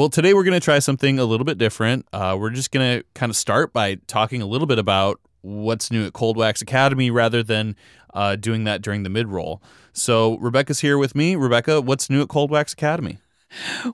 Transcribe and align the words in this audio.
Well, 0.00 0.08
today 0.08 0.32
we're 0.32 0.44
going 0.44 0.58
to 0.58 0.64
try 0.64 0.78
something 0.78 1.18
a 1.18 1.26
little 1.26 1.44
bit 1.44 1.58
different. 1.58 2.08
Uh, 2.10 2.34
we're 2.40 2.48
just 2.48 2.70
going 2.70 3.00
to 3.00 3.04
kind 3.12 3.28
of 3.28 3.36
start 3.36 3.74
by 3.74 3.96
talking 4.06 4.40
a 4.40 4.46
little 4.46 4.66
bit 4.66 4.78
about 4.78 5.20
what's 5.42 5.90
new 5.90 6.06
at 6.06 6.14
Cold 6.14 6.38
Wax 6.38 6.62
Academy 6.62 7.10
rather 7.10 7.42
than 7.42 7.76
uh, 8.14 8.36
doing 8.36 8.64
that 8.64 8.80
during 8.80 9.02
the 9.02 9.10
mid 9.10 9.28
roll. 9.28 9.62
So, 9.92 10.38
Rebecca's 10.38 10.80
here 10.80 10.96
with 10.96 11.14
me. 11.14 11.36
Rebecca, 11.36 11.82
what's 11.82 12.08
new 12.08 12.22
at 12.22 12.30
Cold 12.30 12.50
Wax 12.50 12.72
Academy? 12.72 13.18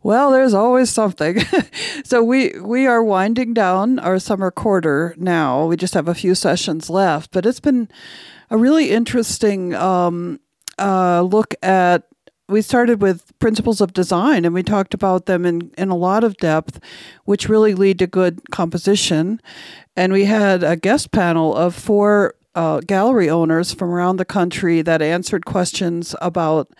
Well, 0.04 0.30
there's 0.30 0.54
always 0.54 0.90
something. 0.90 1.40
so 2.04 2.22
we 2.22 2.52
we 2.60 2.86
are 2.86 3.02
winding 3.02 3.52
down 3.52 3.98
our 3.98 4.20
summer 4.20 4.52
quarter 4.52 5.12
now. 5.18 5.66
We 5.66 5.76
just 5.76 5.94
have 5.94 6.06
a 6.06 6.14
few 6.14 6.36
sessions 6.36 6.88
left, 6.88 7.32
but 7.32 7.44
it's 7.44 7.58
been 7.58 7.88
a 8.48 8.56
really 8.56 8.92
interesting 8.92 9.74
um, 9.74 10.38
uh, 10.78 11.22
look 11.22 11.56
at. 11.64 12.04
We 12.48 12.62
started 12.62 13.02
with 13.02 13.36
principles 13.40 13.80
of 13.80 13.92
design, 13.92 14.44
and 14.44 14.54
we 14.54 14.62
talked 14.62 14.94
about 14.94 15.26
them 15.26 15.44
in 15.44 15.72
in 15.76 15.88
a 15.88 15.96
lot 15.96 16.22
of 16.22 16.36
depth, 16.36 16.78
which 17.24 17.48
really 17.48 17.74
lead 17.74 17.98
to 17.98 18.06
good 18.06 18.50
composition. 18.50 19.40
And 19.96 20.12
we 20.12 20.26
had 20.26 20.62
a 20.62 20.76
guest 20.76 21.10
panel 21.10 21.56
of 21.56 21.74
four 21.74 22.34
uh, 22.54 22.80
gallery 22.80 23.28
owners 23.28 23.72
from 23.72 23.90
around 23.90 24.16
the 24.16 24.24
country 24.24 24.80
that 24.82 25.02
answered 25.02 25.44
questions 25.44 26.14
about 26.20 26.70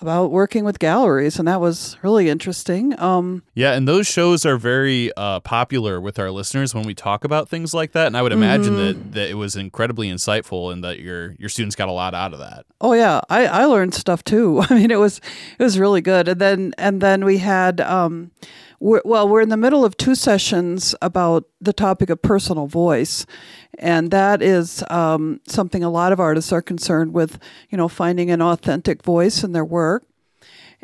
about 0.00 0.30
working 0.30 0.64
with 0.64 0.78
galleries, 0.78 1.38
and 1.38 1.48
that 1.48 1.60
was 1.60 1.96
really 2.02 2.28
interesting. 2.28 2.98
Um, 3.00 3.42
yeah, 3.54 3.72
and 3.72 3.86
those 3.86 4.06
shows 4.06 4.46
are 4.46 4.56
very 4.56 5.12
uh, 5.16 5.40
popular 5.40 6.00
with 6.00 6.18
our 6.18 6.30
listeners 6.30 6.74
when 6.74 6.84
we 6.84 6.94
talk 6.94 7.24
about 7.24 7.48
things 7.48 7.74
like 7.74 7.92
that. 7.92 8.06
And 8.06 8.16
I 8.16 8.22
would 8.22 8.32
imagine 8.32 8.74
mm-hmm. 8.74 9.00
that, 9.00 9.12
that 9.12 9.30
it 9.30 9.34
was 9.34 9.56
incredibly 9.56 10.10
insightful, 10.10 10.72
and 10.72 10.82
that 10.84 11.00
your 11.00 11.34
your 11.38 11.48
students 11.48 11.76
got 11.76 11.88
a 11.88 11.92
lot 11.92 12.14
out 12.14 12.32
of 12.32 12.38
that. 12.38 12.66
Oh 12.80 12.92
yeah, 12.92 13.20
I, 13.28 13.46
I 13.46 13.64
learned 13.64 13.94
stuff 13.94 14.22
too. 14.24 14.60
I 14.70 14.74
mean, 14.74 14.90
it 14.90 14.98
was 14.98 15.20
it 15.58 15.62
was 15.62 15.78
really 15.78 16.00
good. 16.00 16.28
And 16.28 16.40
then 16.40 16.74
and 16.78 17.00
then 17.00 17.24
we 17.24 17.38
had. 17.38 17.80
Um, 17.80 18.30
we're, 18.80 19.02
well, 19.04 19.28
we're 19.28 19.40
in 19.40 19.48
the 19.48 19.56
middle 19.56 19.84
of 19.84 19.96
two 19.96 20.14
sessions 20.14 20.94
about 21.02 21.44
the 21.60 21.72
topic 21.72 22.10
of 22.10 22.22
personal 22.22 22.66
voice, 22.66 23.26
and 23.78 24.10
that 24.10 24.42
is 24.42 24.84
um, 24.90 25.40
something 25.46 25.82
a 25.82 25.90
lot 25.90 26.12
of 26.12 26.20
artists 26.20 26.52
are 26.52 26.62
concerned 26.62 27.12
with. 27.12 27.38
You 27.70 27.78
know, 27.78 27.88
finding 27.88 28.30
an 28.30 28.40
authentic 28.40 29.02
voice 29.02 29.42
in 29.42 29.52
their 29.52 29.64
work, 29.64 30.04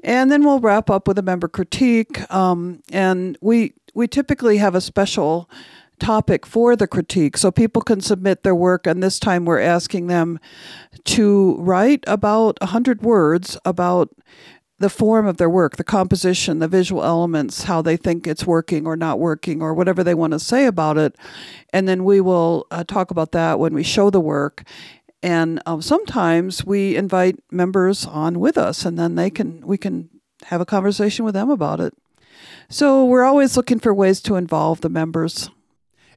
and 0.03 0.31
then 0.31 0.45
we'll 0.45 0.61
wrap 0.61 0.91
up 0.91 1.07
with 1.07 1.19
a 1.19 1.23
member 1.23 1.49
critique. 1.49 2.31
Um, 2.33 2.83
and 2.91 3.39
we 3.41 3.75
we 3.95 4.09
typically 4.09 4.59
have 4.59 4.75
a 4.75 4.81
special 4.81 5.49
topic 6.01 6.45
for 6.45 6.75
the 6.75 6.87
critique 6.87 7.37
so 7.37 7.51
people 7.51 7.81
can 7.81 8.01
submit 8.01 8.43
their 8.43 8.55
work 8.55 8.87
and 8.87 9.01
this 9.01 9.21
time 9.21 9.45
we're 9.45 9.61
asking 9.61 10.09
them 10.09 10.41
to 11.05 11.57
write 11.59 12.03
about 12.09 12.59
100 12.61 13.03
words 13.03 13.57
about 13.65 14.11
the 14.79 14.91
form 14.91 15.27
of 15.27 15.37
their 15.37 15.51
work, 15.51 15.77
the 15.77 15.85
composition, 15.85 16.59
the 16.59 16.69
visual 16.69 17.05
elements, 17.05 17.65
how 17.65 17.81
they 17.81 17.97
think 17.97 18.27
it's 18.27 18.47
working 18.47 18.87
or 18.87 18.97
not 18.97 19.21
working, 19.21 19.63
or 19.63 19.73
whatever 19.73 20.03
they 20.03 20.15
want 20.15 20.33
to 20.33 20.39
say 20.39 20.67
about 20.67 20.99
it. 20.99 21.17
And 21.73 21.87
then 21.87 22.05
we 22.05 22.21
will 22.21 22.67
uh, 22.71 22.85
talk 22.85 23.11
about 23.11 23.33
that 23.33 23.59
when 23.59 23.73
we 23.73 23.83
show 23.83 24.11
the 24.11 24.21
work. 24.21 24.65
And 25.23 25.63
um, 25.65 25.81
sometimes 25.81 26.65
we 26.67 26.97
invite 26.97 27.39
members 27.51 28.05
on 28.05 28.41
with 28.41 28.59
us, 28.59 28.85
and 28.85 28.99
then 28.99 29.15
they 29.15 29.31
can 29.31 29.67
we 29.67 29.79
can 29.79 30.11
have 30.47 30.61
a 30.61 30.67
conversation 30.67 31.25
with 31.25 31.35
them 31.35 31.49
about 31.49 31.81
it. 31.81 31.95
So 32.69 33.05
we're 33.05 33.25
always 33.25 33.57
looking 33.57 33.79
for 33.79 33.95
ways 33.95 34.21
to 34.23 34.37
involve 34.37 34.81
the 34.81 34.89
members. 34.89 35.49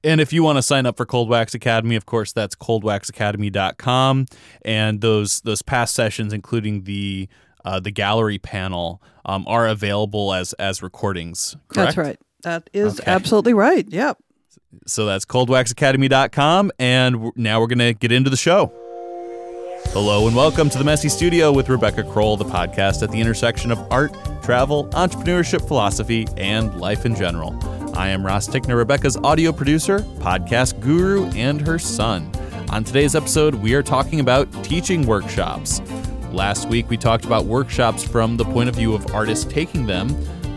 And 0.04 0.22
if 0.22 0.32
you 0.32 0.44
want 0.44 0.58
to 0.58 0.62
sign 0.62 0.86
up 0.86 0.98
for 0.98 1.06
Cold 1.06 1.30
Wax 1.30 1.54
Academy, 1.54 1.96
of 1.96 2.06
course, 2.06 2.32
that's 2.32 2.56
coldwaxacademy.com. 2.56 4.26
And 4.64 5.02
those 5.02 5.42
those 5.42 5.62
past 5.62 5.96
sessions, 5.96 6.34
including 6.34 6.84
the 6.84 7.30
uh, 7.68 7.82
the 7.82 7.92
gallery 7.92 8.40
panel 8.40 9.02
um, 9.26 9.44
are 9.46 9.68
available 9.68 10.34
as 10.34 10.54
as 10.54 10.82
recordings. 10.82 11.58
Correct? 11.68 11.96
That's 11.96 11.98
right. 11.98 12.20
That 12.44 12.70
is 12.74 13.02
okay. 13.02 13.12
absolutely 13.12 13.54
right. 13.54 13.86
Yep. 13.90 14.20
So 14.86 15.06
that's 15.06 15.26
coldwaxacademy.com, 15.26 16.72
and 16.80 17.32
now 17.36 17.60
we're 17.60 17.68
going 17.68 17.80
to 17.80 17.94
get 17.94 18.12
into 18.12 18.30
the 18.30 18.38
show. 18.38 18.72
Hello 19.88 20.28
and 20.28 20.36
welcome 20.36 20.70
to 20.70 20.78
the 20.78 20.84
Messy 20.84 21.10
Studio 21.10 21.52
with 21.52 21.68
Rebecca 21.68 22.04
Crowell, 22.04 22.38
the 22.38 22.46
podcast 22.46 23.04
at 23.04 23.12
the 23.12 23.20
intersection 23.20 23.72
of 23.72 23.80
art, 23.92 24.16
travel, 24.44 24.88
entrepreneurship, 24.90 25.68
philosophy, 25.68 26.26
and 26.38 26.80
life 26.80 27.06
in 27.06 27.16
general. 27.16 27.58
I 27.98 28.10
am 28.10 28.26
Ross 28.26 28.48
Tickner, 28.48 28.78
Rebecca's 28.78 29.18
audio 29.18 29.52
producer, 29.52 30.00
podcast 30.20 30.80
guru, 30.80 31.26
and 31.32 31.60
her 31.62 31.80
son. 31.80 32.32
On 32.70 32.84
today's 32.84 33.16
episode, 33.16 33.56
we 33.56 33.74
are 33.74 33.84
talking 33.84 34.20
about 34.20 34.52
teaching 34.64 35.06
workshops. 35.06 35.82
Last 36.38 36.70
week, 36.70 36.88
we 36.88 36.98
talked 36.98 37.26
about 37.26 37.46
workshops 37.46 38.04
from 38.04 38.38
the 38.38 38.46
point 38.46 38.70
of 38.70 38.76
view 38.76 38.94
of 38.94 39.12
artists 39.12 39.44
taking 39.44 39.88
them, 39.88 40.10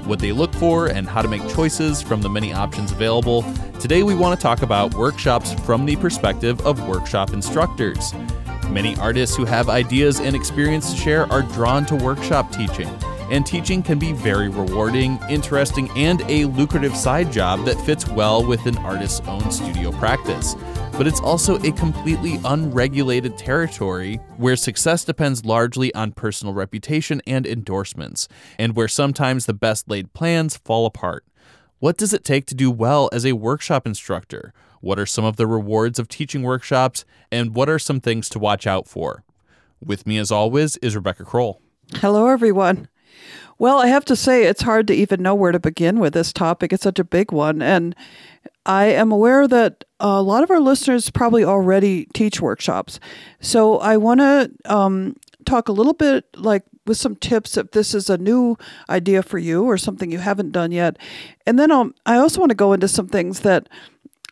what 0.06 0.18
they 0.18 0.30
look 0.30 0.52
for, 0.52 0.88
and 0.88 1.08
how 1.08 1.22
to 1.22 1.26
make 1.26 1.41
choices 1.48 2.02
from 2.02 2.20
the 2.20 2.28
many 2.28 2.52
options 2.52 2.92
available. 2.92 3.46
Today, 3.80 4.02
we 4.02 4.14
want 4.14 4.38
to 4.38 4.42
talk 4.42 4.60
about 4.60 4.92
workshops 4.92 5.54
from 5.64 5.86
the 5.86 5.96
perspective 5.96 6.60
of 6.66 6.86
workshop 6.86 7.32
instructors. 7.32 8.12
Many 8.69 8.94
artists 8.96 9.34
who 9.34 9.46
have 9.46 9.70
ideas 9.70 10.20
and 10.20 10.36
experience 10.36 10.92
to 10.92 10.98
share 10.98 11.32
are 11.32 11.40
drawn 11.40 11.86
to 11.86 11.96
workshop 11.96 12.52
teaching, 12.52 12.90
and 13.30 13.46
teaching 13.46 13.82
can 13.82 13.98
be 13.98 14.12
very 14.12 14.48
rewarding, 14.48 15.18
interesting, 15.28 15.91
and 15.96 16.22
a 16.28 16.44
lucrative 16.46 16.96
side 16.96 17.32
job 17.32 17.64
that 17.64 17.80
fits 17.86 18.08
well 18.08 18.44
with 18.44 18.66
an 18.66 18.76
artist's 18.78 19.20
own 19.26 19.50
studio 19.50 19.92
practice 19.92 20.54
but 21.00 21.06
it's 21.06 21.20
also 21.22 21.56
a 21.60 21.72
completely 21.72 22.38
unregulated 22.44 23.38
territory 23.38 24.16
where 24.36 24.54
success 24.54 25.02
depends 25.02 25.46
largely 25.46 25.94
on 25.94 26.12
personal 26.12 26.52
reputation 26.52 27.22
and 27.26 27.46
endorsements, 27.46 28.28
and 28.58 28.76
where 28.76 28.86
sometimes 28.86 29.46
the 29.46 29.54
best 29.54 29.88
laid 29.88 30.12
plans 30.12 30.58
fall 30.58 30.84
apart. 30.84 31.24
What 31.78 31.96
does 31.96 32.12
it 32.12 32.22
take 32.22 32.44
to 32.48 32.54
do 32.54 32.70
well 32.70 33.08
as 33.14 33.24
a 33.24 33.32
workshop 33.32 33.86
instructor? 33.86 34.52
What 34.82 34.98
are 34.98 35.06
some 35.06 35.24
of 35.24 35.36
the 35.36 35.46
rewards 35.46 35.98
of 35.98 36.06
teaching 36.06 36.42
workshops? 36.42 37.06
And 37.32 37.54
what 37.54 37.70
are 37.70 37.78
some 37.78 38.00
things 38.00 38.28
to 38.28 38.38
watch 38.38 38.66
out 38.66 38.86
for? 38.86 39.24
With 39.82 40.06
me, 40.06 40.19
as 40.19 40.30
always, 40.30 40.76
is 40.82 40.94
Rebecca 40.94 41.24
Crowell. 41.24 41.62
Hello, 41.94 42.26
everyone. 42.26 42.88
Well, 43.60 43.78
I 43.78 43.88
have 43.88 44.06
to 44.06 44.16
say, 44.16 44.44
it's 44.44 44.62
hard 44.62 44.87
to 44.87 44.94
even 44.94 45.21
know 45.21 45.34
where 45.34 45.53
to 45.53 45.60
begin 45.60 46.00
with 46.00 46.15
this 46.15 46.32
topic. 46.32 46.72
It's 46.72 46.82
such 46.82 46.98
a 46.98 47.04
big 47.04 47.31
one. 47.31 47.60
And 47.60 47.94
I 48.65 48.87
am 48.87 49.12
aware 49.12 49.47
that 49.47 49.84
a 50.00 50.22
lot 50.22 50.43
of 50.43 50.50
our 50.50 50.60
listeners 50.60 51.10
probably 51.10 51.44
already 51.44 52.06
teach 52.15 52.41
workshops. 52.41 52.99
So 53.38 53.76
I 53.76 53.99
want 53.99 54.20
to 54.20 54.50
um, 54.65 55.15
talk 55.44 55.69
a 55.69 55.72
little 55.72 55.93
bit 55.93 56.25
like 56.38 56.62
with 56.87 56.97
some 56.97 57.16
tips 57.16 57.59
if 57.59 57.72
this 57.72 57.94
is 57.94 58.09
a 58.09 58.16
new 58.16 58.56
idea 58.88 59.22
for 59.22 59.37
you 59.37 59.65
or 59.65 59.76
something 59.76 60.10
you 60.10 60.20
haven't 60.20 60.53
done 60.53 60.72
yet. 60.72 60.97
And 61.47 61.59
then 61.59 61.70
I'll, 61.70 61.91
I 62.06 62.16
also 62.16 62.41
want 62.41 62.49
to 62.49 62.56
go 62.56 62.72
into 62.72 62.88
some 62.88 63.09
things 63.09 63.41
that 63.41 63.69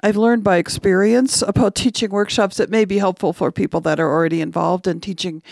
I've 0.02 0.16
learned 0.16 0.42
by 0.42 0.56
experience 0.56 1.42
about 1.42 1.74
teaching 1.74 2.08
workshops 2.08 2.56
that 2.56 2.70
may 2.70 2.86
be 2.86 2.96
helpful 2.96 3.34
for 3.34 3.52
people 3.52 3.82
that 3.82 4.00
are 4.00 4.10
already 4.10 4.40
involved 4.40 4.86
in 4.86 5.00
teaching. 5.00 5.42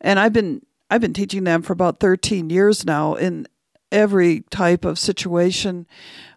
And 0.00 0.18
I've 0.18 0.32
been 0.32 0.62
I've 0.90 1.00
been 1.00 1.12
teaching 1.12 1.44
them 1.44 1.62
for 1.62 1.72
about 1.72 2.00
13 2.00 2.50
years 2.50 2.84
now 2.84 3.14
in 3.14 3.46
every 3.92 4.40
type 4.50 4.84
of 4.84 4.98
situation 4.98 5.86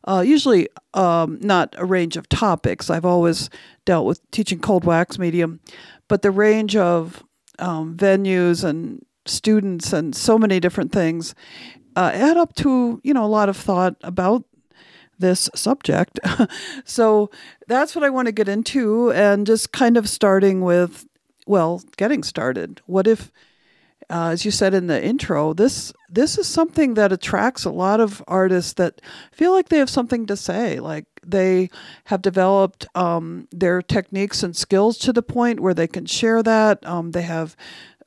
uh, 0.10 0.22
usually 0.22 0.68
um, 0.96 1.38
not 1.42 1.76
a 1.78 1.86
range 1.86 2.18
of 2.18 2.28
topics. 2.30 2.90
I've 2.90 3.06
always 3.06 3.50
dealt 3.86 4.08
with 4.08 4.20
teaching 4.32 4.60
cold 4.60 4.84
wax 4.84 5.20
medium, 5.20 5.60
but 6.08 6.24
the 6.24 6.32
range 6.32 6.76
of 6.76 7.24
um, 7.60 7.96
venues 7.96 8.64
and 8.64 9.06
students 9.26 9.94
and 9.94 10.16
so 10.16 10.40
many 10.40 10.60
different 10.60 10.92
things 10.92 11.36
uh, 11.96 12.10
add 12.14 12.38
up 12.38 12.56
to 12.56 13.00
you 13.04 13.14
know 13.14 13.24
a 13.24 13.28
lot 13.28 13.50
of 13.50 13.58
thought 13.58 13.96
about 14.02 14.46
this 15.20 15.48
subject. 15.54 16.20
so 16.86 17.30
that's 17.68 17.94
what 17.94 18.04
I 18.04 18.10
want 18.10 18.28
to 18.28 18.32
get 18.32 18.50
into, 18.50 19.12
and 19.12 19.46
just 19.46 19.72
kind 19.72 19.96
of 19.96 20.10
starting 20.10 20.62
with 20.62 21.06
well, 21.46 21.84
getting 21.98 22.24
started. 22.24 22.82
What 22.88 23.06
if 23.06 23.32
uh, 24.10 24.30
as 24.30 24.44
you 24.44 24.52
said 24.52 24.74
in 24.74 24.88
the 24.88 25.04
intro, 25.04 25.54
this 25.54 25.94
this 26.10 26.38
is 26.38 26.48
something 26.48 26.96
that 26.96 27.12
attracts 27.12 27.64
a 27.64 27.70
lot 27.70 28.00
of 28.00 28.24
artists 28.28 28.74
that 28.74 29.02
feel 29.32 29.52
like 29.52 29.70
they 29.70 29.78
have 29.78 29.90
something 29.90 30.26
to 30.26 30.36
say. 30.36 30.80
Like 30.80 31.06
they 31.26 31.70
have 32.06 32.22
developed 32.22 32.88
um, 32.96 33.48
their 33.52 33.82
techniques 33.84 34.42
and 34.42 34.56
skills 34.56 34.98
to 35.00 35.14
the 35.14 35.22
point 35.22 35.60
where 35.60 35.76
they 35.76 35.88
can 35.88 36.08
share 36.08 36.42
that. 36.42 36.84
Um, 36.86 37.12
they 37.12 37.22
have 37.22 37.56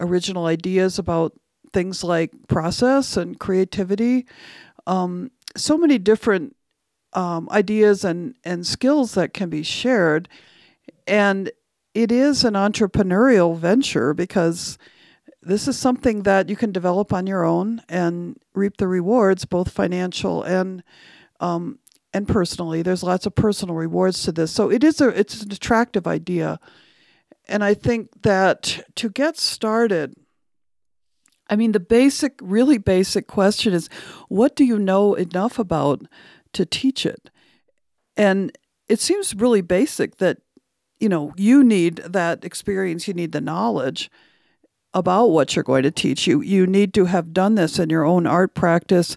original 0.01 0.47
ideas 0.47 0.99
about 0.99 1.35
things 1.73 2.03
like 2.03 2.33
process 2.49 3.17
and 3.17 3.39
creativity. 3.39 4.27
Um, 4.87 5.31
so 5.57 5.79
many 5.79 5.99
different 5.99 6.57
um, 7.13 7.49
ideas 7.51 8.05
and, 8.05 8.35
and 8.43 8.67
skills 8.67 9.15
that 9.15 9.33
can 9.33 9.51
be 9.51 9.63
shared. 9.63 10.29
And 11.07 11.53
it 11.95 12.11
is 12.11 12.45
an 12.45 12.55
entrepreneurial 12.55 13.57
venture 13.57 14.15
because 14.15 14.79
this 15.43 15.67
is 15.67 15.79
something 15.79 16.23
that 16.23 16.49
you 16.49 16.57
can 16.57 16.73
develop 16.73 17.13
on 17.13 17.27
your 17.27 17.45
own 17.45 17.83
and 17.89 18.37
reap 18.55 18.77
the 18.77 18.87
rewards, 18.87 19.45
both 19.45 19.71
financial 19.71 20.43
and 20.43 20.83
um, 21.41 21.79
and 22.15 22.29
personally. 22.29 22.83
There's 22.83 23.03
lots 23.03 23.27
of 23.27 23.35
personal 23.35 23.75
rewards 23.75 24.23
to 24.23 24.33
this, 24.33 24.53
so 24.53 24.71
it 24.71 24.85
is 24.85 25.01
a 25.01 25.09
it's 25.09 25.43
an 25.43 25.53
attractive 25.53 26.07
idea, 26.07 26.61
and 27.49 27.65
I 27.65 27.75
think 27.75 28.23
that 28.23 28.85
to 28.97 29.11
get 29.11 29.37
started, 29.37 30.15
I 31.51 31.57
mean, 31.57 31.73
the 31.73 31.81
basic, 31.81 32.39
really 32.41 32.79
basic 32.79 33.27
question 33.27 33.73
is 33.73 33.89
what 34.29 34.55
do 34.55 34.65
you 34.65 34.79
know 34.79 35.15
enough 35.15 35.59
about 35.59 36.07
to 36.53 36.65
teach 36.65 37.05
it? 37.05 37.31
And 38.17 38.57
it 38.89 39.01
seems 39.01 39.35
really 39.35 39.61
basic 39.61 40.19
that, 40.19 40.39
you 41.01 41.09
know, 41.09 41.33
you 41.37 41.65
need 41.65 41.97
that 41.97 42.45
experience, 42.45 43.09
you 43.09 43.15
need 43.15 43.33
the 43.33 43.41
knowledge 43.41 44.11
about 44.95 45.27
what 45.27 45.55
you're 45.55 45.63
going 45.63 45.83
to 45.85 45.91
teach. 45.91 46.27
You 46.27 46.41
you 46.41 46.67
need 46.67 46.95
to 46.95 47.07
have 47.07 47.33
done 47.33 47.55
this 47.55 47.79
in 47.79 47.91
your 47.91 48.05
own 48.05 48.27
art 48.27 48.55
practice. 48.55 49.17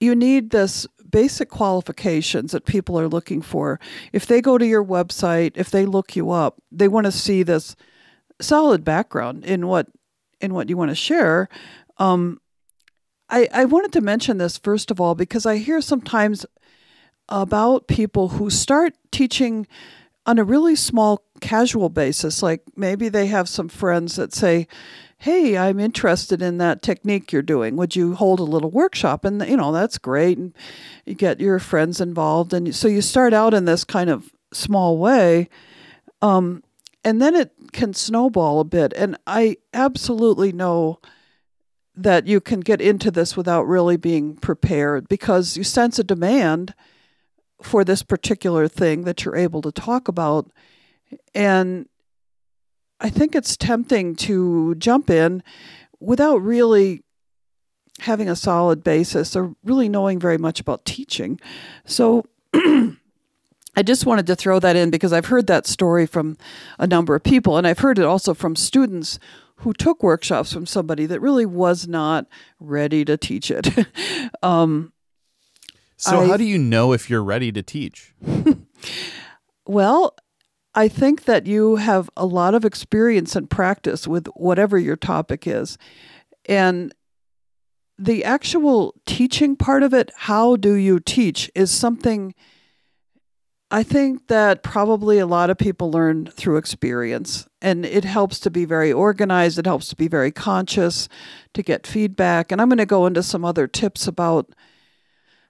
You 0.00 0.14
need 0.14 0.50
this 0.50 0.86
basic 1.10 1.48
qualifications 1.48 2.52
that 2.52 2.66
people 2.66 2.98
are 3.00 3.08
looking 3.08 3.40
for. 3.42 3.80
If 4.12 4.26
they 4.26 4.40
go 4.40 4.58
to 4.58 4.66
your 4.66 4.84
website, 4.84 5.52
if 5.56 5.70
they 5.70 5.86
look 5.86 6.14
you 6.16 6.30
up, 6.30 6.60
they 6.70 6.88
want 6.88 7.06
to 7.06 7.12
see 7.12 7.42
this 7.42 7.76
solid 8.40 8.84
background 8.84 9.44
in 9.44 9.66
what 9.66 9.88
in 10.40 10.54
what 10.54 10.68
you 10.68 10.76
want 10.76 10.90
to 10.90 10.94
share. 10.94 11.48
Um, 11.98 12.40
I 13.28 13.48
I 13.52 13.64
wanted 13.64 13.92
to 13.92 14.00
mention 14.00 14.38
this 14.38 14.58
first 14.58 14.90
of 14.90 15.00
all 15.00 15.14
because 15.14 15.46
I 15.46 15.56
hear 15.58 15.80
sometimes 15.80 16.46
about 17.28 17.88
people 17.88 18.28
who 18.30 18.48
start 18.50 18.94
teaching 19.10 19.66
on 20.28 20.38
a 20.38 20.44
really 20.44 20.76
small 20.76 21.24
casual 21.40 21.88
basis 21.88 22.42
like 22.42 22.62
maybe 22.76 23.08
they 23.08 23.26
have 23.28 23.48
some 23.48 23.68
friends 23.68 24.16
that 24.16 24.34
say 24.34 24.68
hey 25.16 25.56
i'm 25.56 25.80
interested 25.80 26.42
in 26.42 26.58
that 26.58 26.82
technique 26.82 27.32
you're 27.32 27.42
doing. 27.42 27.76
Would 27.76 27.96
you 27.96 28.14
hold 28.14 28.38
a 28.38 28.44
little 28.44 28.70
workshop? 28.70 29.24
And 29.24 29.44
you 29.48 29.56
know 29.56 29.72
that's 29.72 29.96
great 29.96 30.36
and 30.36 30.54
you 31.06 31.14
get 31.14 31.40
your 31.40 31.58
friends 31.58 32.00
involved 32.00 32.52
and 32.52 32.74
so 32.74 32.88
you 32.88 33.00
start 33.00 33.32
out 33.32 33.54
in 33.54 33.64
this 33.64 33.84
kind 33.84 34.10
of 34.10 34.30
small 34.52 34.98
way 34.98 35.48
um, 36.20 36.62
and 37.04 37.22
then 37.22 37.34
it 37.34 37.52
can 37.72 37.94
snowball 37.94 38.60
a 38.60 38.64
bit 38.64 38.92
and 38.94 39.16
i 39.26 39.56
absolutely 39.72 40.52
know 40.52 40.98
that 41.94 42.26
you 42.26 42.40
can 42.40 42.60
get 42.60 42.80
into 42.80 43.10
this 43.10 43.36
without 43.36 43.66
really 43.66 43.96
being 43.96 44.36
prepared 44.36 45.08
because 45.08 45.56
you 45.56 45.64
sense 45.64 45.98
a 45.98 46.04
demand 46.04 46.74
for 47.62 47.84
this 47.84 48.02
particular 48.02 48.68
thing 48.68 49.04
that 49.04 49.24
you're 49.24 49.36
able 49.36 49.62
to 49.62 49.72
talk 49.72 50.08
about. 50.08 50.50
And 51.34 51.88
I 53.00 53.10
think 53.10 53.34
it's 53.34 53.56
tempting 53.56 54.16
to 54.16 54.74
jump 54.76 55.10
in 55.10 55.42
without 56.00 56.38
really 56.38 57.02
having 58.00 58.28
a 58.28 58.36
solid 58.36 58.84
basis 58.84 59.34
or 59.34 59.54
really 59.64 59.88
knowing 59.88 60.18
very 60.18 60.38
much 60.38 60.60
about 60.60 60.84
teaching. 60.84 61.40
So 61.84 62.24
I 62.54 63.82
just 63.84 64.06
wanted 64.06 64.26
to 64.28 64.36
throw 64.36 64.58
that 64.60 64.76
in 64.76 64.90
because 64.90 65.12
I've 65.12 65.26
heard 65.26 65.46
that 65.48 65.66
story 65.66 66.06
from 66.06 66.36
a 66.78 66.86
number 66.86 67.14
of 67.14 67.22
people, 67.22 67.56
and 67.56 67.66
I've 67.66 67.80
heard 67.80 67.98
it 67.98 68.04
also 68.04 68.34
from 68.34 68.56
students 68.56 69.18
who 69.62 69.72
took 69.72 70.02
workshops 70.02 70.52
from 70.52 70.66
somebody 70.66 71.06
that 71.06 71.20
really 71.20 71.46
was 71.46 71.88
not 71.88 72.26
ready 72.60 73.04
to 73.04 73.16
teach 73.16 73.50
it. 73.50 73.68
um, 74.42 74.92
so, 75.98 76.20
I, 76.20 76.26
how 76.28 76.36
do 76.36 76.44
you 76.44 76.58
know 76.58 76.92
if 76.92 77.10
you're 77.10 77.22
ready 77.22 77.52
to 77.52 77.62
teach? 77.62 78.14
well, 79.66 80.14
I 80.74 80.88
think 80.88 81.24
that 81.24 81.46
you 81.46 81.76
have 81.76 82.08
a 82.16 82.24
lot 82.24 82.54
of 82.54 82.64
experience 82.64 83.34
and 83.34 83.50
practice 83.50 84.06
with 84.06 84.28
whatever 84.36 84.78
your 84.78 84.96
topic 84.96 85.46
is. 85.46 85.76
And 86.46 86.94
the 87.98 88.24
actual 88.24 88.94
teaching 89.04 89.56
part 89.56 89.82
of 89.82 89.92
it, 89.92 90.12
how 90.14 90.54
do 90.54 90.74
you 90.74 91.00
teach, 91.00 91.50
is 91.54 91.70
something 91.70 92.32
I 93.70 93.82
think 93.82 94.28
that 94.28 94.62
probably 94.62 95.18
a 95.18 95.26
lot 95.26 95.50
of 95.50 95.58
people 95.58 95.90
learn 95.90 96.26
through 96.26 96.56
experience. 96.56 97.46
And 97.60 97.84
it 97.84 98.04
helps 98.04 98.40
to 98.40 98.50
be 98.50 98.64
very 98.64 98.92
organized, 98.92 99.58
it 99.58 99.66
helps 99.66 99.88
to 99.88 99.96
be 99.96 100.08
very 100.08 100.30
conscious, 100.30 101.08
to 101.52 101.62
get 101.62 101.86
feedback. 101.86 102.50
And 102.50 102.62
I'm 102.62 102.68
going 102.68 102.78
to 102.78 102.86
go 102.86 103.04
into 103.04 103.22
some 103.22 103.44
other 103.44 103.66
tips 103.66 104.06
about 104.06 104.54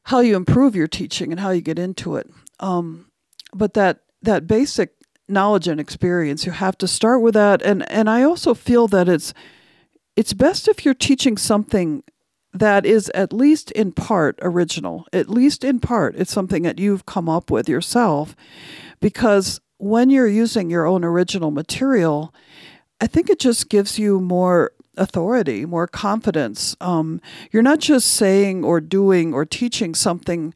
how 0.08 0.20
you 0.20 0.36
improve 0.36 0.74
your 0.74 0.88
teaching 0.88 1.32
and 1.32 1.40
how 1.40 1.50
you 1.50 1.60
get 1.60 1.78
into 1.78 2.16
it. 2.16 2.26
Um, 2.60 3.10
but 3.52 3.74
that 3.74 4.00
that 4.22 4.46
basic 4.46 4.92
knowledge 5.28 5.68
and 5.68 5.78
experience, 5.78 6.46
you 6.46 6.52
have 6.52 6.78
to 6.78 6.88
start 6.88 7.20
with 7.20 7.34
that. 7.34 7.60
And 7.60 7.90
and 7.90 8.08
I 8.08 8.22
also 8.22 8.54
feel 8.54 8.88
that 8.88 9.06
it's 9.06 9.34
it's 10.16 10.32
best 10.32 10.66
if 10.66 10.84
you're 10.84 10.94
teaching 10.94 11.36
something 11.36 12.02
that 12.54 12.86
is 12.86 13.10
at 13.14 13.34
least 13.34 13.70
in 13.72 13.92
part 13.92 14.38
original. 14.40 15.04
At 15.12 15.28
least 15.28 15.62
in 15.62 15.78
part, 15.78 16.16
it's 16.16 16.32
something 16.32 16.62
that 16.62 16.78
you've 16.78 17.04
come 17.04 17.28
up 17.28 17.50
with 17.50 17.68
yourself, 17.68 18.34
because 19.00 19.60
when 19.76 20.08
you're 20.08 20.26
using 20.26 20.70
your 20.70 20.86
own 20.86 21.04
original 21.04 21.50
material, 21.50 22.34
I 22.98 23.06
think 23.06 23.28
it 23.28 23.38
just 23.38 23.68
gives 23.68 23.98
you 23.98 24.20
more 24.20 24.72
authority, 24.98 25.64
more 25.64 25.86
confidence. 25.86 26.76
Um, 26.80 27.20
you're 27.50 27.62
not 27.62 27.78
just 27.78 28.08
saying 28.08 28.64
or 28.64 28.80
doing 28.80 29.32
or 29.32 29.44
teaching 29.44 29.94
something 29.94 30.54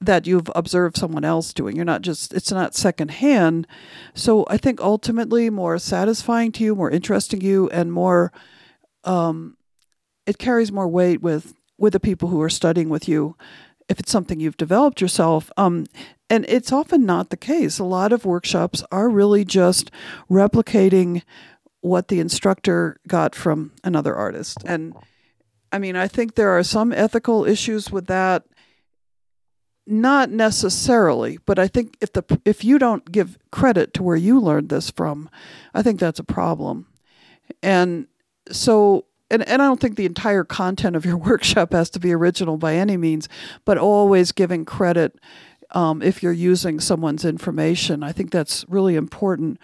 that 0.00 0.26
you've 0.26 0.50
observed 0.54 0.96
someone 0.96 1.24
else 1.24 1.52
doing. 1.52 1.74
You're 1.74 1.84
not 1.84 2.02
just, 2.02 2.34
it's 2.34 2.52
not 2.52 2.74
secondhand. 2.74 3.66
So 4.14 4.44
I 4.48 4.56
think 4.56 4.80
ultimately 4.80 5.48
more 5.50 5.78
satisfying 5.78 6.52
to 6.52 6.64
you, 6.64 6.74
more 6.74 6.90
interesting 6.90 7.40
to 7.40 7.46
you, 7.46 7.68
and 7.70 7.92
more, 7.92 8.32
um, 9.04 9.56
it 10.26 10.38
carries 10.38 10.70
more 10.70 10.88
weight 10.88 11.22
with, 11.22 11.54
with 11.78 11.92
the 11.92 12.00
people 12.00 12.28
who 12.28 12.42
are 12.42 12.50
studying 12.50 12.88
with 12.88 13.08
you 13.08 13.36
if 13.88 14.00
it's 14.00 14.10
something 14.10 14.40
you've 14.40 14.56
developed 14.56 15.00
yourself. 15.00 15.50
Um, 15.56 15.86
and 16.28 16.44
it's 16.48 16.72
often 16.72 17.06
not 17.06 17.30
the 17.30 17.36
case. 17.36 17.78
A 17.78 17.84
lot 17.84 18.12
of 18.12 18.24
workshops 18.24 18.82
are 18.90 19.08
really 19.08 19.44
just 19.44 19.90
replicating 20.30 21.22
what 21.80 22.08
the 22.08 22.20
instructor 22.20 22.98
got 23.06 23.34
from 23.34 23.72
another 23.84 24.14
artist. 24.14 24.58
And 24.64 24.94
I 25.72 25.78
mean, 25.78 25.96
I 25.96 26.08
think 26.08 26.34
there 26.34 26.56
are 26.56 26.62
some 26.62 26.92
ethical 26.92 27.44
issues 27.44 27.90
with 27.90 28.06
that. 28.06 28.44
Not 29.88 30.30
necessarily, 30.30 31.38
but 31.46 31.60
I 31.60 31.68
think 31.68 31.96
if 32.00 32.12
the 32.12 32.24
if 32.44 32.64
you 32.64 32.76
don't 32.76 33.12
give 33.12 33.38
credit 33.52 33.94
to 33.94 34.02
where 34.02 34.16
you 34.16 34.40
learned 34.40 34.68
this 34.68 34.90
from, 34.90 35.30
I 35.74 35.82
think 35.82 36.00
that's 36.00 36.18
a 36.18 36.24
problem. 36.24 36.88
And 37.62 38.08
so 38.50 39.06
and, 39.30 39.48
and 39.48 39.60
I 39.60 39.66
don't 39.66 39.80
think 39.80 39.96
the 39.96 40.06
entire 40.06 40.44
content 40.44 40.96
of 40.96 41.04
your 41.04 41.16
workshop 41.30 41.72
has 41.72 41.90
to 41.90 42.00
be 42.00 42.12
original 42.12 42.56
by 42.56 42.74
any 42.74 42.96
means, 42.96 43.28
but 43.64 43.78
always 43.78 44.32
giving 44.32 44.64
credit 44.64 45.18
um, 45.72 46.02
if 46.02 46.22
you're 46.22 46.32
using 46.32 46.80
someone's 46.80 47.24
information. 47.24 48.02
I 48.02 48.12
think 48.12 48.30
that's 48.30 48.64
really 48.68 48.94
important. 48.94 49.58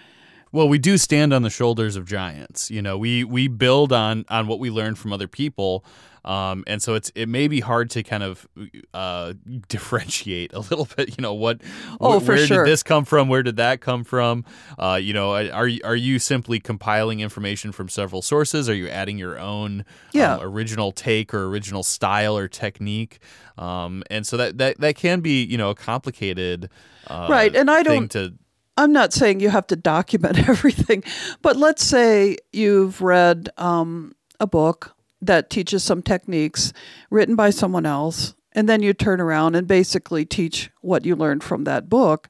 Well, 0.52 0.68
we 0.68 0.78
do 0.78 0.98
stand 0.98 1.32
on 1.32 1.42
the 1.42 1.50
shoulders 1.50 1.96
of 1.96 2.06
giants. 2.06 2.70
You 2.70 2.82
know, 2.82 2.98
we 2.98 3.24
we 3.24 3.48
build 3.48 3.92
on 3.92 4.24
on 4.28 4.46
what 4.46 4.58
we 4.58 4.70
learn 4.70 4.94
from 4.94 5.12
other 5.12 5.28
people. 5.28 5.84
Um, 6.24 6.62
and 6.66 6.80
so 6.80 6.94
it's 6.94 7.10
it 7.14 7.28
may 7.28 7.48
be 7.48 7.60
hard 7.60 7.90
to 7.90 8.02
kind 8.02 8.22
of 8.22 8.46
uh, 8.94 9.32
differentiate 9.68 10.52
a 10.52 10.60
little 10.60 10.86
bit. 10.96 11.16
You 11.18 11.22
know 11.22 11.34
what? 11.34 11.62
Oh, 12.00 12.20
wh- 12.20 12.28
where 12.28 12.46
sure. 12.46 12.64
did 12.64 12.70
this 12.70 12.82
come 12.82 13.04
from? 13.04 13.28
Where 13.28 13.42
did 13.42 13.56
that 13.56 13.80
come 13.80 14.04
from? 14.04 14.44
Uh, 14.78 14.98
you 15.02 15.12
know, 15.12 15.34
are 15.34 15.70
are 15.84 15.96
you 15.96 16.18
simply 16.18 16.60
compiling 16.60 17.20
information 17.20 17.72
from 17.72 17.88
several 17.88 18.22
sources? 18.22 18.68
Are 18.68 18.74
you 18.74 18.88
adding 18.88 19.18
your 19.18 19.38
own 19.38 19.84
yeah. 20.12 20.36
um, 20.36 20.42
original 20.42 20.92
take 20.92 21.34
or 21.34 21.46
original 21.46 21.82
style 21.82 22.36
or 22.36 22.46
technique? 22.46 23.18
Um, 23.58 24.04
and 24.08 24.26
so 24.26 24.36
that 24.36 24.58
that 24.58 24.80
that 24.80 24.96
can 24.96 25.20
be 25.20 25.42
you 25.42 25.58
know 25.58 25.70
a 25.70 25.74
complicated 25.74 26.70
uh, 27.08 27.26
right. 27.28 27.54
And 27.54 27.70
I 27.70 27.82
don't 27.82 28.10
to 28.12 28.34
I'm 28.76 28.92
not 28.92 29.12
saying 29.12 29.40
you 29.40 29.50
have 29.50 29.66
to 29.68 29.76
document 29.76 30.38
everything, 30.48 31.04
but 31.42 31.56
let's 31.56 31.84
say 31.84 32.36
you've 32.52 33.00
read 33.02 33.50
um, 33.58 34.14
a 34.40 34.46
book 34.46 34.94
that 35.20 35.50
teaches 35.50 35.84
some 35.84 36.02
techniques 36.02 36.72
written 37.10 37.36
by 37.36 37.50
someone 37.50 37.86
else, 37.86 38.34
and 38.52 38.68
then 38.68 38.82
you 38.82 38.92
turn 38.92 39.20
around 39.20 39.54
and 39.54 39.66
basically 39.68 40.24
teach 40.24 40.70
what 40.80 41.04
you 41.04 41.14
learned 41.14 41.44
from 41.44 41.64
that 41.64 41.88
book. 41.88 42.28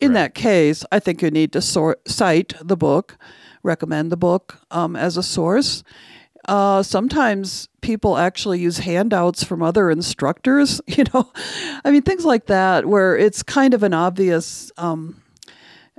In 0.00 0.10
Right. 0.10 0.14
that 0.14 0.34
case, 0.34 0.84
I 0.92 0.98
think 0.98 1.22
you 1.22 1.30
need 1.30 1.52
to 1.52 1.62
cite 1.62 2.54
the 2.60 2.76
book, 2.76 3.16
recommend 3.62 4.12
the 4.12 4.16
book 4.16 4.58
um, 4.70 4.94
as 4.96 5.16
a 5.16 5.22
source. 5.22 5.82
Uh, 6.46 6.82
sometimes 6.82 7.68
people 7.80 8.18
actually 8.18 8.60
use 8.60 8.78
handouts 8.78 9.42
from 9.42 9.62
other 9.62 9.90
instructors, 9.90 10.80
you 10.86 11.04
know, 11.14 11.32
I 11.84 11.90
mean, 11.90 12.02
things 12.02 12.26
like 12.26 12.46
that, 12.46 12.84
where 12.84 13.16
it's 13.16 13.42
kind 13.42 13.72
of 13.72 13.82
an 13.82 13.94
obvious 13.94 14.70
um, 14.76 15.22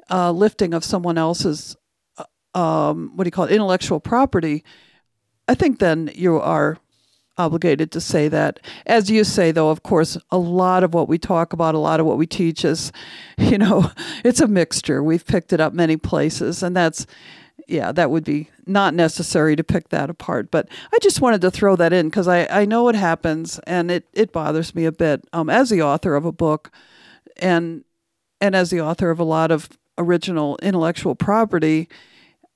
uh, 0.09 0.31
lifting 0.31 0.73
of 0.73 0.83
someone 0.83 1.17
else's, 1.17 1.75
uh, 2.17 2.57
um, 2.57 3.11
what 3.15 3.23
do 3.23 3.27
you 3.27 3.31
call 3.31 3.45
it, 3.45 3.51
intellectual 3.51 3.99
property. 3.99 4.63
I 5.47 5.55
think 5.55 5.79
then 5.79 6.11
you 6.13 6.39
are 6.39 6.77
obligated 7.37 7.91
to 7.91 8.01
say 8.01 8.27
that. 8.29 8.59
As 8.85 9.09
you 9.09 9.23
say, 9.23 9.51
though, 9.51 9.69
of 9.69 9.83
course, 9.83 10.17
a 10.31 10.37
lot 10.37 10.83
of 10.83 10.93
what 10.93 11.07
we 11.07 11.17
talk 11.17 11.53
about, 11.53 11.75
a 11.75 11.79
lot 11.79 11.99
of 11.99 12.05
what 12.05 12.17
we 12.17 12.27
teach 12.27 12.63
is, 12.63 12.91
you 13.37 13.57
know, 13.57 13.91
it's 14.23 14.39
a 14.39 14.47
mixture. 14.47 15.03
We've 15.03 15.25
picked 15.25 15.53
it 15.53 15.59
up 15.59 15.73
many 15.73 15.97
places, 15.97 16.63
and 16.63 16.75
that's, 16.75 17.05
yeah, 17.67 17.91
that 17.91 18.11
would 18.11 18.23
be 18.23 18.49
not 18.65 18.93
necessary 18.93 19.55
to 19.55 19.63
pick 19.63 19.89
that 19.89 20.09
apart. 20.09 20.51
But 20.51 20.69
I 20.93 20.97
just 21.01 21.21
wanted 21.21 21.41
to 21.41 21.51
throw 21.51 21.75
that 21.75 21.93
in 21.93 22.09
because 22.09 22.27
I, 22.27 22.45
I 22.45 22.65
know 22.65 22.87
it 22.89 22.95
happens, 22.95 23.59
and 23.67 23.91
it, 23.91 24.07
it 24.13 24.31
bothers 24.31 24.73
me 24.73 24.85
a 24.85 24.91
bit 24.91 25.25
um, 25.33 25.49
as 25.49 25.69
the 25.69 25.81
author 25.81 26.15
of 26.15 26.25
a 26.25 26.31
book 26.31 26.71
and 27.37 27.83
and 28.41 28.55
as 28.55 28.69
the 28.69 28.81
author 28.81 29.09
of 29.09 29.19
a 29.19 29.23
lot 29.23 29.49
of 29.51 29.69
original 29.97 30.57
intellectual 30.61 31.15
property. 31.15 31.87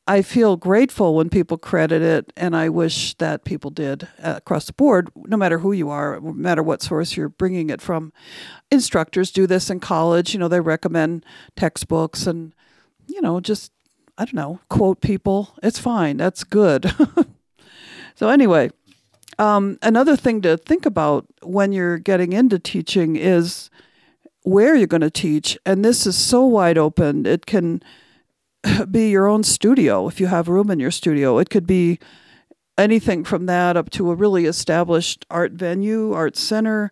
I 0.07 0.23
feel 0.23 0.57
grateful 0.57 1.15
when 1.15 1.29
people 1.29 1.57
credit 1.57 2.01
it, 2.01 2.33
and 2.35 2.55
I 2.55 2.69
wish 2.69 3.13
that 3.19 3.43
people 3.43 3.69
did 3.69 4.07
uh, 4.23 4.35
across 4.37 4.65
the 4.65 4.73
board, 4.73 5.09
no 5.15 5.37
matter 5.37 5.59
who 5.59 5.71
you 5.71 5.91
are, 5.91 6.19
no 6.19 6.33
matter 6.33 6.63
what 6.63 6.81
source 6.81 7.15
you're 7.15 7.29
bringing 7.29 7.69
it 7.69 7.79
from. 7.79 8.11
Instructors 8.71 9.29
do 9.31 9.45
this 9.45 9.69
in 9.69 9.79
college. 9.79 10.33
You 10.33 10.39
know, 10.39 10.47
they 10.47 10.61
recommend 10.61 11.23
textbooks 11.55 12.25
and, 12.25 12.53
you 13.05 13.21
know, 13.21 13.39
just, 13.39 13.71
I 14.17 14.25
don't 14.25 14.33
know, 14.33 14.59
quote 14.67 14.99
people. 14.99 15.53
It's 15.61 15.77
fine. 15.77 16.17
That's 16.17 16.43
good. 16.43 16.91
so, 18.15 18.29
anyway, 18.29 18.71
um, 19.37 19.77
another 19.83 20.15
thing 20.15 20.41
to 20.41 20.57
think 20.57 20.87
about 20.87 21.27
when 21.43 21.71
you're 21.71 21.99
getting 21.99 22.33
into 22.33 22.57
teaching 22.57 23.15
is 23.15 23.69
where 24.49 24.75
you're 24.75 24.87
going 24.87 25.01
to 25.01 25.09
teach. 25.09 25.57
And 25.65 25.83
this 25.83 26.05
is 26.07 26.15
so 26.17 26.45
wide 26.45 26.77
open. 26.77 27.25
It 27.25 27.45
can, 27.45 27.81
be 28.91 29.09
your 29.09 29.27
own 29.27 29.43
studio 29.43 30.07
if 30.07 30.19
you 30.19 30.27
have 30.27 30.47
room 30.47 30.69
in 30.69 30.79
your 30.79 30.91
studio. 30.91 31.37
It 31.37 31.49
could 31.49 31.67
be 31.67 31.99
anything 32.77 33.23
from 33.23 33.45
that 33.45 33.77
up 33.77 33.89
to 33.91 34.09
a 34.09 34.15
really 34.15 34.45
established 34.45 35.25
art 35.29 35.53
venue, 35.53 36.13
art 36.13 36.37
center. 36.37 36.91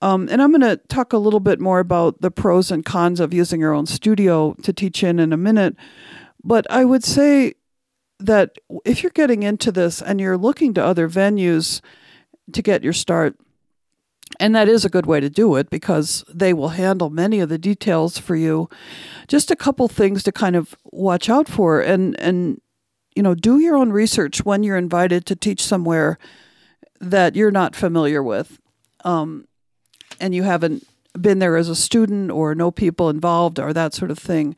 Um, 0.00 0.28
and 0.30 0.42
I'm 0.42 0.50
going 0.50 0.62
to 0.62 0.76
talk 0.88 1.12
a 1.12 1.18
little 1.18 1.40
bit 1.40 1.60
more 1.60 1.78
about 1.78 2.20
the 2.20 2.30
pros 2.30 2.70
and 2.70 2.84
cons 2.84 3.20
of 3.20 3.32
using 3.32 3.60
your 3.60 3.72
own 3.72 3.86
studio 3.86 4.54
to 4.62 4.72
teach 4.72 5.04
in 5.04 5.20
in 5.20 5.32
a 5.32 5.36
minute. 5.36 5.76
But 6.42 6.66
I 6.70 6.84
would 6.84 7.04
say 7.04 7.54
that 8.18 8.58
if 8.84 9.02
you're 9.02 9.10
getting 9.10 9.44
into 9.44 9.70
this 9.70 10.02
and 10.02 10.20
you're 10.20 10.36
looking 10.36 10.74
to 10.74 10.84
other 10.84 11.08
venues 11.08 11.80
to 12.52 12.62
get 12.62 12.82
your 12.82 12.92
start, 12.92 13.36
and 14.40 14.54
that 14.54 14.68
is 14.68 14.84
a 14.84 14.90
good 14.90 15.06
way 15.06 15.20
to 15.20 15.30
do 15.30 15.56
it 15.56 15.70
because 15.70 16.24
they 16.32 16.52
will 16.52 16.70
handle 16.70 17.10
many 17.10 17.40
of 17.40 17.48
the 17.48 17.58
details 17.58 18.18
for 18.18 18.36
you. 18.36 18.68
Just 19.28 19.50
a 19.50 19.56
couple 19.56 19.88
things 19.88 20.22
to 20.22 20.32
kind 20.32 20.56
of 20.56 20.74
watch 20.84 21.28
out 21.28 21.48
for 21.48 21.80
and 21.80 22.18
and 22.20 22.60
you 23.14 23.22
know, 23.22 23.34
do 23.34 23.58
your 23.58 23.76
own 23.76 23.90
research 23.90 24.44
when 24.44 24.62
you're 24.62 24.76
invited 24.76 25.26
to 25.26 25.36
teach 25.36 25.62
somewhere 25.62 26.18
that 27.00 27.36
you're 27.36 27.50
not 27.50 27.76
familiar 27.76 28.22
with. 28.22 28.58
Um, 29.04 29.46
and 30.20 30.34
you 30.34 30.44
haven't 30.44 30.86
been 31.20 31.38
there 31.38 31.56
as 31.56 31.68
a 31.68 31.76
student 31.76 32.30
or 32.30 32.54
know 32.54 32.70
people 32.70 33.10
involved 33.10 33.58
or 33.58 33.72
that 33.72 33.94
sort 33.94 34.10
of 34.10 34.18
thing. 34.18 34.56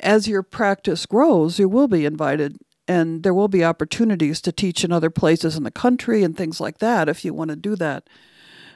As 0.00 0.28
your 0.28 0.42
practice 0.42 1.06
grows, 1.06 1.58
you 1.58 1.68
will 1.68 1.88
be 1.88 2.04
invited 2.04 2.58
and 2.86 3.22
there 3.22 3.34
will 3.34 3.48
be 3.48 3.64
opportunities 3.64 4.40
to 4.42 4.52
teach 4.52 4.84
in 4.84 4.92
other 4.92 5.10
places 5.10 5.56
in 5.56 5.64
the 5.64 5.70
country 5.70 6.22
and 6.22 6.36
things 6.36 6.60
like 6.60 6.78
that 6.78 7.08
if 7.08 7.24
you 7.24 7.34
want 7.34 7.50
to 7.50 7.56
do 7.56 7.76
that. 7.76 8.08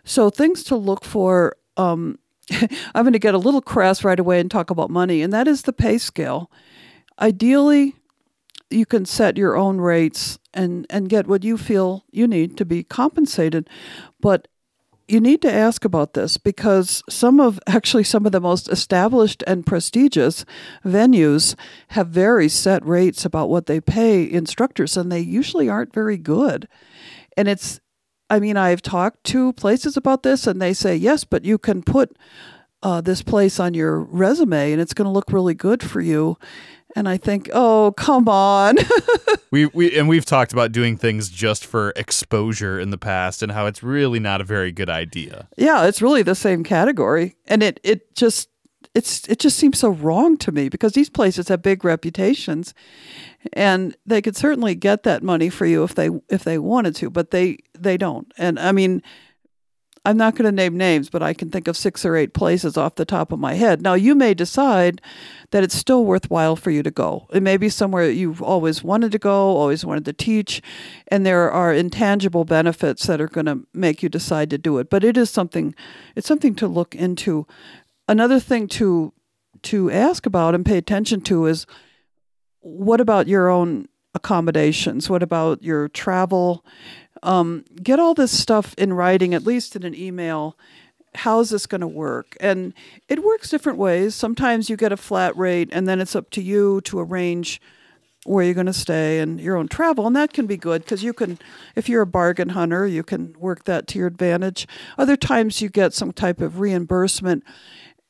So 0.04 0.30
things 0.30 0.62
to 0.64 0.76
look 0.76 1.04
for. 1.04 1.56
Um, 1.76 2.18
I'm 2.94 3.04
going 3.04 3.14
to 3.14 3.18
get 3.18 3.34
a 3.34 3.38
little 3.38 3.62
crass 3.62 4.04
right 4.04 4.20
away 4.20 4.38
and 4.38 4.50
talk 4.50 4.70
about 4.70 4.90
money, 4.90 5.22
and 5.22 5.32
that 5.32 5.48
is 5.48 5.62
the 5.62 5.72
pay 5.72 5.98
scale. 5.98 6.50
Ideally, 7.18 7.94
you 8.70 8.84
can 8.86 9.06
set 9.06 9.38
your 9.38 9.56
own 9.56 9.78
rates 9.78 10.38
and 10.52 10.86
and 10.90 11.08
get 11.08 11.26
what 11.26 11.44
you 11.44 11.56
feel 11.56 12.04
you 12.10 12.26
need 12.26 12.56
to 12.58 12.64
be 12.64 12.82
compensated, 12.82 13.68
but 14.20 14.48
you 15.06 15.20
need 15.20 15.42
to 15.42 15.52
ask 15.52 15.84
about 15.84 16.14
this 16.14 16.38
because 16.38 17.02
some 17.08 17.40
of 17.40 17.60
actually 17.66 18.04
some 18.04 18.26
of 18.26 18.32
the 18.32 18.40
most 18.40 18.68
established 18.68 19.42
and 19.46 19.66
prestigious 19.66 20.44
venues 20.84 21.54
have 21.88 22.08
very 22.08 22.48
set 22.48 22.84
rates 22.86 23.24
about 23.24 23.48
what 23.48 23.66
they 23.66 23.80
pay 23.80 24.28
instructors 24.30 24.96
and 24.96 25.10
they 25.10 25.20
usually 25.20 25.68
aren't 25.68 25.92
very 25.92 26.16
good 26.16 26.68
and 27.36 27.48
it's 27.48 27.80
I 28.30 28.40
mean, 28.40 28.56
I've 28.56 28.82
talked 28.82 29.24
to 29.24 29.52
places 29.52 29.96
about 29.96 30.22
this 30.22 30.46
and 30.46 30.60
they 30.60 30.72
say, 30.72 30.96
yes, 30.96 31.24
but 31.24 31.44
you 31.44 31.58
can 31.58 31.82
put 31.82 32.16
uh, 32.82 33.00
this 33.00 33.22
place 33.22 33.60
on 33.60 33.74
your 33.74 34.00
resume 34.00 34.72
and 34.72 34.80
it's 34.80 34.94
going 34.94 35.06
to 35.06 35.12
look 35.12 35.32
really 35.32 35.54
good 35.54 35.82
for 35.82 36.00
you. 36.00 36.36
And 36.96 37.08
I 37.08 37.16
think, 37.16 37.50
oh, 37.52 37.92
come 37.96 38.28
on. 38.28 38.76
we, 39.50 39.66
we 39.66 39.98
and 39.98 40.08
we've 40.08 40.24
talked 40.24 40.52
about 40.52 40.70
doing 40.70 40.96
things 40.96 41.28
just 41.28 41.66
for 41.66 41.92
exposure 41.96 42.78
in 42.78 42.90
the 42.90 42.98
past 42.98 43.42
and 43.42 43.50
how 43.50 43.66
it's 43.66 43.82
really 43.82 44.20
not 44.20 44.40
a 44.40 44.44
very 44.44 44.70
good 44.70 44.88
idea. 44.88 45.48
Yeah, 45.56 45.86
it's 45.86 46.00
really 46.00 46.22
the 46.22 46.36
same 46.36 46.62
category. 46.62 47.34
And 47.48 47.64
it 47.64 47.80
it 47.82 48.14
just 48.14 48.48
it's 48.94 49.28
it 49.28 49.40
just 49.40 49.58
seems 49.58 49.78
so 49.78 49.88
wrong 49.88 50.36
to 50.38 50.52
me 50.52 50.68
because 50.68 50.92
these 50.92 51.10
places 51.10 51.48
have 51.48 51.62
big 51.62 51.84
reputations 51.84 52.74
and 53.52 53.96
they 54.06 54.22
could 54.22 54.36
certainly 54.36 54.74
get 54.74 55.02
that 55.02 55.22
money 55.22 55.50
for 55.50 55.66
you 55.66 55.82
if 55.84 55.94
they 55.94 56.10
if 56.28 56.44
they 56.44 56.58
wanted 56.58 56.94
to 56.96 57.10
but 57.10 57.30
they 57.30 57.58
they 57.78 57.96
don't. 57.96 58.32
And 58.38 58.58
i 58.58 58.72
mean 58.72 59.02
i'm 60.06 60.16
not 60.16 60.34
going 60.34 60.44
to 60.44 60.52
name 60.52 60.76
names 60.76 61.08
but 61.08 61.22
i 61.22 61.32
can 61.32 61.50
think 61.50 61.66
of 61.66 61.76
six 61.76 62.04
or 62.04 62.16
eight 62.16 62.34
places 62.34 62.76
off 62.76 62.94
the 62.94 63.04
top 63.04 63.32
of 63.32 63.38
my 63.38 63.54
head. 63.54 63.82
Now 63.82 63.94
you 63.94 64.14
may 64.14 64.34
decide 64.34 65.00
that 65.50 65.62
it's 65.62 65.76
still 65.76 66.04
worthwhile 66.04 66.56
for 66.56 66.70
you 66.70 66.82
to 66.82 66.90
go. 66.90 67.28
It 67.32 67.42
may 67.42 67.56
be 67.56 67.68
somewhere 67.68 68.10
you've 68.10 68.42
always 68.42 68.82
wanted 68.82 69.12
to 69.12 69.18
go 69.18 69.56
always 69.56 69.84
wanted 69.84 70.04
to 70.06 70.12
teach 70.12 70.62
and 71.08 71.24
there 71.24 71.50
are 71.50 71.72
intangible 71.72 72.44
benefits 72.44 73.06
that 73.06 73.20
are 73.20 73.28
going 73.28 73.46
to 73.46 73.60
make 73.72 74.02
you 74.02 74.08
decide 74.08 74.50
to 74.50 74.58
do 74.58 74.78
it. 74.78 74.90
But 74.90 75.04
it 75.04 75.16
is 75.16 75.30
something 75.30 75.74
it's 76.16 76.28
something 76.28 76.54
to 76.56 76.68
look 76.68 76.94
into. 76.94 77.46
Another 78.08 78.40
thing 78.40 78.68
to 78.68 79.12
to 79.62 79.90
ask 79.90 80.26
about 80.26 80.54
and 80.54 80.64
pay 80.64 80.76
attention 80.76 81.20
to 81.22 81.46
is 81.46 81.66
what 82.64 83.00
about 83.00 83.28
your 83.28 83.50
own 83.50 83.86
accommodations? 84.14 85.10
What 85.10 85.22
about 85.22 85.62
your 85.62 85.88
travel? 85.88 86.64
Um, 87.22 87.64
get 87.82 88.00
all 88.00 88.14
this 88.14 88.36
stuff 88.36 88.74
in 88.78 88.94
writing, 88.94 89.34
at 89.34 89.44
least 89.44 89.76
in 89.76 89.82
an 89.84 89.94
email. 89.94 90.56
How 91.14 91.40
is 91.40 91.50
this 91.50 91.66
going 91.66 91.82
to 91.82 91.86
work? 91.86 92.36
And 92.40 92.72
it 93.08 93.22
works 93.22 93.50
different 93.50 93.78
ways. 93.78 94.14
Sometimes 94.14 94.70
you 94.70 94.76
get 94.76 94.92
a 94.92 94.96
flat 94.96 95.36
rate, 95.36 95.68
and 95.72 95.86
then 95.86 96.00
it's 96.00 96.16
up 96.16 96.30
to 96.30 96.42
you 96.42 96.80
to 96.82 96.98
arrange 96.98 97.60
where 98.24 98.42
you're 98.44 98.54
going 98.54 98.64
to 98.66 98.72
stay 98.72 99.20
and 99.20 99.38
your 99.38 99.56
own 99.56 99.68
travel. 99.68 100.06
And 100.06 100.16
that 100.16 100.32
can 100.32 100.46
be 100.46 100.56
good 100.56 100.82
because 100.82 101.04
you 101.04 101.12
can, 101.12 101.38
if 101.76 101.90
you're 101.90 102.02
a 102.02 102.06
bargain 102.06 102.50
hunter, 102.50 102.86
you 102.86 103.02
can 103.02 103.34
work 103.38 103.64
that 103.64 103.86
to 103.88 103.98
your 103.98 104.08
advantage. 104.08 104.66
Other 104.96 105.16
times 105.16 105.60
you 105.60 105.68
get 105.68 105.92
some 105.92 106.12
type 106.12 106.40
of 106.40 106.58
reimbursement. 106.58 107.44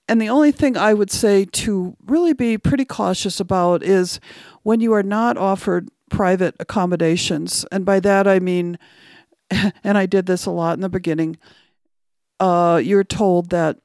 And 0.08 0.20
the 0.20 0.28
only 0.28 0.52
thing 0.52 0.76
I 0.76 0.92
would 0.92 1.10
say 1.10 1.46
to 1.46 1.96
really 2.04 2.34
be 2.34 2.58
pretty 2.58 2.84
cautious 2.84 3.40
about 3.40 3.82
is 3.82 4.20
when 4.62 4.80
you 4.80 4.92
are 4.92 5.02
not 5.02 5.38
offered 5.38 5.88
private 6.10 6.54
accommodations. 6.60 7.64
And 7.72 7.84
by 7.84 8.00
that 8.00 8.28
I 8.28 8.38
mean, 8.38 8.78
and 9.50 9.98
I 9.98 10.06
did 10.06 10.26
this 10.26 10.46
a 10.46 10.50
lot 10.50 10.74
in 10.74 10.80
the 10.80 10.88
beginning, 10.88 11.38
uh, 12.38 12.80
you're 12.82 13.04
told 13.04 13.50
that 13.50 13.78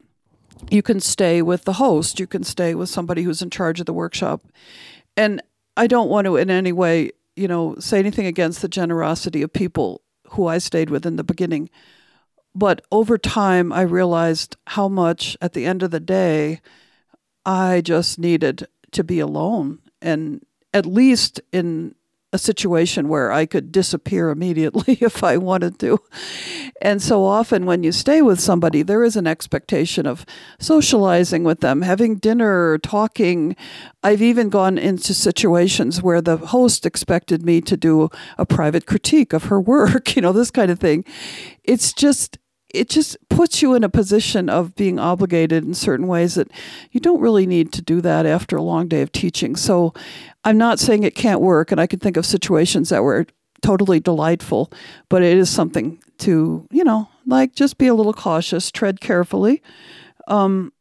you 0.70 0.82
can 0.82 1.00
stay 1.00 1.42
with 1.42 1.64
the 1.64 1.74
host, 1.74 2.20
you 2.20 2.28
can 2.28 2.44
stay 2.44 2.76
with 2.76 2.90
somebody 2.90 3.24
who's 3.24 3.42
in 3.42 3.50
charge 3.50 3.80
of 3.80 3.86
the 3.86 3.94
workshop. 3.94 4.46
And 5.16 5.42
I 5.78 5.88
don't 5.88 6.10
want 6.10 6.26
to 6.26 6.36
in 6.36 6.50
any 6.50 6.74
way, 6.74 7.12
you 7.36 7.48
know, 7.48 7.76
say 7.80 8.00
anything 8.00 8.26
against 8.26 8.62
the 8.62 8.68
generosity 8.68 9.42
of 9.42 9.54
people 9.54 10.02
who 10.32 10.48
I 10.48 10.58
stayed 10.58 10.90
with 10.90 11.06
in 11.06 11.16
the 11.16 11.24
beginning. 11.24 11.70
But 12.56 12.82
over 12.92 13.18
time, 13.18 13.72
I 13.72 13.82
realized 13.82 14.58
how 14.68 14.88
much 14.88 15.38
at 15.42 15.54
the 15.54 15.66
end 15.66 15.84
of 15.84 15.92
the 15.92 16.00
day, 16.00 16.62
I 17.46 17.82
just 17.82 18.20
needed 18.20 18.68
to 18.92 19.04
be 19.04 19.20
alone. 19.20 19.80
And 20.02 20.46
at 20.74 20.86
least 20.86 21.40
in 21.52 21.96
a 22.32 22.38
situation 22.38 23.08
where 23.08 23.32
I 23.32 23.46
could 23.46 23.72
disappear 23.72 24.30
immediately 24.30 24.98
if 25.02 25.24
I 25.24 25.38
wanted 25.38 25.80
to. 25.80 26.00
And 26.82 27.02
so 27.02 27.24
often, 27.24 27.66
when 27.66 27.84
you 27.84 27.92
stay 27.92 28.22
with 28.22 28.40
somebody, 28.40 28.84
there 28.84 29.04
is 29.04 29.16
an 29.16 29.28
expectation 29.28 30.06
of 30.06 30.26
socializing 30.60 31.44
with 31.44 31.60
them, 31.62 31.82
having 31.82 32.18
dinner, 32.18 32.78
talking. 32.78 33.56
I've 34.04 34.22
even 34.22 34.50
gone 34.50 34.78
into 34.78 35.14
situations 35.14 36.02
where 36.02 36.22
the 36.22 36.38
host 36.38 36.86
expected 36.86 37.44
me 37.44 37.62
to 37.62 37.76
do 37.76 38.10
a 38.38 38.46
private 38.46 38.86
critique 38.86 39.34
of 39.34 39.46
her 39.46 39.60
work, 39.60 40.16
you 40.16 40.22
know, 40.22 40.32
this 40.32 40.52
kind 40.52 40.72
of 40.72 40.80
thing. 40.80 41.04
It's 41.64 41.94
just, 41.94 42.38
it 42.74 42.90
just 42.90 43.18
puts 43.30 43.62
you 43.62 43.74
in 43.74 43.84
a 43.84 43.90
position 43.90 44.50
of 44.50 44.76
being 44.76 45.00
obligated 45.00 45.64
in 45.64 45.74
certain 45.74 46.08
ways 46.08 46.36
that 46.36 46.52
you 46.92 47.00
don't 47.00 47.22
really 47.22 47.48
need 47.48 47.72
to 47.74 47.82
do 47.82 48.02
that 48.02 48.26
after 48.26 48.56
a 48.58 48.62
long 48.62 48.88
day 48.88 49.02
of 49.02 49.12
teaching. 49.12 49.56
So 49.56 49.94
I'm 50.44 50.58
not 50.58 50.80
saying 50.80 51.04
it 51.04 51.16
can't 51.16 51.42
work, 51.42 51.72
and 51.72 51.82
I 51.82 51.88
can 51.88 52.00
think 52.00 52.18
of 52.18 52.26
situations 52.26 52.90
that 52.90 53.04
were 53.04 53.26
totally 53.62 54.00
delightful, 54.00 54.72
but 55.10 55.24
it 55.24 55.38
is 55.38 55.50
something 55.50 56.02
to, 56.20 56.68
you 56.72 56.84
know, 56.84 57.10
like 57.26 57.56
just 57.56 57.78
be 57.78 57.88
a 57.88 57.96
little 57.96 58.14
cautious, 58.14 58.72
tread 58.72 59.02
carefully. 59.02 59.62
Um, 60.28 60.72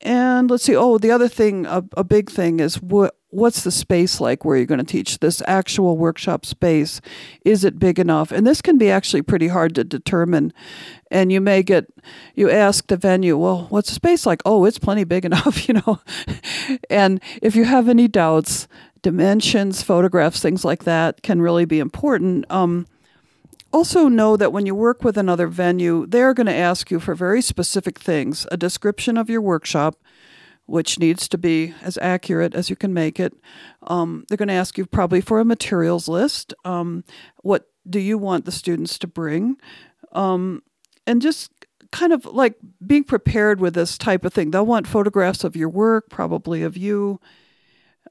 and 0.00 0.50
let's 0.50 0.64
see. 0.64 0.74
Oh, 0.74 0.98
the 0.98 1.10
other 1.10 1.28
thing, 1.28 1.66
a, 1.66 1.84
a 1.96 2.04
big 2.04 2.30
thing 2.30 2.60
is 2.60 2.80
what 2.80 3.16
what's 3.30 3.62
the 3.62 3.70
space 3.70 4.20
like 4.20 4.44
where 4.44 4.56
you're 4.56 4.66
going 4.66 4.78
to 4.78 4.84
teach 4.84 5.18
this 5.18 5.42
actual 5.46 5.96
workshop 5.96 6.44
space? 6.44 7.00
Is 7.44 7.64
it 7.64 7.78
big 7.78 7.98
enough? 7.98 8.32
And 8.32 8.46
this 8.46 8.60
can 8.60 8.76
be 8.76 8.90
actually 8.90 9.22
pretty 9.22 9.48
hard 9.48 9.74
to 9.76 9.84
determine. 9.84 10.52
And 11.10 11.32
you 11.32 11.40
may 11.40 11.62
get 11.62 11.86
you 12.34 12.50
ask 12.50 12.86
the 12.86 12.96
venue 12.96 13.36
well 13.36 13.66
what's 13.70 13.88
the 13.88 13.94
space 13.94 14.26
like? 14.26 14.42
Oh 14.44 14.64
it's 14.64 14.78
plenty 14.78 15.04
big 15.04 15.24
enough 15.30 15.68
you 15.68 15.74
know? 15.74 16.00
And 16.88 17.20
if 17.40 17.56
you 17.56 17.64
have 17.64 17.88
any 17.88 18.08
doubts 18.08 18.68
dimensions 19.02 19.82
photographs 19.82 20.40
things 20.40 20.64
like 20.64 20.84
that 20.84 21.22
can 21.22 21.40
really 21.40 21.64
be 21.64 21.78
important. 21.78 22.44
Um, 22.50 22.86
also 23.72 24.08
know 24.08 24.36
that 24.36 24.52
when 24.52 24.66
you 24.66 24.74
work 24.74 25.04
with 25.04 25.16
another 25.16 25.46
venue 25.46 26.06
they're 26.06 26.34
going 26.34 26.46
to 26.46 26.54
ask 26.54 26.90
you 26.90 26.98
for 26.98 27.14
very 27.14 27.40
specific 27.40 27.98
things 27.98 28.46
a 28.50 28.56
description 28.56 29.16
of 29.16 29.30
your 29.30 29.40
workshop 29.40 29.96
which 30.70 31.00
needs 31.00 31.26
to 31.26 31.36
be 31.36 31.74
as 31.82 31.98
accurate 32.00 32.54
as 32.54 32.70
you 32.70 32.76
can 32.76 32.94
make 32.94 33.18
it. 33.18 33.34
Um, 33.88 34.24
they're 34.28 34.36
going 34.36 34.46
to 34.46 34.54
ask 34.54 34.78
you 34.78 34.86
probably 34.86 35.20
for 35.20 35.40
a 35.40 35.44
materials 35.44 36.06
list. 36.06 36.54
Um, 36.64 37.02
what 37.42 37.66
do 37.88 37.98
you 37.98 38.16
want 38.16 38.44
the 38.44 38.52
students 38.52 38.96
to 38.98 39.08
bring? 39.08 39.56
Um, 40.12 40.62
and 41.08 41.20
just 41.20 41.50
kind 41.90 42.12
of 42.12 42.24
like 42.24 42.54
being 42.86 43.02
prepared 43.02 43.60
with 43.60 43.74
this 43.74 43.98
type 43.98 44.24
of 44.24 44.32
thing. 44.32 44.52
They'll 44.52 44.64
want 44.64 44.86
photographs 44.86 45.42
of 45.42 45.56
your 45.56 45.68
work, 45.68 46.08
probably 46.08 46.62
of 46.62 46.76
you. 46.76 47.20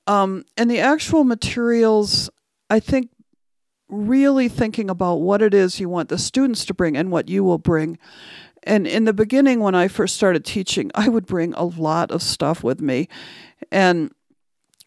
Um, 0.05 0.43
and 0.57 0.69
the 0.69 0.79
actual 0.79 1.23
materials, 1.23 2.29
I 2.69 2.81
think, 2.81 3.09
really 3.87 4.49
thinking 4.49 4.89
about 4.89 5.15
what 5.15 5.41
it 5.41 5.53
is 5.53 5.79
you 5.79 5.87
want 5.87 6.09
the 6.09 6.17
students 6.17 6.65
to 6.65 6.73
bring 6.73 6.97
and 6.97 7.09
what 7.09 7.29
you 7.29 7.43
will 7.43 7.57
bring. 7.57 7.97
And 8.63 8.85
in 8.85 9.05
the 9.05 9.13
beginning, 9.13 9.59
when 9.59 9.75
I 9.75 9.87
first 9.87 10.15
started 10.15 10.45
teaching, 10.45 10.91
I 10.95 11.09
would 11.09 11.25
bring 11.25 11.53
a 11.53 11.63
lot 11.63 12.11
of 12.11 12.21
stuff 12.21 12.63
with 12.63 12.81
me. 12.81 13.07
And 13.71 14.13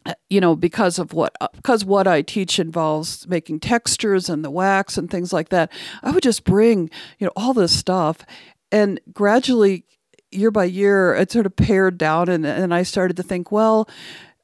uh, 0.04 0.14
you 0.28 0.40
know 0.40 0.56
because 0.56 0.98
of 0.98 1.12
what 1.12 1.36
uh, 1.40 1.46
because 1.54 1.84
what 1.84 2.08
I 2.08 2.22
teach 2.22 2.58
involves 2.58 3.28
making 3.28 3.60
textures 3.60 4.28
and 4.28 4.44
the 4.44 4.50
wax 4.50 4.98
and 4.98 5.08
things 5.08 5.32
like 5.32 5.50
that 5.50 5.70
I 6.02 6.10
would 6.10 6.24
just 6.24 6.42
bring 6.42 6.90
you 7.20 7.26
know 7.26 7.32
all 7.36 7.54
this 7.54 7.78
stuff 7.78 8.26
and 8.72 8.98
gradually 9.12 9.84
year 10.32 10.50
by 10.50 10.64
year 10.64 11.14
it 11.14 11.30
sort 11.30 11.46
of 11.46 11.54
pared 11.54 11.98
down 11.98 12.28
and, 12.28 12.44
and 12.44 12.74
i 12.74 12.82
started 12.82 13.16
to 13.16 13.22
think 13.22 13.52
well 13.52 13.88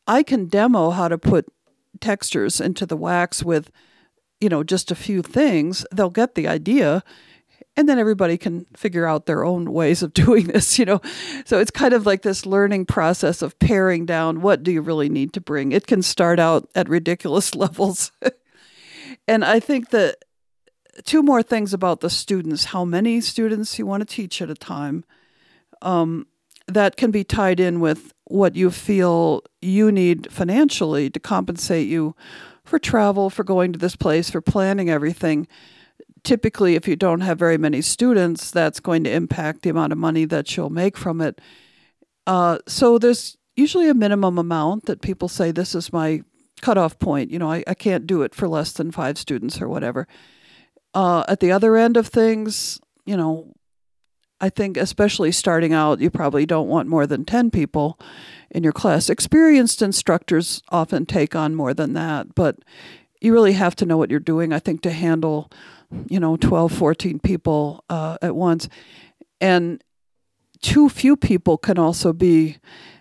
i 0.06 0.22
can 0.22 0.46
demo 0.46 0.90
how 0.90 1.08
to 1.08 1.18
put 1.18 1.46
textures 2.00 2.60
into 2.60 2.86
the 2.86 2.96
wax 2.96 3.42
with 3.42 3.70
you 4.40 4.48
know 4.48 4.62
just 4.62 4.90
a 4.90 4.94
few 4.94 5.22
things 5.22 5.84
they'll 5.92 6.10
get 6.10 6.34
the 6.34 6.46
idea 6.46 7.02
and 7.78 7.88
then 7.88 8.00
everybody 8.00 8.36
can 8.36 8.66
figure 8.76 9.06
out 9.06 9.26
their 9.26 9.44
own 9.44 9.72
ways 9.72 10.02
of 10.02 10.12
doing 10.24 10.48
this 10.48 10.78
you 10.78 10.84
know? 10.84 11.00
So 11.44 11.60
it's 11.60 11.70
kind 11.70 11.94
of 11.94 12.04
like 12.04 12.22
this 12.22 12.44
learning 12.44 12.86
process 12.86 13.40
of 13.40 13.58
paring 13.60 14.04
down 14.04 14.42
what 14.42 14.64
do 14.64 14.72
you 14.72 14.82
really 14.82 15.08
need 15.08 15.32
to 15.34 15.40
bring. 15.40 15.70
It 15.70 15.86
can 15.86 16.02
start 16.02 16.40
out 16.40 16.68
at 16.74 16.88
ridiculous 16.88 17.54
levels. 17.64 18.10
And 19.26 19.44
i 19.44 19.60
think 19.60 19.90
that 19.90 20.16
two 21.04 21.22
more 21.22 21.42
things 21.42 21.72
about 21.72 22.00
the 22.00 22.10
students 22.10 22.66
how 22.66 22.84
many 22.84 23.20
students 23.20 23.78
you 23.78 23.86
want 23.86 24.00
to 24.00 24.14
teach 24.14 24.42
at 24.42 24.50
a 24.50 24.54
time 24.54 25.04
um, 25.80 26.26
that 26.66 26.96
can 26.96 27.12
be 27.12 27.22
tied 27.22 27.60
in 27.60 27.78
with 27.78 28.12
what 28.24 28.56
you 28.56 28.70
feel 28.70 29.42
you 29.62 29.92
need 29.92 30.30
financially 30.32 31.08
to 31.08 31.20
compensate 31.20 31.86
you 31.86 32.16
for 32.64 32.78
travel 32.78 33.30
for 33.30 33.44
going 33.44 33.72
to 33.72 33.78
this 33.78 33.94
place 33.94 34.28
for 34.28 34.40
planning 34.40 34.90
everything 34.90 35.46
typically 36.24 36.74
if 36.74 36.88
you 36.88 36.96
don't 36.96 37.20
have 37.20 37.38
very 37.38 37.58
many 37.58 37.80
students 37.80 38.50
that's 38.50 38.80
going 38.80 39.04
to 39.04 39.10
impact 39.10 39.62
the 39.62 39.70
amount 39.70 39.92
of 39.92 39.98
money 39.98 40.24
that 40.24 40.56
you'll 40.56 40.70
make 40.70 40.96
from 40.96 41.20
it 41.20 41.40
uh, 42.26 42.58
so 42.66 42.98
there's 42.98 43.36
usually 43.56 43.88
a 43.88 43.94
minimum 43.94 44.38
amount 44.38 44.86
that 44.86 45.00
people 45.00 45.28
say 45.28 45.50
this 45.50 45.74
is 45.74 45.92
my 45.92 46.22
cutoff 46.60 46.98
point 46.98 47.30
you 47.30 47.38
know 47.38 47.50
I, 47.50 47.62
I 47.66 47.74
can't 47.74 48.06
do 48.06 48.22
it 48.22 48.34
for 48.34 48.48
less 48.48 48.72
than 48.72 48.90
five 48.90 49.16
students 49.16 49.60
or 49.60 49.68
whatever 49.68 50.06
uh, 50.94 51.24
at 51.28 51.40
the 51.40 51.52
other 51.52 51.76
end 51.76 51.96
of 51.96 52.06
things, 52.06 52.80
you 53.04 53.16
know, 53.16 53.54
I 54.40 54.48
think 54.48 54.76
especially 54.76 55.32
starting 55.32 55.72
out, 55.72 56.00
you 56.00 56.10
probably 56.10 56.46
don't 56.46 56.68
want 56.68 56.88
more 56.88 57.06
than 57.06 57.24
10 57.24 57.50
people 57.50 57.98
in 58.50 58.62
your 58.62 58.72
class. 58.72 59.10
Experienced 59.10 59.82
instructors 59.82 60.62
often 60.70 61.06
take 61.06 61.34
on 61.34 61.54
more 61.54 61.74
than 61.74 61.92
that, 61.94 62.34
but 62.34 62.56
you 63.20 63.32
really 63.32 63.54
have 63.54 63.74
to 63.76 63.86
know 63.86 63.96
what 63.96 64.10
you're 64.10 64.20
doing, 64.20 64.52
I 64.52 64.60
think, 64.60 64.80
to 64.82 64.92
handle, 64.92 65.50
you 66.08 66.20
know, 66.20 66.36
12, 66.36 66.72
14 66.72 67.18
people 67.20 67.84
uh, 67.88 68.18
at 68.22 68.36
once. 68.36 68.68
And 69.40 69.82
too 70.60 70.88
few 70.88 71.16
people 71.16 71.56
can 71.56 71.78
also 71.78 72.12
be 72.12 72.58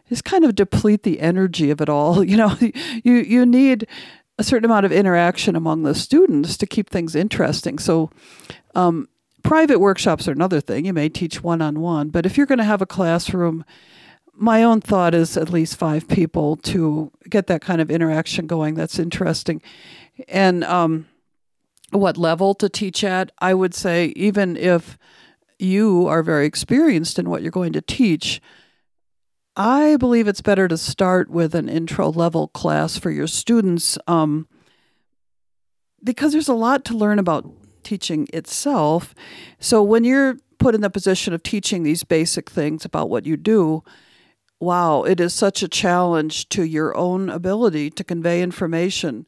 just 0.10 0.24
kind 0.24 0.46
of 0.46 0.56
deplete 0.56 1.03
the 1.03 1.20
energy 1.20 1.70
of 1.70 1.82
it 1.82 1.89
all. 1.89 2.24
You 2.27 2.38
know, 2.38 2.56
you 3.03 3.13
you 3.13 3.46
need 3.46 3.88
a 4.38 4.44
certain 4.44 4.65
amount 4.65 4.86
of 4.86 4.91
interaction 4.91 5.56
among 5.56 5.84
the 5.84 5.96
students 5.96 6.58
to 6.58 6.67
keep 6.67 6.89
things 6.89 7.15
interesting. 7.15 7.79
So, 7.79 8.12
um, 8.75 9.08
private 9.44 9.79
workshops 9.79 10.27
are 10.27 10.34
another 10.34 10.62
thing. 10.62 10.86
You 10.86 10.94
may 10.94 11.10
teach 11.10 11.41
one 11.41 11.62
on 11.62 11.79
one, 11.79 12.10
but 12.10 12.25
if 12.25 12.38
you're 12.38 12.46
going 12.46 12.60
to 12.60 12.63
have 12.63 12.82
a 12.82 12.86
classroom, 12.86 13.65
my 14.34 14.62
own 14.62 14.82
thought 14.82 15.15
is 15.15 15.36
at 15.36 15.50
least 15.50 15.77
five 15.77 16.08
people 16.08 16.58
to 16.58 17.12
get 17.28 17.47
that 17.47 17.62
kind 17.62 17.82
of 17.82 17.89
interaction 17.89 18.45
going. 18.45 18.76
That's 18.76 19.00
interesting. 19.00 19.62
And 20.28 20.63
um, 20.63 21.08
what 21.91 22.17
level 22.17 22.54
to 22.56 22.69
teach 22.69 23.04
at? 23.04 23.32
I 23.39 23.54
would 23.54 23.73
say, 23.73 24.13
even 24.15 24.58
if 24.58 24.97
you 25.60 26.08
are 26.08 26.23
very 26.23 26.45
experienced 26.45 27.17
in 27.17 27.30
what 27.30 27.41
you're 27.41 27.52
going 27.52 27.73
to 27.73 27.82
teach, 27.82 28.41
I 29.56 29.97
believe 29.97 30.28
it's 30.28 30.41
better 30.41 30.67
to 30.67 30.78
start 30.78 31.30
with 31.30 31.56
an 31.56 31.67
intro 31.67 32.12
level 32.12 32.47
class 32.50 32.97
for 32.97 33.10
your 33.10 33.28
students 33.28 33.97
um, 34.08 34.47
because 36.04 36.32
there's 36.32 36.47
a 36.47 36.54
lot 36.54 36.86
to 36.86 36.97
learn 36.97 37.17
about 37.17 37.50
teaching 37.84 38.28
itself. 38.34 39.15
So 39.60 39.82
when 39.82 40.04
you're 40.04 40.38
put 40.60 40.76
in 40.76 40.82
the 40.82 40.89
position 40.89 41.34
of 41.34 41.41
teaching 41.41 41.84
these 41.84 42.04
basic 42.04 42.50
things 42.50 42.86
about 42.86 43.10
what 43.10 43.26
you 43.26 43.38
do, 43.38 43.84
wow, 44.60 45.04
it 45.04 45.19
is 45.19 45.34
such 45.34 45.63
a 45.63 45.67
challenge 45.67 46.50
to 46.50 46.63
your 46.63 46.95
own 46.95 47.30
ability 47.30 47.89
to 47.91 48.04
convey 48.04 48.41
information, 48.41 49.26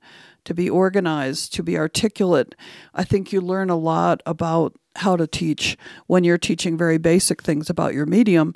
to 0.50 0.56
be 0.56 0.68
organized, 0.68 1.54
to 1.54 1.62
be 1.62 1.78
articulate. 1.78 2.56
I 2.96 3.04
think 3.04 3.32
you 3.32 3.40
learn 3.40 3.70
a 3.70 3.76
lot 3.76 4.24
about 4.26 4.76
how 4.96 5.16
to 5.16 5.28
teach 5.28 5.78
when 6.08 6.24
you're 6.24 6.40
teaching 6.40 6.76
very 6.76 6.98
basic 6.98 7.44
things 7.44 7.70
about 7.70 7.94
your 7.94 8.08
medium. 8.08 8.56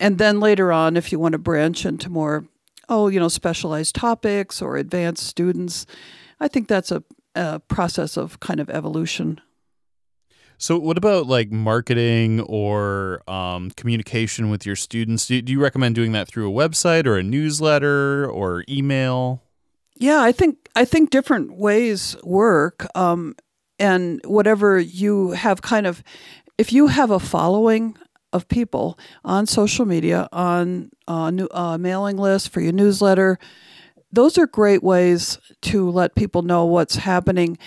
And 0.00 0.18
then 0.18 0.40
later 0.40 0.72
on, 0.72 0.96
if 0.96 1.12
you 1.12 1.20
want 1.20 1.34
to 1.34 1.38
branch 1.38 1.86
into 1.86 2.10
more, 2.10 2.44
oh, 2.88 3.06
you 3.06 3.20
know, 3.20 3.28
specialized 3.28 3.94
topics 3.94 4.60
or 4.60 4.76
advanced 4.76 5.28
students, 5.28 5.86
I 6.40 6.48
think 6.48 6.66
that's 6.66 6.90
a, 6.90 7.04
a 7.36 7.60
process 7.60 8.16
of 8.16 8.40
kind 8.40 8.58
of 8.58 8.68
evolution. 8.68 9.40
So, 10.60 10.76
what 10.76 10.98
about 10.98 11.28
like 11.28 11.52
marketing 11.52 12.40
or 12.40 13.22
um, 13.30 13.70
communication 13.76 14.50
with 14.50 14.66
your 14.66 14.74
students? 14.74 15.28
Do, 15.28 15.40
do 15.40 15.52
you 15.52 15.60
recommend 15.60 15.94
doing 15.94 16.10
that 16.12 16.26
through 16.26 16.50
a 16.50 16.52
website 16.52 17.06
or 17.06 17.16
a 17.16 17.22
newsletter 17.22 18.28
or 18.28 18.64
email? 18.68 19.44
Yeah, 20.00 20.22
I 20.22 20.32
think 20.32 20.68
I 20.76 20.84
think 20.84 21.10
different 21.10 21.56
ways 21.56 22.16
work, 22.22 22.86
um, 22.94 23.34
and 23.78 24.20
whatever 24.24 24.78
you 24.78 25.32
have, 25.32 25.60
kind 25.62 25.86
of, 25.86 26.02
if 26.56 26.72
you 26.72 26.86
have 26.86 27.10
a 27.10 27.18
following, 27.18 27.96
of 28.32 28.48
people 28.48 28.98
on 29.24 29.46
social 29.46 29.84
media, 29.84 30.28
on 30.32 30.90
uh, 31.06 31.30
new, 31.30 31.48
uh, 31.50 31.78
mailing 31.78 32.16
list 32.16 32.50
for 32.50 32.60
your 32.60 32.72
newsletter. 32.72 33.38
Those 34.10 34.38
are 34.38 34.46
great 34.46 34.82
ways 34.82 35.38
to 35.62 35.90
let 35.90 36.14
people 36.14 36.42
know 36.42 36.64
what's 36.64 36.96
happening. 36.96 37.58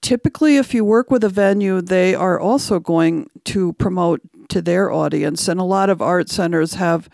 Typically, 0.00 0.56
if 0.56 0.72
you 0.72 0.84
work 0.84 1.10
with 1.10 1.22
a 1.24 1.28
venue, 1.28 1.82
they 1.82 2.14
are 2.14 2.40
also 2.40 2.80
going 2.80 3.28
to 3.46 3.74
promote 3.74 4.20
to 4.48 4.62
their 4.62 4.90
audience. 4.90 5.46
And 5.46 5.60
a 5.60 5.64
lot 5.64 5.90
of 5.90 6.00
art 6.00 6.30
centers 6.30 6.74
have 6.74 7.08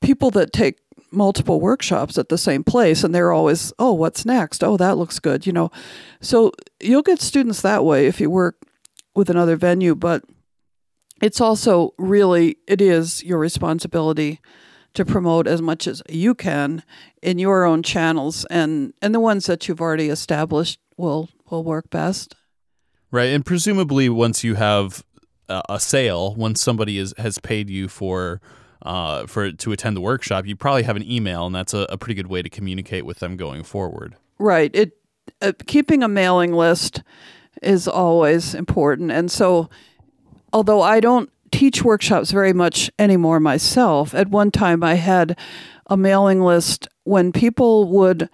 people 0.00 0.30
that 0.32 0.52
take 0.52 0.78
multiple 1.10 1.60
workshops 1.60 2.18
at 2.18 2.28
the 2.28 2.38
same 2.38 2.62
place 2.64 3.02
and 3.04 3.14
they're 3.14 3.32
always 3.32 3.72
oh 3.78 3.92
what's 3.92 4.24
next? 4.24 4.62
Oh 4.62 4.76
that 4.76 4.96
looks 4.96 5.18
good 5.18 5.46
you 5.46 5.52
know? 5.52 5.70
So 6.20 6.52
you'll 6.80 7.02
get 7.02 7.20
students 7.20 7.62
that 7.62 7.84
way 7.84 8.06
if 8.06 8.20
you 8.20 8.30
work 8.30 8.56
with 9.14 9.30
another 9.30 9.56
venue 9.56 9.94
but 9.94 10.22
it's 11.20 11.40
also 11.40 11.94
really 11.98 12.56
it 12.66 12.80
is 12.80 13.22
your 13.22 13.38
responsibility 13.38 14.40
to 14.94 15.04
promote 15.04 15.46
as 15.46 15.62
much 15.62 15.86
as 15.86 16.02
you 16.08 16.34
can 16.34 16.82
in 17.22 17.38
your 17.38 17.64
own 17.64 17.82
channels 17.82 18.44
and 18.50 18.92
and 19.00 19.14
the 19.14 19.20
ones 19.20 19.46
that 19.46 19.68
you've 19.68 19.80
already 19.80 20.08
established 20.08 20.80
will 20.96 21.28
will 21.50 21.64
work 21.64 21.90
best. 21.90 22.34
Right 23.10 23.30
and 23.30 23.44
presumably 23.44 24.08
once 24.08 24.44
you 24.44 24.54
have 24.54 25.04
a, 25.48 25.80
sale 25.80 26.34
once 26.36 26.62
somebody 26.62 26.98
is 26.98 27.12
has 27.18 27.38
paid 27.38 27.68
you 27.68 27.88
for 27.88 28.40
uh, 28.82 29.26
for 29.26 29.52
to 29.52 29.72
attend 29.72 29.96
the 29.96 30.00
workshop 30.00 30.46
you 30.46 30.56
probably 30.56 30.82
have 30.82 30.96
an 30.96 31.08
email 31.08 31.46
and 31.46 31.54
that's 31.54 31.74
a, 31.74 31.86
a 31.90 31.98
pretty 31.98 32.14
good 32.14 32.28
way 32.28 32.42
to 32.42 32.48
communicate 32.48 33.04
with 33.04 33.18
them 33.18 33.36
going 33.36 33.62
forward. 33.62 34.16
Right. 34.38 34.70
It 34.74 34.96
uh, 35.42 35.52
keeping 35.66 36.02
a 36.02 36.08
mailing 36.08 36.52
list 36.52 37.02
is 37.62 37.86
always 37.86 38.54
important. 38.54 39.10
And 39.10 39.30
so 39.30 39.68
although 40.52 40.82
I 40.82 41.00
don't 41.00 41.30
teach 41.52 41.84
workshops 41.84 42.30
very 42.30 42.52
much 42.52 42.90
anymore 42.98 43.40
myself, 43.40 44.14
at 44.14 44.28
one 44.28 44.50
time 44.50 44.82
I 44.82 44.94
had 44.94 45.38
a 45.86 45.96
mailing 45.96 46.40
list 46.40 46.88
when 47.04 47.32
people 47.32 47.88
would 47.88 48.28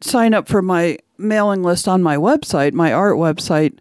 sign 0.00 0.34
up 0.34 0.48
for 0.48 0.62
my 0.62 0.98
mailing 1.18 1.62
list 1.62 1.88
on 1.88 2.02
my 2.02 2.16
website, 2.16 2.72
my 2.72 2.92
art 2.92 3.16
website, 3.16 3.78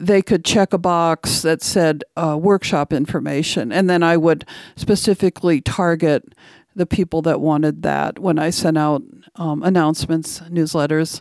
they 0.00 0.22
could 0.22 0.44
check 0.44 0.72
a 0.72 0.78
box 0.78 1.42
that 1.42 1.62
said 1.62 2.02
uh, 2.16 2.36
workshop 2.40 2.92
information. 2.92 3.70
And 3.70 3.88
then 3.88 4.02
I 4.02 4.16
would 4.16 4.46
specifically 4.74 5.60
target 5.60 6.34
the 6.74 6.86
people 6.86 7.20
that 7.22 7.40
wanted 7.40 7.82
that 7.82 8.18
when 8.18 8.38
I 8.38 8.48
sent 8.48 8.78
out 8.78 9.02
um, 9.36 9.62
announcements, 9.62 10.40
newsletters, 10.40 11.20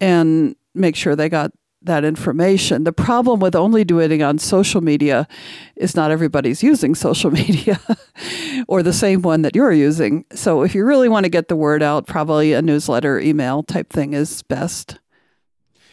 and 0.00 0.54
make 0.72 0.94
sure 0.94 1.16
they 1.16 1.28
got 1.28 1.50
that 1.82 2.04
information. 2.04 2.84
The 2.84 2.92
problem 2.92 3.40
with 3.40 3.56
only 3.56 3.84
doing 3.84 4.12
it 4.12 4.22
on 4.22 4.38
social 4.38 4.82
media 4.82 5.26
is 5.74 5.96
not 5.96 6.12
everybody's 6.12 6.62
using 6.62 6.94
social 6.94 7.30
media 7.42 7.80
or 8.68 8.84
the 8.84 8.92
same 8.92 9.22
one 9.22 9.42
that 9.42 9.56
you're 9.56 9.72
using. 9.72 10.26
So 10.32 10.62
if 10.62 10.76
you 10.76 10.84
really 10.84 11.08
want 11.08 11.24
to 11.24 11.30
get 11.30 11.48
the 11.48 11.56
word 11.56 11.82
out, 11.82 12.06
probably 12.06 12.52
a 12.52 12.62
newsletter, 12.62 13.18
email 13.18 13.64
type 13.64 13.90
thing 13.90 14.12
is 14.12 14.42
best. 14.42 14.99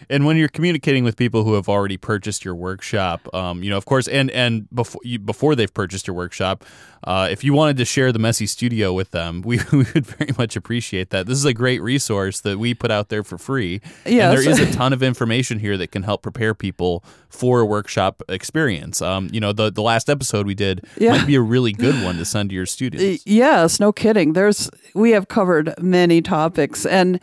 And 0.10 0.26
when 0.26 0.38
you're 0.38 0.48
communicating 0.48 1.04
with 1.04 1.16
people 1.18 1.44
who 1.44 1.54
have 1.56 1.68
already 1.68 1.98
purchased 1.98 2.46
your 2.46 2.56
workshop, 2.56 3.28
um, 3.34 3.64
you 3.64 3.70
know, 3.70 3.78
of 3.78 3.86
course, 3.86 4.08
and 4.08 4.32
and 4.32 4.68
before 4.74 5.02
you, 5.04 5.20
before 5.20 5.56
they've 5.56 5.74
purchased 5.74 6.08
your 6.08 6.16
workshop, 6.16 6.64
uh, 7.04 7.28
if 7.30 7.44
you 7.44 7.54
wanted 7.54 7.78
to 7.78 7.86
share 7.86 8.12
the 8.12 8.20
messy 8.20 8.46
studio 8.48 8.94
with 8.94 9.12
them, 9.12 9.42
we, 9.46 9.60
we 9.72 9.80
would 9.94 10.06
very 10.06 10.32
much 10.38 10.56
appreciate 10.56 11.10
that. 11.10 11.26
This 11.28 11.38
is 11.38 11.46
a 11.46 11.54
great 11.54 11.82
resource 11.82 12.42
that 12.42 12.58
we 12.58 12.74
put 12.74 12.92
out 12.92 13.10
there 13.10 13.24
for 13.24 13.38
free. 13.38 13.82
Yeah, 14.06 14.30
And 14.30 14.38
there 14.38 14.50
is 14.50 14.60
a 14.60 14.72
ton 14.78 14.94
of 14.94 15.04
information 15.04 15.60
here 15.60 15.78
that 15.78 15.92
can 15.92 16.04
help 16.04 16.22
prepare 16.24 16.54
people 16.54 17.04
for 17.30 17.60
a 17.60 17.66
workshop 17.66 18.24
experience. 18.30 19.02
Um, 19.02 19.30
you 19.32 19.40
know, 19.40 19.52
the 19.54 19.72
the 19.72 19.82
last 19.82 20.10
episode 20.10 20.46
we 20.48 20.56
did 20.56 20.86
Yeah. 20.98 21.12
might 21.18 21.28
be 21.28 21.36
a 21.36 21.42
really 21.42 21.74
good 21.74 21.96
one 22.04 22.18
to 22.18 22.26
send 22.26 22.50
to 22.50 22.56
your 22.56 22.66
students. 22.66 23.24
Yes, 23.26 23.80
no 23.80 23.92
kidding. 23.92 24.34
There's 24.34 24.70
we 24.94 25.12
have 25.12 25.28
covered 25.28 25.74
many 25.82 26.22
topics, 26.22 26.86
and 26.86 27.20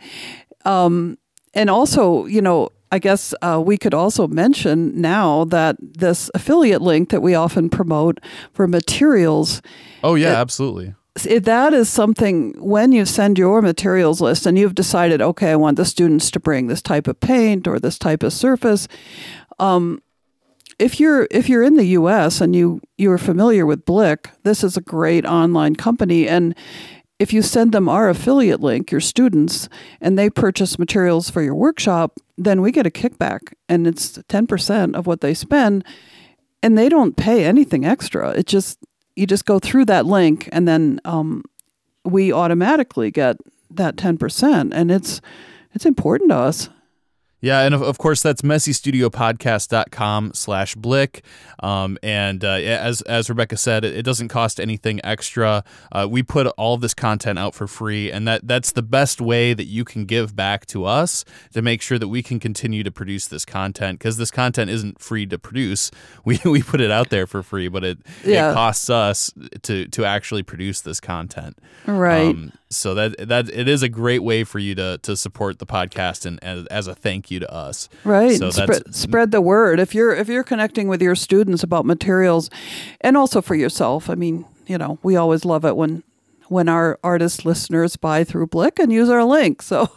um, 0.65 1.17
and 1.55 1.69
also, 1.69 2.25
you 2.25 2.41
know, 2.41 2.69
I 2.91 2.99
guess 2.99 3.33
uh, 3.41 3.61
we 3.65 3.77
could 3.77 3.93
also 3.93 4.27
mention 4.27 5.01
now 5.01 5.45
that 5.45 5.75
this 5.81 6.29
affiliate 6.35 6.81
link 6.81 7.09
that 7.09 7.21
we 7.21 7.33
often 7.35 7.69
promote 7.69 8.19
for 8.53 8.67
materials. 8.67 9.61
Oh 10.03 10.15
yeah, 10.15 10.39
absolutely. 10.39 10.93
it- 11.25 11.45
that 11.45 11.73
is 11.73 11.89
something 11.89 12.53
when 12.59 12.91
you 12.91 13.05
send 13.05 13.37
your 13.39 13.61
materials 13.61 14.21
list 14.21 14.45
and 14.45 14.57
you've 14.57 14.75
decided, 14.75 15.21
okay, 15.21 15.51
I 15.51 15.55
want 15.55 15.77
the 15.77 15.85
students 15.85 16.29
to 16.31 16.39
bring 16.39 16.67
this 16.67 16.81
type 16.81 17.07
of 17.07 17.19
paint 17.19 17.67
or 17.67 17.79
this 17.79 17.97
type 17.97 18.21
of 18.23 18.31
surface. 18.33 18.87
Um, 19.59 20.01
if 20.77 20.99
you're 20.99 21.25
if 21.31 21.47
you're 21.47 21.63
in 21.63 21.77
the 21.77 21.85
U.S. 21.99 22.41
and 22.41 22.53
you 22.53 22.81
you're 22.97 23.17
familiar 23.17 23.65
with 23.65 23.85
Blick, 23.85 24.29
this 24.43 24.61
is 24.63 24.75
a 24.77 24.81
great 24.81 25.25
online 25.25 25.75
company, 25.77 26.27
and 26.27 26.53
if 27.19 27.31
you 27.31 27.41
send 27.41 27.71
them 27.71 27.87
our 27.87 28.09
affiliate 28.09 28.59
link, 28.59 28.91
your 28.91 29.01
students, 29.01 29.69
and 30.01 30.17
they 30.17 30.29
purchase 30.29 30.77
materials 30.77 31.29
for 31.29 31.41
your 31.41 31.55
workshop, 31.55 32.17
then 32.37 32.61
we 32.61 32.71
get 32.71 32.85
a 32.85 32.91
kickback, 32.91 33.53
and 33.69 33.87
it's 33.87 34.19
ten 34.27 34.47
percent 34.47 34.95
of 34.95 35.07
what 35.07 35.21
they 35.21 35.33
spend, 35.33 35.85
and 36.61 36.77
they 36.77 36.89
don't 36.89 37.15
pay 37.15 37.45
anything 37.45 37.85
extra. 37.85 38.31
It 38.31 38.47
just 38.47 38.79
you 39.15 39.25
just 39.25 39.45
go 39.45 39.59
through 39.59 39.85
that 39.85 40.05
link, 40.05 40.49
and 40.51 40.67
then 40.67 40.99
um, 41.05 41.43
we 42.03 42.33
automatically 42.33 43.11
get 43.11 43.37
that 43.71 43.95
ten 43.95 44.17
percent, 44.17 44.73
and 44.73 44.91
it's 44.91 45.21
it's 45.73 45.85
important 45.85 46.31
to 46.31 46.37
us. 46.37 46.69
Yeah, 47.45 47.61
and 47.61 47.75
of, 47.75 47.83
of 47.83 47.99
course 47.99 48.23
that's 48.23 48.41
messystudiopodcast.com 48.41 50.31
slash 50.33 50.73
blick. 50.73 51.23
Um, 51.61 51.97
and 52.01 52.43
uh, 52.43 52.49
as 52.53 53.01
as 53.03 53.29
Rebecca 53.29 53.55
said, 53.57 53.85
it, 53.85 53.95
it 53.95 54.01
doesn't 54.03 54.29
cost 54.29 54.59
anything 54.59 54.99
extra. 55.03 55.63
Uh, 55.91 56.07
we 56.09 56.23
put 56.23 56.47
all 56.57 56.73
of 56.73 56.81
this 56.81 56.93
content 56.95 57.37
out 57.39 57.53
for 57.53 57.67
free, 57.67 58.11
and 58.11 58.27
that 58.27 58.47
that's 58.47 58.71
the 58.71 58.81
best 58.81 59.21
way 59.21 59.53
that 59.53 59.65
you 59.65 59.85
can 59.85 60.05
give 60.05 60.35
back 60.35 60.65
to 60.67 60.85
us 60.85 61.23
to 61.53 61.61
make 61.61 61.81
sure 61.83 61.99
that 61.99 62.07
we 62.07 62.23
can 62.23 62.39
continue 62.39 62.83
to 62.83 62.91
produce 62.91 63.27
this 63.27 63.45
content 63.45 63.99
because 63.99 64.17
this 64.17 64.31
content 64.31 64.69
isn't 64.71 64.99
free 64.99 65.25
to 65.27 65.37
produce. 65.37 65.91
We, 66.25 66.39
we 66.43 66.63
put 66.63 66.81
it 66.81 66.89
out 66.89 67.09
there 67.11 67.27
for 67.27 67.43
free, 67.43 67.67
but 67.67 67.83
it, 67.83 67.99
Yeah. 68.23 68.49
it 68.49 68.53
costs 68.55 68.89
us 68.89 69.31
to 69.63 69.87
to 69.89 70.05
actually 70.05 70.41
produce 70.41 70.81
this 70.81 70.99
content. 70.99 71.59
Right. 71.85 72.29
Um, 72.29 72.51
so 72.69 72.93
that 72.95 73.27
that 73.27 73.49
it 73.49 73.67
is 73.67 73.83
a 73.83 73.89
great 73.89 74.23
way 74.23 74.43
for 74.43 74.59
you 74.59 74.75
to 74.75 74.97
to 75.03 75.15
support 75.15 75.59
the 75.59 75.65
podcast 75.65 76.25
and 76.25 76.43
as, 76.43 76.65
as 76.67 76.87
a 76.87 76.95
thank 76.95 77.29
you 77.29 77.39
to 77.39 77.51
us. 77.51 77.89
Right. 78.03 78.37
So 78.37 78.51
that's 78.51 78.77
spread, 78.77 78.95
spread 78.95 79.31
the 79.31 79.41
word. 79.41 79.79
If 79.79 79.93
you're 79.93 80.13
if 80.13 80.27
you're 80.27 80.43
connecting 80.43 80.87
with 80.87 81.01
your 81.01 81.15
students 81.15 81.63
about 81.63 81.85
materials 81.85 82.49
and 83.01 83.15
also 83.15 83.41
for 83.41 83.55
yourself. 83.55 84.09
I 84.09 84.15
mean, 84.15 84.45
you 84.67 84.77
know, 84.77 84.99
we 85.03 85.15
always 85.15 85.45
love 85.45 85.65
it 85.65 85.75
when 85.75 86.03
when 86.47 86.69
our 86.69 86.99
artist 87.03 87.45
listeners 87.45 87.95
buy 87.95 88.23
through 88.23 88.47
Blick 88.47 88.79
and 88.79 88.91
use 88.91 89.09
our 89.09 89.23
link. 89.23 89.61
So 89.61 89.89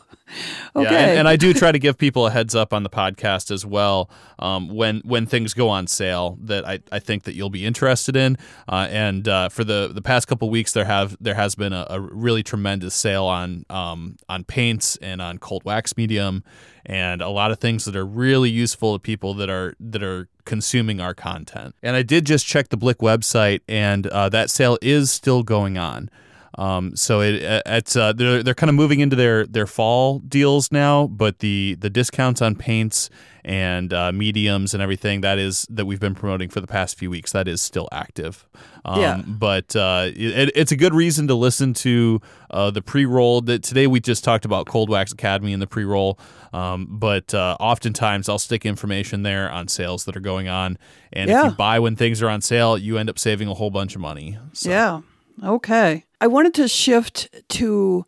okay. 0.77 0.91
Yeah, 0.91 0.99
and, 0.99 1.19
and 1.21 1.29
I 1.29 1.37
do 1.37 1.53
try 1.55 1.73
to 1.73 1.79
give 1.79 1.99
people 1.99 2.27
a 2.27 2.31
heads 2.31 2.55
up 2.55 2.73
on 2.73 2.83
the 2.83 2.91
podcast 2.91 3.51
as 3.51 3.65
well 3.65 4.11
um, 4.39 4.69
when 4.69 5.01
when 5.05 5.27
things 5.27 5.55
go 5.55 5.69
on 5.69 5.87
sale 5.87 6.39
that 6.43 6.67
I, 6.67 6.81
I 6.93 6.99
think 6.99 7.25
that 7.25 7.35
you'll 7.35 7.51
be 7.51 7.65
interested 7.65 8.17
in. 8.17 8.37
Uh, 8.69 8.89
and 8.91 9.29
uh, 9.29 9.49
for 9.49 9.65
the 9.65 9.91
the 9.93 10.03
past 10.03 10.29
couple 10.29 10.49
weeks, 10.51 10.73
there 10.73 10.85
have 10.85 11.17
there 11.21 11.35
has 11.35 11.55
been 11.55 11.73
a, 11.73 11.87
a 11.91 12.01
really 12.01 12.43
tremendous 12.43 12.95
sale 12.95 13.25
on 13.25 13.65
um, 13.71 14.17
on 14.29 14.45
paints 14.45 14.97
and 14.97 15.21
on 15.21 15.39
cold 15.39 15.65
wax 15.65 15.97
medium, 15.97 16.45
and 16.87 17.21
a 17.23 17.29
lot 17.29 17.51
of 17.51 17.59
things 17.59 17.85
that 17.85 17.97
are 17.97 18.07
really 18.07 18.51
useful 18.51 18.95
to 18.95 18.99
people 18.99 19.35
that 19.35 19.51
are 19.51 19.75
that 19.81 20.03
are 20.03 20.29
consuming 20.45 21.01
our 21.01 21.15
content. 21.15 21.75
And 21.83 21.95
I 21.95 22.03
did 22.03 22.25
just 22.25 22.47
check 22.47 22.69
the 22.69 22.77
Blick 22.77 22.99
website, 22.99 23.61
and 23.69 24.07
uh, 24.07 24.29
that 24.31 24.51
sale 24.51 24.79
is 24.81 25.11
still 25.11 25.43
going 25.43 25.77
on. 25.77 26.11
Um, 26.59 26.97
so 26.97 27.21
it 27.21 27.41
it's 27.67 27.95
uh, 27.95 28.13
they're 28.13 28.43
they're 28.43 28.55
kind 28.55 28.69
of 28.69 28.75
moving 28.75 28.99
into 28.99 29.15
their 29.15 29.47
their 29.47 29.67
fall 29.67 30.19
deals 30.19 30.73
now, 30.73 31.07
but 31.07 31.39
the 31.39 31.77
the 31.79 31.89
discounts 31.89 32.43
on 32.43 32.57
paints 32.57 33.11
and 33.45 33.95
uh, 33.95 34.11
mediums 34.13 34.75
and 34.75 34.83
everything 34.83 35.21
that 35.21 35.39
is 35.39 35.67
that 35.71 35.87
we've 35.87 36.01
been 36.01 36.17
promoting 36.17 36.49
for 36.49 36.61
the 36.61 36.67
past 36.67 36.99
few 36.99 37.11
weeks 37.11 37.33
that 37.33 37.47
is 37.47 37.63
still 37.63 37.89
active. 37.93 38.45
Um, 38.85 39.01
Yeah. 39.01 39.23
But 39.25 39.77
uh, 39.77 40.11
it, 40.15 40.51
it's 40.57 40.73
a 40.73 40.77
good 40.77 40.93
reason 40.93 41.29
to 41.29 41.35
listen 41.35 41.75
to 41.75 42.21
uh, 42.51 42.73
the 42.73 42.83
pre 42.83 43.07
roll. 43.07 43.41
That 43.41 43.63
today 43.63 43.87
we 43.87 44.01
just 44.01 44.25
talked 44.25 44.45
about 44.45 44.67
Cold 44.67 44.91
Wax 44.91 45.13
Academy 45.13 45.53
and 45.53 45.63
the 45.63 45.69
pre 45.69 45.85
roll. 45.85 46.19
Um, 46.53 46.89
but 46.91 47.33
uh, 47.35 47.57
oftentimes 47.61 48.29
I'll 48.29 48.39
stick 48.39 48.67
information 48.67 49.23
there 49.23 49.49
on 49.51 49.69
sales 49.69 50.07
that 50.07 50.17
are 50.17 50.21
going 50.21 50.49
on, 50.49 50.77
and 51.13 51.31
if 51.31 51.45
you 51.45 51.51
buy 51.53 51.79
when 51.79 51.95
things 51.95 52.21
are 52.21 52.29
on 52.29 52.41
sale, 52.41 52.77
you 52.77 52.99
end 52.99 53.09
up 53.09 53.19
saving 53.19 53.47
a 53.49 53.55
whole 53.55 53.71
bunch 53.71 53.95
of 53.95 54.01
money. 54.01 54.39
So. 54.55 54.71
Yeah. 54.71 55.01
Okay. 55.45 56.05
I 56.21 56.27
wanted 56.27 56.55
to 56.55 56.69
shift 56.69 57.29
to 57.51 58.05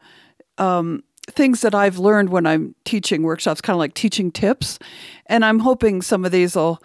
um, 0.58 1.04
things 1.28 1.60
that 1.60 1.74
I've 1.74 1.98
learned 1.98 2.30
when 2.30 2.46
I'm 2.46 2.74
teaching 2.84 3.22
workshops, 3.22 3.60
kind 3.60 3.74
of 3.74 3.78
like 3.78 3.94
teaching 3.94 4.30
tips, 4.30 4.78
and 5.26 5.44
I'm 5.44 5.60
hoping 5.60 6.02
some 6.02 6.24
of 6.24 6.32
these 6.32 6.56
will 6.56 6.82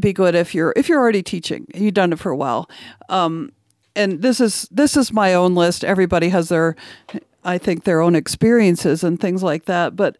be 0.00 0.12
good 0.12 0.34
if 0.34 0.54
you're 0.54 0.72
if 0.76 0.88
you're 0.88 0.98
already 0.98 1.22
teaching 1.22 1.66
you've 1.74 1.94
done 1.94 2.12
it 2.12 2.18
for 2.18 2.30
a 2.30 2.36
while. 2.36 2.68
Um, 3.08 3.52
and 3.94 4.22
this 4.22 4.40
is 4.40 4.68
this 4.70 4.96
is 4.96 5.12
my 5.12 5.34
own 5.34 5.54
list. 5.54 5.84
Everybody 5.84 6.28
has 6.28 6.50
their, 6.50 6.76
I 7.44 7.58
think, 7.58 7.84
their 7.84 8.00
own 8.00 8.14
experiences 8.14 9.02
and 9.02 9.18
things 9.18 9.42
like 9.42 9.64
that. 9.64 9.96
But 9.96 10.18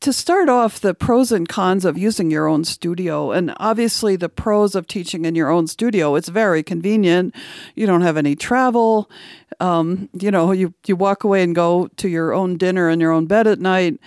to 0.00 0.12
start 0.12 0.48
off, 0.48 0.80
the 0.80 0.94
pros 0.94 1.32
and 1.32 1.48
cons 1.48 1.84
of 1.84 1.96
using 1.96 2.30
your 2.30 2.46
own 2.46 2.64
studio, 2.64 3.32
and 3.32 3.54
obviously 3.56 4.16
the 4.16 4.28
pros 4.28 4.74
of 4.74 4.86
teaching 4.86 5.24
in 5.24 5.34
your 5.34 5.48
own 5.48 5.66
studio. 5.66 6.14
It's 6.16 6.28
very 6.28 6.62
convenient. 6.62 7.34
You 7.74 7.86
don't 7.86 8.02
have 8.02 8.16
any 8.16 8.36
travel. 8.36 9.10
Um, 9.58 10.08
you 10.12 10.30
know, 10.30 10.52
you 10.52 10.74
you 10.86 10.96
walk 10.96 11.24
away 11.24 11.42
and 11.42 11.54
go 11.54 11.88
to 11.96 12.08
your 12.08 12.34
own 12.34 12.58
dinner 12.58 12.90
in 12.90 13.00
your 13.00 13.12
own 13.12 13.26
bed 13.26 13.46
at 13.46 13.58
night. 13.58 13.98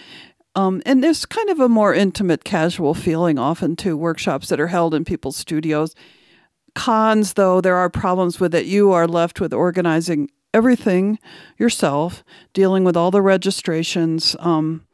Um, 0.56 0.82
and 0.86 1.04
there's 1.04 1.26
kind 1.26 1.50
of 1.50 1.60
a 1.60 1.70
more 1.70 1.94
intimate, 1.94 2.44
casual 2.44 2.94
feeling 2.94 3.40
often 3.40 3.76
to 3.78 3.96
workshops 3.96 4.50
that 4.50 4.60
are 4.60 4.68
held 4.68 4.94
in 4.94 5.06
people's 5.06 5.38
studios. 5.38 5.96
Cons, 6.76 7.34
though, 7.34 7.62
there 7.62 7.76
are 7.76 7.90
problems 7.90 8.40
with 8.40 8.54
it. 8.54 8.66
You 8.66 8.92
are 8.92 9.08
left 9.08 9.40
with 9.40 9.54
organizing 9.54 10.30
everything 10.54 11.20
yourself, 11.58 12.24
dealing 12.54 12.84
with 12.84 12.98
all 12.98 13.12
the 13.12 13.22
registrations. 13.22 14.36
Um, 14.40 14.86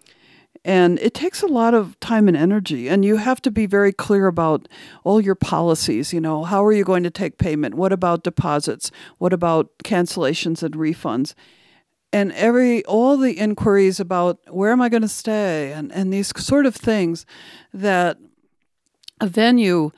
and 0.66 0.98
it 1.00 1.14
takes 1.14 1.44
a 1.44 1.48
lot 1.48 1.76
of 1.76 1.98
time 2.00 2.28
and 2.28 2.36
energy. 2.36 2.90
And 2.90 3.06
you 3.06 3.18
have 3.18 3.40
to 3.44 3.52
be 3.52 3.68
very 3.68 3.94
clear 3.94 4.26
about 4.26 4.68
all 5.04 5.22
your 5.22 5.36
policies. 5.36 6.12
You 6.12 6.20
know, 6.20 6.44
how 6.44 6.66
are 6.66 6.74
you 6.74 6.84
going 6.84 7.04
to 7.04 7.12
take 7.12 7.38
payment? 7.38 7.76
What 7.76 7.94
about 7.94 8.24
deposits? 8.24 8.90
What 9.20 9.32
about 9.32 9.70
cancellations 9.84 10.64
and 10.64 10.74
refunds? 10.74 11.36
and 12.14 12.32
every 12.32 12.84
all 12.86 13.18
the 13.18 13.34
inquiries 13.34 14.00
about 14.00 14.40
where 14.48 14.72
am 14.72 14.82
I 14.82 14.88
going 14.88 15.02
to 15.02 15.08
stay 15.08 15.74
and, 15.74 15.92
and 15.92 16.14
these 16.14 16.32
sort 16.42 16.66
of 16.66 16.74
things 16.74 17.26
that 17.74 18.18
a 19.20 19.28
venue 19.28 19.92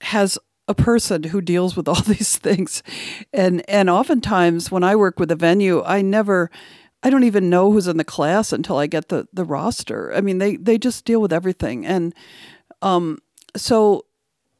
has 0.00 0.38
a 0.66 0.74
person 0.74 1.24
who 1.24 1.40
deals 1.40 1.76
with 1.76 1.86
all 1.86 2.00
these 2.06 2.36
things 2.36 2.82
and 3.32 3.62
and 3.68 3.88
oftentimes 3.88 4.72
when 4.72 4.82
I 4.82 4.96
work 4.96 5.20
with 5.20 5.30
a 5.30 5.36
venue 5.36 5.84
I 5.84 6.02
never 6.02 6.50
I 7.02 7.10
don't 7.10 7.24
even 7.24 7.50
know 7.50 7.72
who's 7.72 7.88
in 7.88 7.96
the 7.96 8.04
class 8.04 8.52
until 8.52 8.78
I 8.78 8.86
get 8.86 9.08
the 9.08 9.26
the 9.32 9.44
roster. 9.44 10.12
I 10.14 10.20
mean 10.20 10.38
they 10.38 10.56
they 10.56 10.78
just 10.78 11.04
deal 11.04 11.20
with 11.20 11.32
everything 11.32 11.86
and 11.86 12.14
um 12.80 13.18
so 13.56 14.06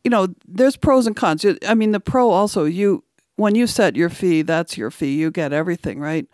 you 0.05 0.11
know 0.11 0.29
there's 0.47 0.77
pros 0.77 1.07
and 1.07 1.17
cons. 1.17 1.45
I 1.67 1.75
mean 1.75 1.93
the 1.93 2.01
pro 2.01 2.31
also 2.31 2.65
you 2.65 3.05
when 3.37 3.55
you 3.55 3.67
set 3.67 3.97
your 3.97 4.11
fee 4.11 4.43
that's 4.43 4.77
your 4.77 4.91
fee 4.91 5.17
you 5.17 5.31
get 5.31 5.53
everything 5.53 5.99
right 5.99 6.27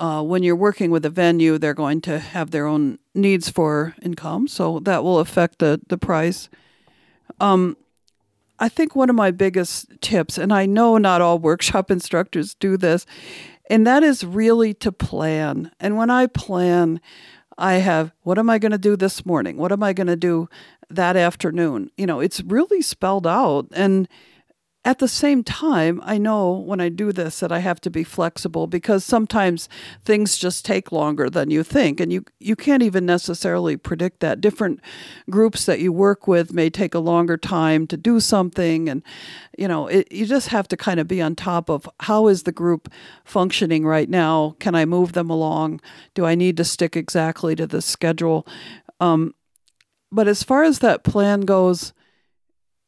uh, 0.00 0.22
when 0.22 0.42
you're 0.42 0.56
working 0.56 0.90
with 0.90 1.04
a 1.04 1.10
venue, 1.10 1.58
they're 1.58 1.74
going 1.74 2.00
to 2.00 2.18
have 2.18 2.50
their 2.50 2.66
own 2.66 2.98
needs 3.14 3.50
for 3.50 3.94
income, 4.00 4.48
so 4.48 4.80
that 4.80 5.04
will 5.04 5.18
affect 5.18 5.58
the 5.58 5.80
the 5.88 5.98
price. 5.98 6.48
Um, 7.38 7.76
I 8.58 8.70
think 8.70 8.96
one 8.96 9.10
of 9.10 9.16
my 9.16 9.30
biggest 9.30 9.88
tips, 10.00 10.38
and 10.38 10.52
I 10.52 10.64
know 10.64 10.96
not 10.96 11.20
all 11.20 11.38
workshop 11.38 11.90
instructors 11.98 12.54
do 12.54 12.78
this, 12.78 13.04
and 13.70 13.86
that 13.86 14.02
is 14.02 14.24
really 14.24 14.74
to 14.74 14.92
plan. 14.92 15.70
And 15.80 15.96
when 15.96 16.10
I 16.10 16.26
plan, 16.26 17.00
I 17.56 17.74
have 17.74 18.12
what 18.22 18.38
am 18.38 18.50
I 18.50 18.58
going 18.58 18.72
to 18.72 18.78
do 18.78 18.96
this 18.96 19.24
morning? 19.24 19.56
What 19.56 19.72
am 19.72 19.82
I 19.82 19.94
going 19.94 20.08
to 20.08 20.16
do 20.16 20.48
that 20.90 21.16
afternoon. 21.16 21.90
You 21.96 22.06
know, 22.06 22.20
it's 22.20 22.40
really 22.42 22.82
spelled 22.82 23.26
out. 23.26 23.68
And 23.72 24.08
at 24.82 24.98
the 24.98 25.08
same 25.08 25.44
time, 25.44 26.00
I 26.04 26.16
know 26.16 26.52
when 26.52 26.80
I 26.80 26.88
do 26.88 27.12
this 27.12 27.40
that 27.40 27.52
I 27.52 27.58
have 27.58 27.82
to 27.82 27.90
be 27.90 28.02
flexible 28.02 28.66
because 28.66 29.04
sometimes 29.04 29.68
things 30.06 30.38
just 30.38 30.64
take 30.64 30.90
longer 30.90 31.28
than 31.28 31.50
you 31.50 31.62
think, 31.62 32.00
and 32.00 32.10
you 32.10 32.24
you 32.38 32.56
can't 32.56 32.82
even 32.82 33.04
necessarily 33.04 33.76
predict 33.76 34.20
that. 34.20 34.40
Different 34.40 34.80
groups 35.28 35.66
that 35.66 35.80
you 35.80 35.92
work 35.92 36.26
with 36.26 36.54
may 36.54 36.70
take 36.70 36.94
a 36.94 36.98
longer 36.98 37.36
time 37.36 37.86
to 37.88 37.98
do 37.98 38.20
something, 38.20 38.88
and 38.88 39.02
you 39.58 39.68
know 39.68 39.86
it, 39.86 40.10
you 40.10 40.24
just 40.24 40.48
have 40.48 40.66
to 40.68 40.78
kind 40.78 40.98
of 40.98 41.06
be 41.06 41.20
on 41.20 41.36
top 41.36 41.68
of 41.68 41.86
how 42.00 42.28
is 42.28 42.44
the 42.44 42.52
group 42.52 42.90
functioning 43.22 43.84
right 43.84 44.08
now. 44.08 44.56
Can 44.60 44.74
I 44.74 44.86
move 44.86 45.12
them 45.12 45.28
along? 45.28 45.82
Do 46.14 46.24
I 46.24 46.34
need 46.34 46.56
to 46.56 46.64
stick 46.64 46.96
exactly 46.96 47.54
to 47.54 47.66
the 47.66 47.82
schedule? 47.82 48.46
Um, 48.98 49.34
but 50.10 50.26
as 50.26 50.42
far 50.42 50.62
as 50.62 50.78
that 50.78 51.04
plan 51.04 51.42
goes 51.42 51.92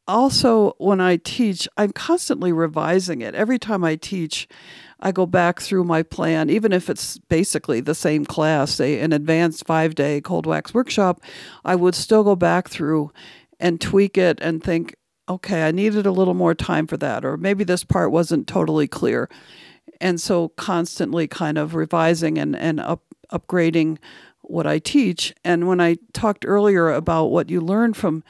also 0.07 0.73
when 0.77 0.99
I 0.99 1.17
teach, 1.17 1.67
I'm 1.77 1.91
constantly 1.91 2.51
revising 2.51 3.21
it. 3.21 3.35
Every 3.35 3.59
time 3.59 3.83
I 3.83 3.95
teach, 3.95 4.47
I 4.99 5.11
go 5.11 5.25
back 5.25 5.59
through 5.59 5.83
my 5.83 6.03
plan, 6.03 6.49
even 6.49 6.71
if 6.71 6.89
it's 6.89 7.17
basically 7.17 7.81
the 7.81 7.95
same 7.95 8.25
class, 8.25 8.71
say 8.71 8.99
an 8.99 9.11
advanced 9.11 9.65
five 9.65 9.95
day 9.95 10.21
cold 10.21 10.45
wax 10.45 10.73
workshop, 10.73 11.21
I 11.65 11.75
would 11.75 11.95
still 11.95 12.23
go 12.23 12.35
back 12.35 12.69
through 12.69 13.11
and 13.59 13.81
tweak 13.81 14.17
it 14.17 14.39
and 14.41 14.63
think, 14.63 14.95
okay, 15.27 15.67
I 15.67 15.71
needed 15.71 16.05
a 16.05 16.11
little 16.11 16.33
more 16.33 16.55
time 16.55 16.87
for 16.87 16.97
that, 16.97 17.23
or 17.23 17.37
maybe 17.37 17.63
this 17.63 17.83
part 17.83 18.11
wasn't 18.11 18.47
totally 18.47 18.87
clear. 18.87 19.29
And 20.01 20.19
so 20.19 20.49
constantly 20.49 21.27
kind 21.27 21.57
of 21.57 21.75
revising 21.75 22.37
and, 22.37 22.55
and 22.55 22.79
up, 22.79 23.03
upgrading 23.31 23.99
what 24.41 24.67
I 24.67 24.79
teach. 24.79 25.33
And 25.43 25.67
when 25.67 25.79
I 25.79 25.97
talked 26.13 26.45
earlier 26.45 26.89
about 26.89 27.27
what 27.27 27.49
you 27.49 27.61
learn 27.61 27.93
from 27.93 28.23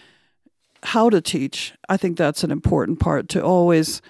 how 0.83 1.09
to 1.09 1.21
teach, 1.21 1.73
I 1.89 1.97
think 1.97 2.17
that's 2.17 2.43
an 2.43 2.51
important 2.51 2.99
part 2.99 3.29
to 3.29 3.43
always, 3.43 4.01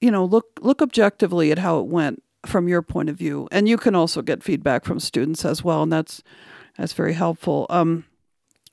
you 0.00 0.10
know, 0.10 0.24
look 0.24 0.58
look 0.60 0.82
objectively 0.82 1.50
at 1.52 1.58
how 1.58 1.80
it 1.80 1.86
went 1.86 2.22
from 2.44 2.68
your 2.68 2.82
point 2.82 3.08
of 3.08 3.16
view, 3.16 3.48
and 3.52 3.68
you 3.68 3.76
can 3.76 3.94
also 3.94 4.22
get 4.22 4.42
feedback 4.42 4.84
from 4.84 5.00
students 5.00 5.44
as 5.44 5.62
well, 5.62 5.82
and 5.82 5.92
that's 5.92 6.22
that's 6.76 6.92
very 6.92 7.12
helpful. 7.12 7.66
Um, 7.70 8.04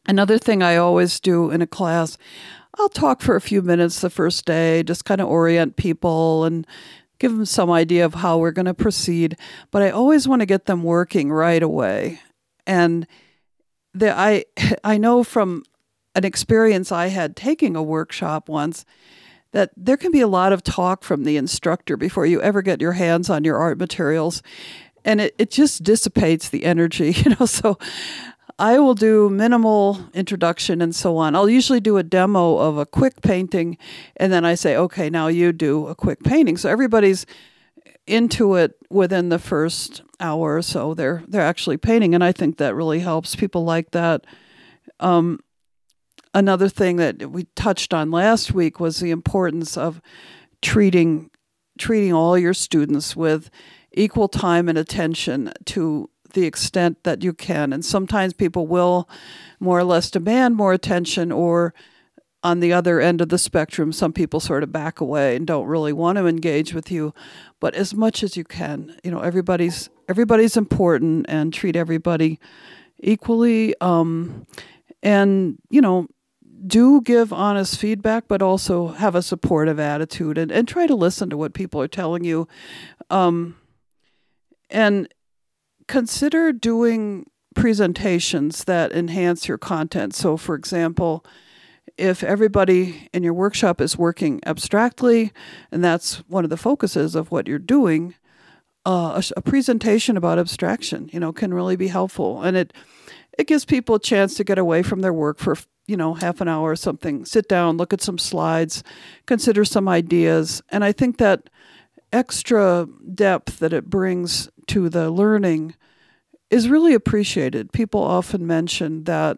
another 0.07 0.37
thing 0.37 0.63
I 0.63 0.77
always 0.77 1.19
do 1.19 1.51
in 1.51 1.61
a 1.61 1.67
class, 1.67 2.17
I'll 2.77 2.89
talk 2.89 3.21
for 3.21 3.35
a 3.35 3.41
few 3.41 3.61
minutes 3.61 4.01
the 4.01 4.09
first 4.09 4.45
day, 4.45 4.83
just 4.83 5.05
kind 5.05 5.21
of 5.21 5.27
orient 5.27 5.75
people 5.75 6.45
and 6.45 6.65
give 7.19 7.33
them 7.33 7.45
some 7.45 7.69
idea 7.69 8.05
of 8.05 8.15
how 8.15 8.37
we're 8.37 8.51
going 8.51 8.65
to 8.65 8.73
proceed. 8.73 9.37
But 9.71 9.81
I 9.81 9.91
always 9.91 10.27
want 10.27 10.41
to 10.41 10.45
get 10.45 10.65
them 10.65 10.83
working 10.83 11.31
right 11.31 11.61
away, 11.61 12.21
and 12.65 13.05
the, 13.93 14.17
I 14.17 14.45
I 14.83 14.97
know 14.97 15.23
from 15.23 15.63
an 16.19 16.25
experience 16.25 16.91
I 16.91 17.07
had 17.07 17.37
taking 17.37 17.77
a 17.77 17.81
workshop 17.81 18.49
once 18.49 18.85
that 19.53 19.71
there 19.77 19.95
can 19.95 20.11
be 20.11 20.19
a 20.19 20.27
lot 20.27 20.51
of 20.51 20.63
talk 20.63 21.01
from 21.01 21.23
the 21.23 21.37
instructor 21.37 21.95
before 21.95 22.25
you 22.25 22.41
ever 22.41 22.61
get 22.61 22.81
your 22.81 22.91
hands 22.91 23.29
on 23.29 23.45
your 23.45 23.57
art 23.57 23.77
materials. 23.77 24.43
And 25.05 25.21
it, 25.21 25.33
it 25.37 25.49
just 25.49 25.81
dissipates 25.81 26.49
the 26.49 26.65
energy 26.65 27.11
you 27.15 27.35
know 27.39 27.45
so 27.45 27.77
i 28.59 28.77
will 28.77 28.95
do 28.95 29.29
minimal 29.29 30.09
introduction 30.13 30.81
and 30.81 30.93
so 30.93 31.15
on. 31.15 31.33
I'll 31.33 31.49
usually 31.49 31.79
do 31.79 31.95
a 31.95 32.03
demo 32.03 32.57
of 32.57 32.77
a 32.77 32.85
quick 32.85 33.21
painting 33.21 33.77
and 34.17 34.33
then 34.33 34.43
i 34.43 34.55
say 34.55 34.75
okay 34.75 35.09
now 35.09 35.27
you 35.27 35.53
do 35.53 35.87
a 35.87 35.95
quick 35.95 36.21
painting. 36.23 36.57
So 36.57 36.69
everybody's 36.69 37.25
into 38.05 38.55
it 38.55 38.75
within 38.89 39.29
the 39.29 39.39
first 39.39 40.01
hour 40.19 40.57
or 40.57 40.61
so 40.61 40.93
they're 40.93 41.23
they're 41.29 41.41
actually 41.53 41.77
painting 41.77 42.13
and 42.13 42.23
i 42.23 42.33
think 42.33 42.57
that 42.57 42.75
really 42.75 42.99
helps. 42.99 43.37
People 43.37 43.63
like 43.63 43.91
that. 43.91 44.25
Um, 44.99 45.39
another 46.33 46.69
thing 46.69 46.97
that 46.97 47.31
we 47.31 47.45
touched 47.55 47.93
on 47.93 48.11
last 48.11 48.53
week 48.53 48.79
was 48.79 48.99
the 48.99 49.11
importance 49.11 49.77
of 49.77 50.01
treating 50.61 51.29
treating 51.77 52.13
all 52.13 52.37
your 52.37 52.53
students 52.53 53.15
with 53.15 53.49
equal 53.93 54.27
time 54.27 54.67
and 54.67 54.77
attention 54.77 55.51
to 55.63 56.09
the 56.33 56.45
extent 56.45 57.03
that 57.03 57.23
you 57.23 57.33
can. 57.33 57.71
And 57.71 57.83
sometimes 57.83 58.33
people 58.33 58.67
will 58.67 59.09
more 59.59 59.79
or 59.79 59.83
less 59.83 60.11
demand 60.11 60.55
more 60.55 60.73
attention 60.73 61.31
or 61.31 61.73
on 62.43 62.61
the 62.61 62.71
other 62.71 63.01
end 63.01 63.19
of 63.19 63.29
the 63.29 63.37
spectrum, 63.37 63.91
some 63.91 64.13
people 64.13 64.39
sort 64.39 64.63
of 64.63 64.71
back 64.71 65.01
away 65.01 65.35
and 65.35 65.45
don't 65.45 65.67
really 65.67 65.91
want 65.91 66.17
to 66.17 66.27
engage 66.27 66.73
with 66.73 66.89
you. 66.89 67.13
But 67.59 67.75
as 67.75 67.93
much 67.93 68.23
as 68.23 68.37
you 68.37 68.45
can, 68.45 68.97
you 69.03 69.11
know, 69.11 69.19
everybody's 69.19 69.89
everybody's 70.07 70.55
important 70.55 71.25
and 71.27 71.53
treat 71.53 71.75
everybody 71.75 72.39
equally. 72.99 73.75
Um, 73.81 74.47
and 75.03 75.57
you 75.69 75.81
know, 75.81 76.07
do 76.67 77.01
give 77.01 77.31
honest 77.31 77.79
feedback, 77.79 78.27
but 78.27 78.41
also 78.41 78.89
have 78.89 79.15
a 79.15 79.21
supportive 79.21 79.79
attitude 79.79 80.37
and, 80.37 80.51
and 80.51 80.67
try 80.67 80.87
to 80.87 80.95
listen 80.95 81.29
to 81.29 81.37
what 81.37 81.53
people 81.53 81.81
are 81.81 81.87
telling 81.87 82.23
you. 82.23 82.47
Um, 83.09 83.55
and 84.69 85.07
consider 85.87 86.51
doing 86.51 87.29
presentations 87.55 88.63
that 88.65 88.91
enhance 88.91 89.47
your 89.47 89.57
content. 89.57 90.13
So, 90.13 90.37
for 90.37 90.55
example, 90.55 91.25
if 91.97 92.23
everybody 92.23 93.09
in 93.13 93.23
your 93.23 93.33
workshop 93.33 93.81
is 93.81 93.97
working 93.97 94.39
abstractly, 94.45 95.33
and 95.71 95.83
that's 95.83 96.17
one 96.29 96.43
of 96.43 96.49
the 96.49 96.57
focuses 96.57 97.15
of 97.15 97.31
what 97.31 97.47
you're 97.47 97.59
doing, 97.59 98.15
uh, 98.85 99.21
a, 99.21 99.39
a 99.39 99.41
presentation 99.41 100.15
about 100.15 100.39
abstraction, 100.39 101.09
you 101.11 101.19
know, 101.19 101.33
can 101.33 101.53
really 101.53 101.75
be 101.75 101.87
helpful, 101.87 102.41
and 102.41 102.55
it 102.55 102.73
it 103.39 103.47
gives 103.47 103.65
people 103.65 103.95
a 103.95 103.99
chance 103.99 104.35
to 104.35 104.43
get 104.43 104.57
away 104.57 104.83
from 104.83 104.99
their 104.99 105.13
work 105.13 105.39
for 105.39 105.55
you 105.87 105.97
know, 105.97 106.13
half 106.13 106.39
an 106.39 106.47
hour 106.47 106.69
or 106.69 106.75
something, 106.75 107.25
sit 107.25 107.49
down, 107.49 107.77
look 107.77 107.91
at 107.91 108.01
some 108.01 108.19
slides, 108.19 108.83
consider 109.25 109.65
some 109.65 109.89
ideas. 109.89 110.61
And 110.69 110.83
I 110.83 110.91
think 110.91 111.17
that 111.17 111.49
extra 112.13 112.87
depth 113.15 113.57
that 113.57 113.73
it 113.73 113.89
brings 113.89 114.49
to 114.67 114.87
the 114.87 115.09
learning 115.09 115.73
is 116.51 116.69
really 116.69 116.93
appreciated. 116.93 117.73
People 117.73 118.03
often 118.03 118.45
mention 118.45 119.05
that 119.05 119.37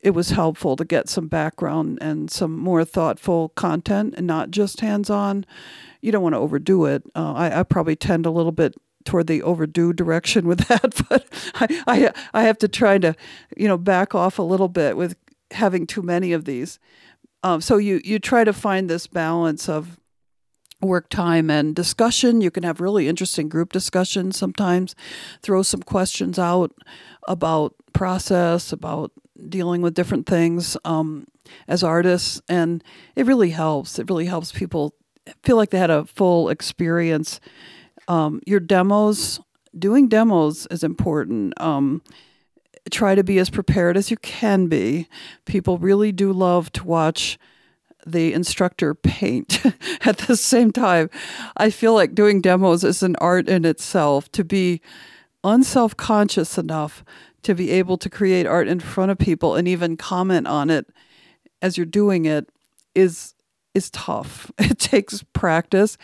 it 0.00 0.12
was 0.12 0.30
helpful 0.30 0.74
to 0.76 0.86
get 0.86 1.10
some 1.10 1.28
background 1.28 1.98
and 2.00 2.30
some 2.30 2.58
more 2.58 2.82
thoughtful 2.82 3.50
content 3.50 4.14
and 4.16 4.26
not 4.26 4.50
just 4.50 4.80
hands 4.80 5.10
on. 5.10 5.44
You 6.00 6.12
don't 6.12 6.22
want 6.22 6.34
to 6.34 6.38
overdo 6.38 6.86
it. 6.86 7.02
Uh, 7.14 7.34
I, 7.34 7.60
I 7.60 7.62
probably 7.62 7.96
tend 7.96 8.24
a 8.24 8.30
little 8.30 8.52
bit 8.52 8.74
toward 9.04 9.26
the 9.26 9.42
overdue 9.42 9.92
direction 9.92 10.46
with 10.46 10.58
that, 10.68 11.02
but 11.08 11.26
I, 11.54 11.82
I 11.86 12.12
I 12.32 12.42
have 12.44 12.58
to 12.58 12.68
try 12.68 12.98
to, 12.98 13.14
you 13.56 13.68
know, 13.68 13.78
back 13.78 14.14
off 14.14 14.38
a 14.38 14.42
little 14.42 14.68
bit 14.68 14.96
with 14.96 15.16
having 15.50 15.86
too 15.86 16.02
many 16.02 16.32
of 16.32 16.44
these. 16.44 16.78
Um, 17.42 17.60
so 17.60 17.76
you 17.76 18.00
you 18.04 18.18
try 18.18 18.44
to 18.44 18.52
find 18.52 18.88
this 18.88 19.06
balance 19.06 19.68
of 19.68 19.98
work 20.80 21.08
time 21.08 21.50
and 21.50 21.74
discussion. 21.74 22.40
You 22.40 22.50
can 22.50 22.62
have 22.62 22.80
really 22.80 23.08
interesting 23.08 23.48
group 23.48 23.72
discussions 23.72 24.36
sometimes. 24.36 24.94
Throw 25.42 25.62
some 25.62 25.82
questions 25.82 26.38
out 26.38 26.72
about 27.26 27.74
process, 27.92 28.72
about 28.72 29.12
dealing 29.48 29.82
with 29.82 29.94
different 29.94 30.26
things 30.26 30.76
um, 30.84 31.26
as 31.68 31.82
artists, 31.82 32.40
and 32.48 32.82
it 33.16 33.26
really 33.26 33.50
helps. 33.50 33.98
It 33.98 34.08
really 34.08 34.26
helps 34.26 34.52
people 34.52 34.94
feel 35.42 35.56
like 35.56 35.70
they 35.70 35.78
had 35.78 35.90
a 35.90 36.04
full 36.04 36.48
experience. 36.48 37.40
Um, 38.08 38.40
your 38.46 38.60
demos, 38.60 39.40
doing 39.78 40.08
demos 40.08 40.66
is 40.70 40.84
important. 40.84 41.60
Um, 41.60 42.02
try 42.90 43.14
to 43.14 43.24
be 43.24 43.38
as 43.38 43.50
prepared 43.50 43.96
as 43.96 44.10
you 44.10 44.16
can 44.18 44.66
be. 44.66 45.08
People 45.44 45.78
really 45.78 46.12
do 46.12 46.32
love 46.32 46.70
to 46.72 46.84
watch 46.84 47.38
the 48.06 48.32
instructor 48.32 48.94
paint 48.94 49.64
at 50.02 50.18
the 50.18 50.36
same 50.36 50.70
time. 50.70 51.08
I 51.56 51.70
feel 51.70 51.94
like 51.94 52.14
doing 52.14 52.40
demos 52.40 52.84
is 52.84 53.02
an 53.02 53.16
art 53.16 53.48
in 53.48 53.64
itself 53.64 54.30
to 54.32 54.44
be 54.44 54.80
unself 55.42 55.96
conscious 55.96 56.58
enough 56.58 57.04
to 57.42 57.54
be 57.54 57.70
able 57.70 57.98
to 57.98 58.10
create 58.10 58.46
art 58.46 58.68
in 58.68 58.80
front 58.80 59.10
of 59.10 59.18
people 59.18 59.54
and 59.54 59.68
even 59.68 59.96
comment 59.96 60.46
on 60.46 60.70
it 60.70 60.86
as 61.62 61.76
you're 61.76 61.86
doing 61.86 62.24
it 62.24 62.48
is 62.94 63.34
is 63.74 63.90
tough. 63.90 64.50
It 64.58 64.78
takes 64.78 65.24
practice. 65.32 65.98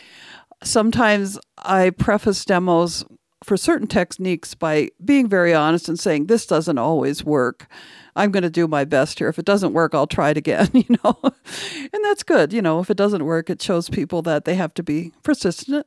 Sometimes 0.62 1.38
I 1.58 1.90
preface 1.90 2.44
demos 2.44 3.04
for 3.42 3.56
certain 3.56 3.86
techniques 3.86 4.54
by 4.54 4.90
being 5.02 5.28
very 5.28 5.54
honest 5.54 5.88
and 5.88 5.98
saying 5.98 6.26
this 6.26 6.46
doesn't 6.46 6.78
always 6.78 7.24
work. 7.24 7.66
I'm 8.14 8.30
going 8.30 8.42
to 8.42 8.50
do 8.50 8.68
my 8.68 8.84
best 8.84 9.18
here. 9.18 9.28
If 9.28 9.38
it 9.38 9.46
doesn't 9.46 9.72
work, 9.72 9.94
I'll 9.94 10.06
try 10.06 10.30
it 10.30 10.36
again, 10.36 10.68
you 10.74 10.98
know. 11.02 11.18
and 11.22 12.04
that's 12.04 12.22
good, 12.22 12.52
you 12.52 12.60
know. 12.60 12.80
If 12.80 12.90
it 12.90 12.96
doesn't 12.96 13.24
work, 13.24 13.48
it 13.48 13.62
shows 13.62 13.88
people 13.88 14.20
that 14.22 14.44
they 14.44 14.56
have 14.56 14.74
to 14.74 14.82
be 14.82 15.12
persistent. 15.22 15.86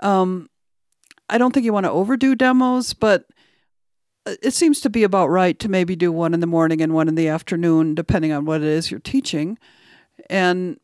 Um, 0.00 0.48
I 1.28 1.38
don't 1.38 1.52
think 1.52 1.64
you 1.64 1.72
want 1.72 1.84
to 1.84 1.90
overdo 1.90 2.36
demos, 2.36 2.94
but 2.94 3.24
it 4.42 4.52
seems 4.54 4.80
to 4.82 4.90
be 4.90 5.02
about 5.02 5.28
right 5.28 5.58
to 5.58 5.68
maybe 5.68 5.96
do 5.96 6.12
one 6.12 6.34
in 6.34 6.40
the 6.40 6.46
morning 6.46 6.80
and 6.80 6.94
one 6.94 7.08
in 7.08 7.16
the 7.16 7.28
afternoon, 7.28 7.94
depending 7.94 8.32
on 8.32 8.44
what 8.44 8.60
it 8.60 8.68
is 8.68 8.90
you're 8.90 9.00
teaching. 9.00 9.58
And 10.30 10.78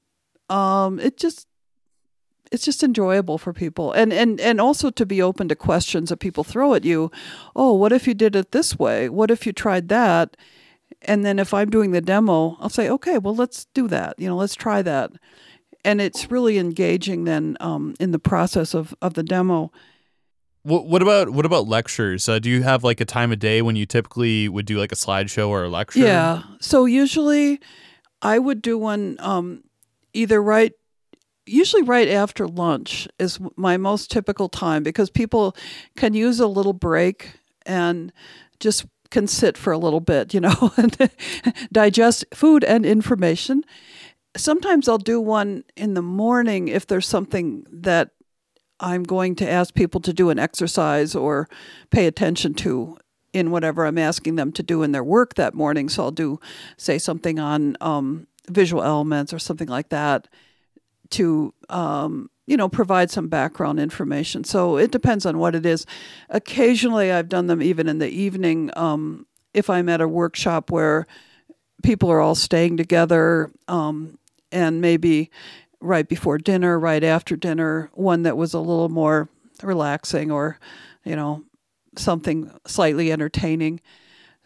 um, 0.51 0.99
it 0.99 1.17
just 1.17 1.47
it's 2.55 2.65
just 2.65 2.83
enjoyable 2.83 3.37
for 3.39 3.53
people 3.53 3.93
and 3.93 4.13
and 4.13 4.41
and 4.41 4.61
also 4.61 4.91
to 4.91 5.05
be 5.05 5.21
open 5.21 5.49
to 5.49 5.57
questions 5.57 6.09
that 6.09 6.19
people 6.27 6.45
throw 6.45 6.75
at 6.75 6.85
you 6.85 7.11
oh 7.55 7.73
what 7.81 7.93
if 7.93 8.07
you 8.09 8.15
did 8.15 8.35
it 8.37 8.53
this 8.53 8.79
way 8.79 9.09
what 9.09 9.31
if 9.31 9.45
you 9.47 9.53
tried 9.53 9.89
that 9.89 10.37
And 11.07 11.25
then 11.25 11.39
if 11.39 11.53
I'm 11.53 11.71
doing 11.71 11.93
the 11.93 12.01
demo, 12.01 12.57
I'll 12.61 12.71
say, 12.71 12.89
okay, 12.89 13.19
well, 13.19 13.37
let's 13.37 13.67
do 13.75 13.89
that. 13.89 14.15
You 14.19 14.29
know, 14.29 14.37
let's 14.37 14.55
try 14.55 14.83
that. 14.83 15.11
And 15.85 16.01
it's 16.01 16.31
really 16.31 16.57
engaging 16.59 17.25
then 17.25 17.57
um, 17.61 17.95
in 18.01 18.11
the 18.13 18.19
process 18.19 18.75
of, 18.75 18.95
of 19.03 19.13
the 19.15 19.23
demo. 19.23 19.71
What, 20.63 20.87
what 20.87 21.03
about 21.03 21.29
what 21.37 21.45
about 21.45 21.69
lectures? 21.69 22.27
Uh, 22.27 22.39
do 22.39 22.49
you 22.49 22.63
have 22.63 22.85
like 22.85 23.03
a 23.03 23.05
time 23.05 23.33
of 23.33 23.39
day 23.39 23.61
when 23.61 23.77
you 23.77 23.85
typically 23.87 24.49
would 24.49 24.65
do 24.65 24.79
like 24.79 24.93
a 24.93 24.97
slideshow 24.97 25.49
or 25.49 25.65
a 25.65 25.69
lecture? 25.69 26.01
Yeah. 26.01 26.43
So 26.61 26.87
usually, 26.87 27.61
I 28.23 28.39
would 28.39 28.63
do 28.63 28.79
one 28.79 29.17
um, 29.19 29.63
either 30.15 30.41
right, 30.43 30.73
usually 31.47 31.83
right 31.83 32.09
after 32.09 32.47
lunch 32.47 33.09
is 33.19 33.39
my 33.57 33.77
most 33.77 34.11
typical 34.11 34.49
time 34.49 34.83
because 34.83 35.11
people 35.11 35.57
can 35.97 36.15
use 36.15 36.41
a 36.41 36.47
little 36.47 36.73
break 36.73 37.33
and 37.67 38.13
just 38.61 38.87
can 39.11 39.27
sit 39.27 39.57
for 39.57 39.73
a 39.73 39.79
little 39.79 40.01
bit, 40.01 40.35
you 40.35 40.41
know, 40.41 40.73
and 40.77 41.11
digest 41.73 42.25
food 42.35 42.65
and 42.65 42.85
information. 42.85 43.63
Sometimes 44.37 44.89
I'll 44.89 44.99
do 44.99 45.21
one 45.21 45.65
in 45.77 45.95
the 45.95 46.03
morning 46.03 46.69
if 46.69 46.87
there's 46.87 47.07
something 47.07 47.65
that 47.71 48.11
I'm 48.81 49.05
going 49.05 49.37
to 49.37 49.49
ask 49.49 49.73
people 49.75 50.01
to 50.01 50.13
do 50.13 50.31
an 50.31 50.39
exercise 50.39 51.15
or 51.15 51.49
pay 51.91 52.07
attention 52.07 52.55
to 52.55 52.99
in 53.33 53.51
whatever 53.51 53.87
I'm 53.87 53.99
asking 53.99 54.35
them 54.37 54.53
to 54.53 54.63
do 54.63 54.83
in 54.83 54.93
their 54.93 55.05
work 55.05 55.35
that 55.35 55.55
morning. 55.55 55.89
So 55.89 56.05
I'll 56.05 56.11
do, 56.11 56.41
say, 56.77 56.99
something 56.99 57.39
on 57.39 57.77
um, 57.81 58.27
visual 58.49 58.83
elements 58.83 59.33
or 59.33 59.39
something 59.39 59.69
like 59.69 59.91
that 59.91 60.29
to, 61.15 61.53
um, 61.69 62.31
you 62.47 62.57
know, 62.57 62.69
provide 62.69 63.11
some 63.11 63.29
background 63.29 63.81
information. 63.81 64.45
So 64.45 64.77
it 64.77 64.91
depends 64.91 65.25
on 65.27 65.39
what 65.39 65.55
it 65.55 65.65
is. 65.65 65.87
Occasionally, 66.29 67.11
I've 67.11 67.29
done 67.29 67.47
them 67.47 67.63
even 67.63 67.89
in 67.89 67.99
the 67.99 68.09
evening 68.09 68.71
um, 68.77 69.27
if 69.53 69.71
I'm 69.71 69.89
at 69.89 70.01
a 70.01 70.09
workshop 70.09 70.71
where 70.71 71.07
people 71.83 72.11
are 72.11 72.21
all 72.21 72.35
staying 72.35 72.77
together 72.77 73.51
um, 73.69 74.19
and 74.51 74.81
maybe 74.81 75.31
right 75.81 76.09
before 76.09 76.39
dinner, 76.39 76.79
right 76.79 77.05
after 77.05 77.37
dinner, 77.37 77.91
one 77.95 78.23
that 78.23 78.37
was 78.37 78.55
a 78.55 78.59
little 78.59 78.89
more 78.89 79.29
relaxing 79.63 80.31
or, 80.31 80.59
you 81.05 81.15
know, 81.15 81.45
something 81.97 82.51
slightly 82.67 83.13
entertaining. 83.13 83.81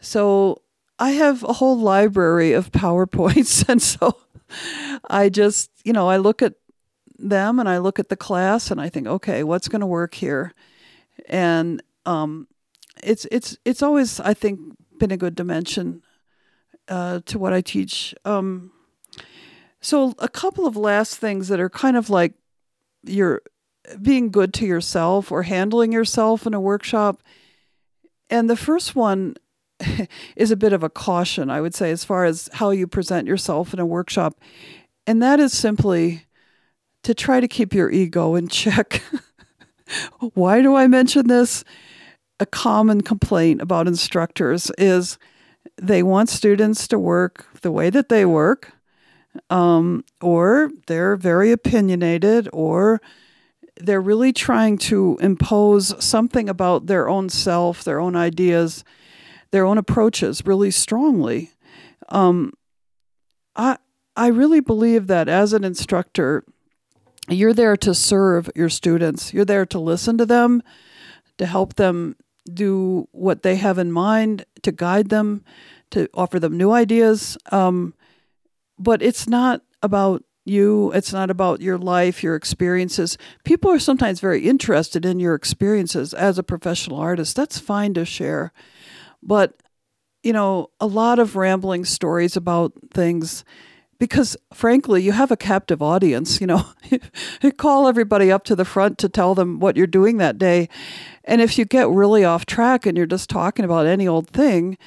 So 0.00 0.62
I 0.98 1.12
have 1.12 1.42
a 1.44 1.54
whole 1.54 1.78
library 1.78 2.52
of 2.52 2.72
PowerPoints. 2.72 3.68
And 3.68 3.81
so 3.81 4.18
I 5.08 5.28
just, 5.28 5.70
you 5.84 5.92
know, 5.92 6.08
I 6.08 6.16
look 6.16 6.42
at 6.42 6.54
them 7.18 7.58
and 7.58 7.68
I 7.68 7.78
look 7.78 7.98
at 7.98 8.08
the 8.08 8.16
class 8.16 8.70
and 8.70 8.80
I 8.80 8.88
think, 8.88 9.06
okay, 9.06 9.42
what's 9.42 9.68
going 9.68 9.80
to 9.80 9.87
work 9.87 10.14
here? 10.14 10.54
And 11.26 11.82
um, 12.06 12.48
it's 13.02 13.26
it's 13.30 13.56
it's 13.64 13.82
always 13.82 14.20
I 14.20 14.34
think 14.34 14.61
been 14.98 15.11
a 15.11 15.16
good 15.16 15.34
dimension 15.34 16.02
uh, 16.88 17.20
to 17.26 17.38
what 17.38 17.52
I 17.52 17.61
teach. 17.61 18.14
Um, 18.24 18.72
so, 19.80 20.14
a 20.18 20.28
couple 20.28 20.66
of 20.66 20.76
last 20.76 21.16
things 21.16 21.48
that 21.48 21.61
are 21.61 21.70
kind 21.70 21.96
of 21.96 22.11
like 22.11 22.34
you're 23.04 23.42
being 24.02 24.30
good 24.30 24.52
to 24.54 24.66
yourself 24.66 25.30
or 25.30 25.44
handling 25.44 25.92
yourself 25.92 26.46
in 26.46 26.54
a 26.54 26.61
workshop. 26.61 27.22
And 28.28 28.50
the 28.50 28.56
first 28.56 28.94
one 28.94 29.37
is 30.36 30.50
a 30.50 30.56
bit 30.56 30.72
of 30.72 30.82
a 30.82 30.90
caution, 30.90 31.50
I 31.50 31.60
would 31.60 31.74
say, 31.74 31.90
as 31.90 32.04
far 32.04 32.24
as 32.24 32.48
how 32.54 32.70
you 32.70 32.86
present 32.86 33.26
yourself 33.26 33.72
in 33.72 33.80
a 33.80 33.86
workshop. 33.86 34.40
And 35.06 35.22
that 35.22 35.40
is 35.40 35.52
simply 35.52 36.26
to 37.04 37.14
try 37.14 37.40
to 37.40 37.48
keep 37.48 37.72
your 37.72 37.90
ego 37.90 38.34
in 38.34 38.48
check. 38.48 39.02
Why 40.34 40.60
do 40.60 40.74
I 40.74 40.86
mention 40.86 41.28
this? 41.28 41.64
A 42.40 42.46
common 42.46 43.00
complaint 43.00 43.62
about 43.62 43.88
instructors 43.88 44.70
is 44.78 45.18
they 45.76 46.02
want 46.02 46.28
students 46.28 46.86
to 46.88 46.98
work 46.98 47.46
the 47.62 47.72
way 47.72 47.90
that 47.90 48.08
they 48.08 48.24
work 48.24 48.72
um, 49.50 50.04
or 50.20 50.70
they're 50.86 51.16
very 51.16 51.52
opinionated, 51.52 52.48
or 52.52 53.00
they're 53.80 54.00
really 54.00 54.32
trying 54.32 54.78
to 54.78 55.16
impose 55.20 55.94
something 56.04 56.48
about 56.48 56.86
their 56.86 57.08
own 57.08 57.28
self, 57.28 57.84
their 57.84 58.00
own 58.00 58.16
ideas, 58.16 58.84
their 59.50 59.64
own 59.64 59.78
approaches 59.78 60.44
really 60.44 60.70
strongly. 60.70 61.50
Um, 62.08 62.52
I 63.56 63.78
I 64.16 64.28
really 64.28 64.61
believe 64.61 65.06
that 65.06 65.28
as 65.28 65.52
an 65.52 65.64
instructor, 65.64 66.44
you're 67.28 67.54
there 67.54 67.76
to 67.76 67.94
serve 67.94 68.50
your 68.56 68.68
students. 68.68 69.32
You're 69.32 69.44
there 69.44 69.66
to 69.66 69.78
listen 69.78 70.18
to 70.18 70.26
them, 70.26 70.62
to 71.37 71.46
help 71.46 71.74
them 71.74 72.16
do 72.52 73.08
what 73.12 73.42
they 73.42 73.56
have 73.56 73.78
in 73.78 73.92
mind, 73.92 74.44
to 74.62 74.72
guide 74.72 75.11
them, 75.11 75.44
to 75.90 76.08
offer 76.14 76.40
them 76.40 76.56
new 76.56 76.72
ideas. 76.72 77.37
Um, 77.52 77.94
but 78.78 79.02
it's 79.02 79.28
not 79.28 79.62
about 79.82 80.24
you. 80.44 80.90
It's 80.92 81.12
not 81.12 81.30
about 81.30 81.61
your 81.61 81.78
life, 81.78 82.22
your 82.22 82.34
experiences. 82.34 83.18
People 83.44 83.70
are 83.70 83.78
sometimes 83.78 84.20
very 84.20 84.48
interested 84.48 85.04
in 85.04 85.20
your 85.20 85.34
experiences 85.34 86.14
as 86.14 86.38
a 86.38 86.42
professional 86.42 86.98
artist. 86.98 87.37
That's 87.37 87.58
fine 87.58 87.94
to 87.94 88.04
share. 88.04 88.52
But, 89.28 89.54
you 90.22 90.32
know, 90.32 90.70
a 90.80 90.86
lot 90.86 91.18
of 91.18 91.36
rambling 91.36 91.84
stories 91.84 92.34
about 92.34 92.72
things 92.94 93.44
because 93.98 94.36
frankly, 94.54 95.02
you 95.02 95.12
have 95.12 95.30
a 95.30 95.36
captive 95.36 95.82
audience. 95.82 96.40
You 96.40 96.46
know, 96.46 96.64
you 97.42 97.52
call 97.52 97.86
everybody 97.86 98.32
up 98.32 98.44
to 98.44 98.56
the 98.56 98.64
front 98.64 98.96
to 98.98 99.08
tell 99.08 99.34
them 99.34 99.60
what 99.60 99.76
you're 99.76 99.86
doing 99.86 100.16
that 100.16 100.38
day. 100.38 100.70
And 101.24 101.42
if 101.42 101.58
you 101.58 101.66
get 101.66 101.90
really 101.90 102.24
off 102.24 102.46
track 102.46 102.86
and 102.86 102.96
you're 102.96 103.06
just 103.06 103.28
talking 103.28 103.66
about 103.66 103.86
any 103.86 104.08
old 104.08 104.30
thing, 104.30 104.78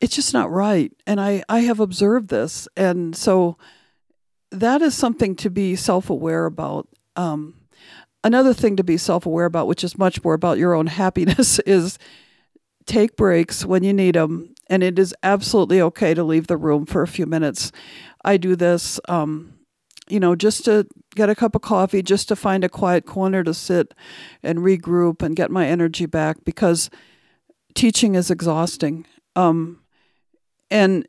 it's 0.00 0.14
just 0.14 0.32
not 0.32 0.52
right. 0.52 0.92
And 1.04 1.20
I, 1.20 1.42
I 1.48 1.60
have 1.60 1.80
observed 1.80 2.28
this. 2.28 2.68
And 2.76 3.16
so 3.16 3.56
that 4.52 4.82
is 4.82 4.94
something 4.94 5.34
to 5.36 5.50
be 5.50 5.74
self 5.74 6.08
aware 6.08 6.46
about. 6.46 6.88
Um, 7.16 7.54
another 8.22 8.54
thing 8.54 8.76
to 8.76 8.84
be 8.84 8.98
self 8.98 9.26
aware 9.26 9.46
about, 9.46 9.66
which 9.66 9.82
is 9.82 9.98
much 9.98 10.22
more 10.22 10.34
about 10.34 10.58
your 10.58 10.74
own 10.74 10.86
happiness, 10.86 11.58
is 11.66 11.98
take 12.86 13.16
breaks 13.16 13.64
when 13.64 13.82
you 13.82 13.92
need 13.92 14.14
them. 14.14 14.54
And 14.68 14.82
it 14.82 14.98
is 14.98 15.14
absolutely 15.22 15.80
okay 15.82 16.14
to 16.14 16.24
leave 16.24 16.46
the 16.46 16.56
room 16.56 16.86
for 16.86 17.02
a 17.02 17.08
few 17.08 17.26
minutes. 17.26 17.70
I 18.24 18.36
do 18.36 18.56
this, 18.56 18.98
um, 19.08 19.54
you 20.08 20.18
know, 20.18 20.34
just 20.34 20.64
to 20.64 20.86
get 21.14 21.28
a 21.28 21.34
cup 21.34 21.54
of 21.54 21.62
coffee, 21.62 22.02
just 22.02 22.28
to 22.28 22.36
find 22.36 22.64
a 22.64 22.68
quiet 22.68 23.04
corner 23.04 23.44
to 23.44 23.54
sit 23.54 23.94
and 24.42 24.60
regroup 24.60 25.22
and 25.22 25.36
get 25.36 25.50
my 25.50 25.66
energy 25.66 26.06
back 26.06 26.38
because 26.44 26.90
teaching 27.74 28.14
is 28.14 28.30
exhausting. 28.30 29.06
Um, 29.36 29.80
and 30.70 31.06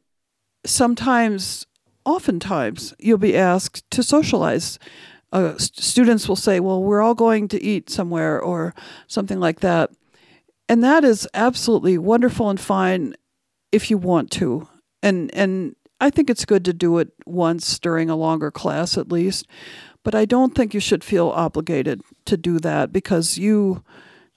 sometimes, 0.66 1.66
oftentimes, 2.04 2.94
you'll 3.00 3.18
be 3.18 3.38
asked 3.38 3.90
to 3.92 4.04
socialize. 4.04 4.80
Uh, 5.32 5.58
students 5.58 6.28
will 6.28 6.36
say, 6.36 6.60
Well, 6.60 6.84
we're 6.84 7.02
all 7.02 7.16
going 7.16 7.48
to 7.50 7.64
eat 7.64 7.90
somewhere 7.90 8.40
or 8.40 8.74
something 9.08 9.40
like 9.40 9.62
that. 9.62 9.92
And 10.68 10.84
that 10.84 11.04
is 11.04 11.28
absolutely 11.34 11.98
wonderful 11.98 12.50
and 12.50 12.60
fine 12.60 13.16
if 13.72 13.90
you 13.90 13.98
want 13.98 14.32
to. 14.32 14.68
And, 15.04 15.34
and 15.36 15.76
I 16.00 16.10
think 16.10 16.30
it's 16.30 16.46
good 16.46 16.66
to 16.66 16.74
do 16.74 16.98
it 16.98 17.10
once 17.26 17.78
during 17.80 18.10
a 18.10 18.16
longer 18.16 18.52
class 18.52 18.98
at 18.98 19.12
least. 19.12 19.48
But 20.04 20.16
I 20.16 20.26
don't 20.26 20.56
think 20.56 20.74
you 20.74 20.80
should 20.80 21.04
feel 21.04 21.30
obligated 21.30 22.02
to 22.26 22.38
do 22.38 22.60
that 22.60 22.94
because 22.94 23.38
you, 23.38 23.84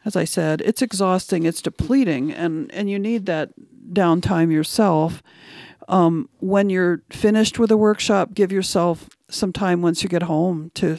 as 0.04 0.16
I 0.16 0.24
said, 0.24 0.62
it's 0.62 0.82
exhausting, 0.82 1.44
it's 1.44 1.60
depleting, 1.60 2.32
and, 2.32 2.72
and 2.72 2.88
you 2.90 2.98
need 2.98 3.26
that 3.26 3.50
downtime 3.92 4.50
yourself. 4.50 5.22
Um, 5.88 6.28
when 6.40 6.70
you're 6.70 7.02
finished 7.10 7.58
with 7.58 7.70
a 7.70 7.76
workshop, 7.76 8.34
give 8.34 8.52
yourself 8.52 9.08
some 9.30 9.52
time 9.52 9.82
once 9.82 10.02
you 10.02 10.08
get 10.08 10.22
home 10.22 10.70
to 10.74 10.98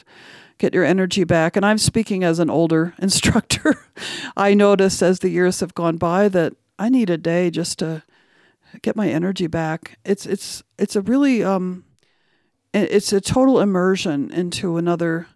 get 0.60 0.74
your 0.74 0.86
energy 0.86 1.24
back. 1.24 1.56
And 1.56 1.66
I'm 1.66 1.80
speaking 1.80 2.24
as 2.24 2.38
an 2.38 2.50
older 2.50 2.94
instructor. 3.00 3.76
I 4.38 4.54
noticed 4.54 5.02
as 5.02 5.20
the 5.20 5.30
years 5.30 5.62
have 5.62 5.74
gone 5.74 5.98
by 5.98 6.30
that 6.30 6.54
I 6.78 6.90
need 6.90 7.10
a 7.10 7.18
day 7.18 7.50
just 7.50 7.80
to 7.80 8.04
get 8.82 8.96
my 8.96 9.10
energy 9.10 9.48
back. 9.48 9.98
It's 10.06 10.26
it's 10.26 10.64
it's 10.78 10.96
a 10.96 11.02
really 11.02 11.44
um, 11.44 11.86
it's 12.74 13.12
a 13.12 13.20
total 13.20 13.60
immersion 13.60 14.32
into 14.32 14.78
another 14.78 15.28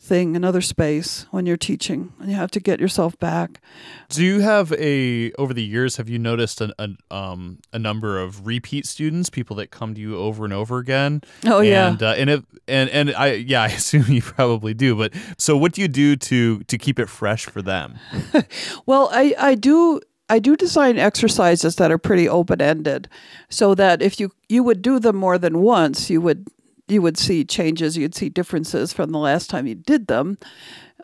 thing, 0.00 0.36
another 0.36 0.60
space 0.60 1.26
when 1.30 1.46
you're 1.46 1.56
teaching, 1.56 2.12
and 2.20 2.30
you 2.30 2.36
have 2.36 2.50
to 2.52 2.60
get 2.60 2.80
yourself 2.80 3.18
back. 3.18 3.60
Do 4.08 4.24
you 4.24 4.40
have 4.40 4.72
a 4.72 5.32
over 5.32 5.54
the 5.54 5.62
years? 5.62 5.96
Have 5.96 6.08
you 6.08 6.18
noticed 6.18 6.60
a, 6.60 6.74
a 6.78 7.14
um 7.14 7.58
a 7.72 7.78
number 7.78 8.20
of 8.20 8.46
repeat 8.46 8.86
students, 8.86 9.30
people 9.30 9.56
that 9.56 9.70
come 9.70 9.94
to 9.94 10.00
you 10.00 10.16
over 10.16 10.44
and 10.44 10.52
over 10.52 10.78
again? 10.78 11.22
Oh 11.46 11.60
yeah, 11.60 11.88
and 11.88 12.02
uh, 12.02 12.14
and 12.16 12.30
if 12.30 12.44
and 12.68 12.90
and 12.90 13.14
I 13.14 13.32
yeah, 13.32 13.62
I 13.64 13.68
assume 13.68 14.06
you 14.08 14.22
probably 14.22 14.74
do. 14.74 14.94
But 14.94 15.14
so, 15.38 15.56
what 15.56 15.72
do 15.72 15.80
you 15.80 15.88
do 15.88 16.16
to 16.16 16.60
to 16.60 16.78
keep 16.78 16.98
it 16.98 17.08
fresh 17.08 17.46
for 17.46 17.62
them? 17.62 17.98
well, 18.86 19.08
I 19.12 19.34
I 19.38 19.54
do. 19.54 20.00
I 20.26 20.38
do 20.38 20.56
design 20.56 20.96
exercises 20.98 21.76
that 21.76 21.92
are 21.92 21.98
pretty 21.98 22.26
open 22.26 22.62
ended, 22.62 23.08
so 23.50 23.74
that 23.74 24.00
if 24.00 24.18
you 24.18 24.30
you 24.48 24.62
would 24.62 24.80
do 24.80 24.98
them 24.98 25.16
more 25.16 25.36
than 25.36 25.60
once, 25.60 26.08
you 26.08 26.22
would 26.22 26.48
you 26.88 27.02
would 27.02 27.16
see 27.16 27.44
changes, 27.44 27.96
you'd 27.96 28.14
see 28.14 28.28
differences 28.28 28.92
from 28.92 29.10
the 29.10 29.18
last 29.18 29.50
time 29.50 29.66
you 29.66 29.74
did 29.74 30.06
them. 30.06 30.38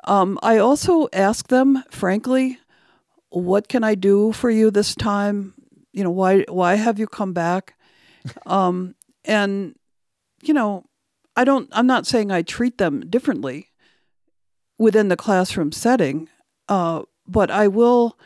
Um, 0.05 0.39
I 0.43 0.59
also 0.59 1.09
ask 1.13 1.49
them, 1.49 1.83
frankly, 1.91 2.59
what 3.31 3.69
can 3.69 3.85
I 3.85 3.95
do 3.95 4.33
for 4.33 4.51
you 4.51 4.71
this 4.71 4.95
time? 4.95 5.55
you 5.93 6.05
know, 6.05 6.11
why 6.11 6.45
why 6.49 6.75
have 6.75 6.99
you 6.99 7.07
come 7.07 7.33
back? 7.33 7.75
um, 8.47 8.95
and 9.25 9.75
you 10.43 10.55
know, 10.55 10.85
I 11.37 11.45
don't. 11.45 11.69
I'm 11.73 11.87
not 11.87 12.07
saying 12.07 12.31
I 12.31 12.43
treat 12.43 12.79
them 12.79 13.01
differently 13.09 13.69
within 14.79 15.09
the 15.09 15.17
classroom 15.17 15.73
setting, 15.73 16.29
uh, 16.69 17.03
but 17.27 17.51
I 17.51 17.69
will 17.69 18.19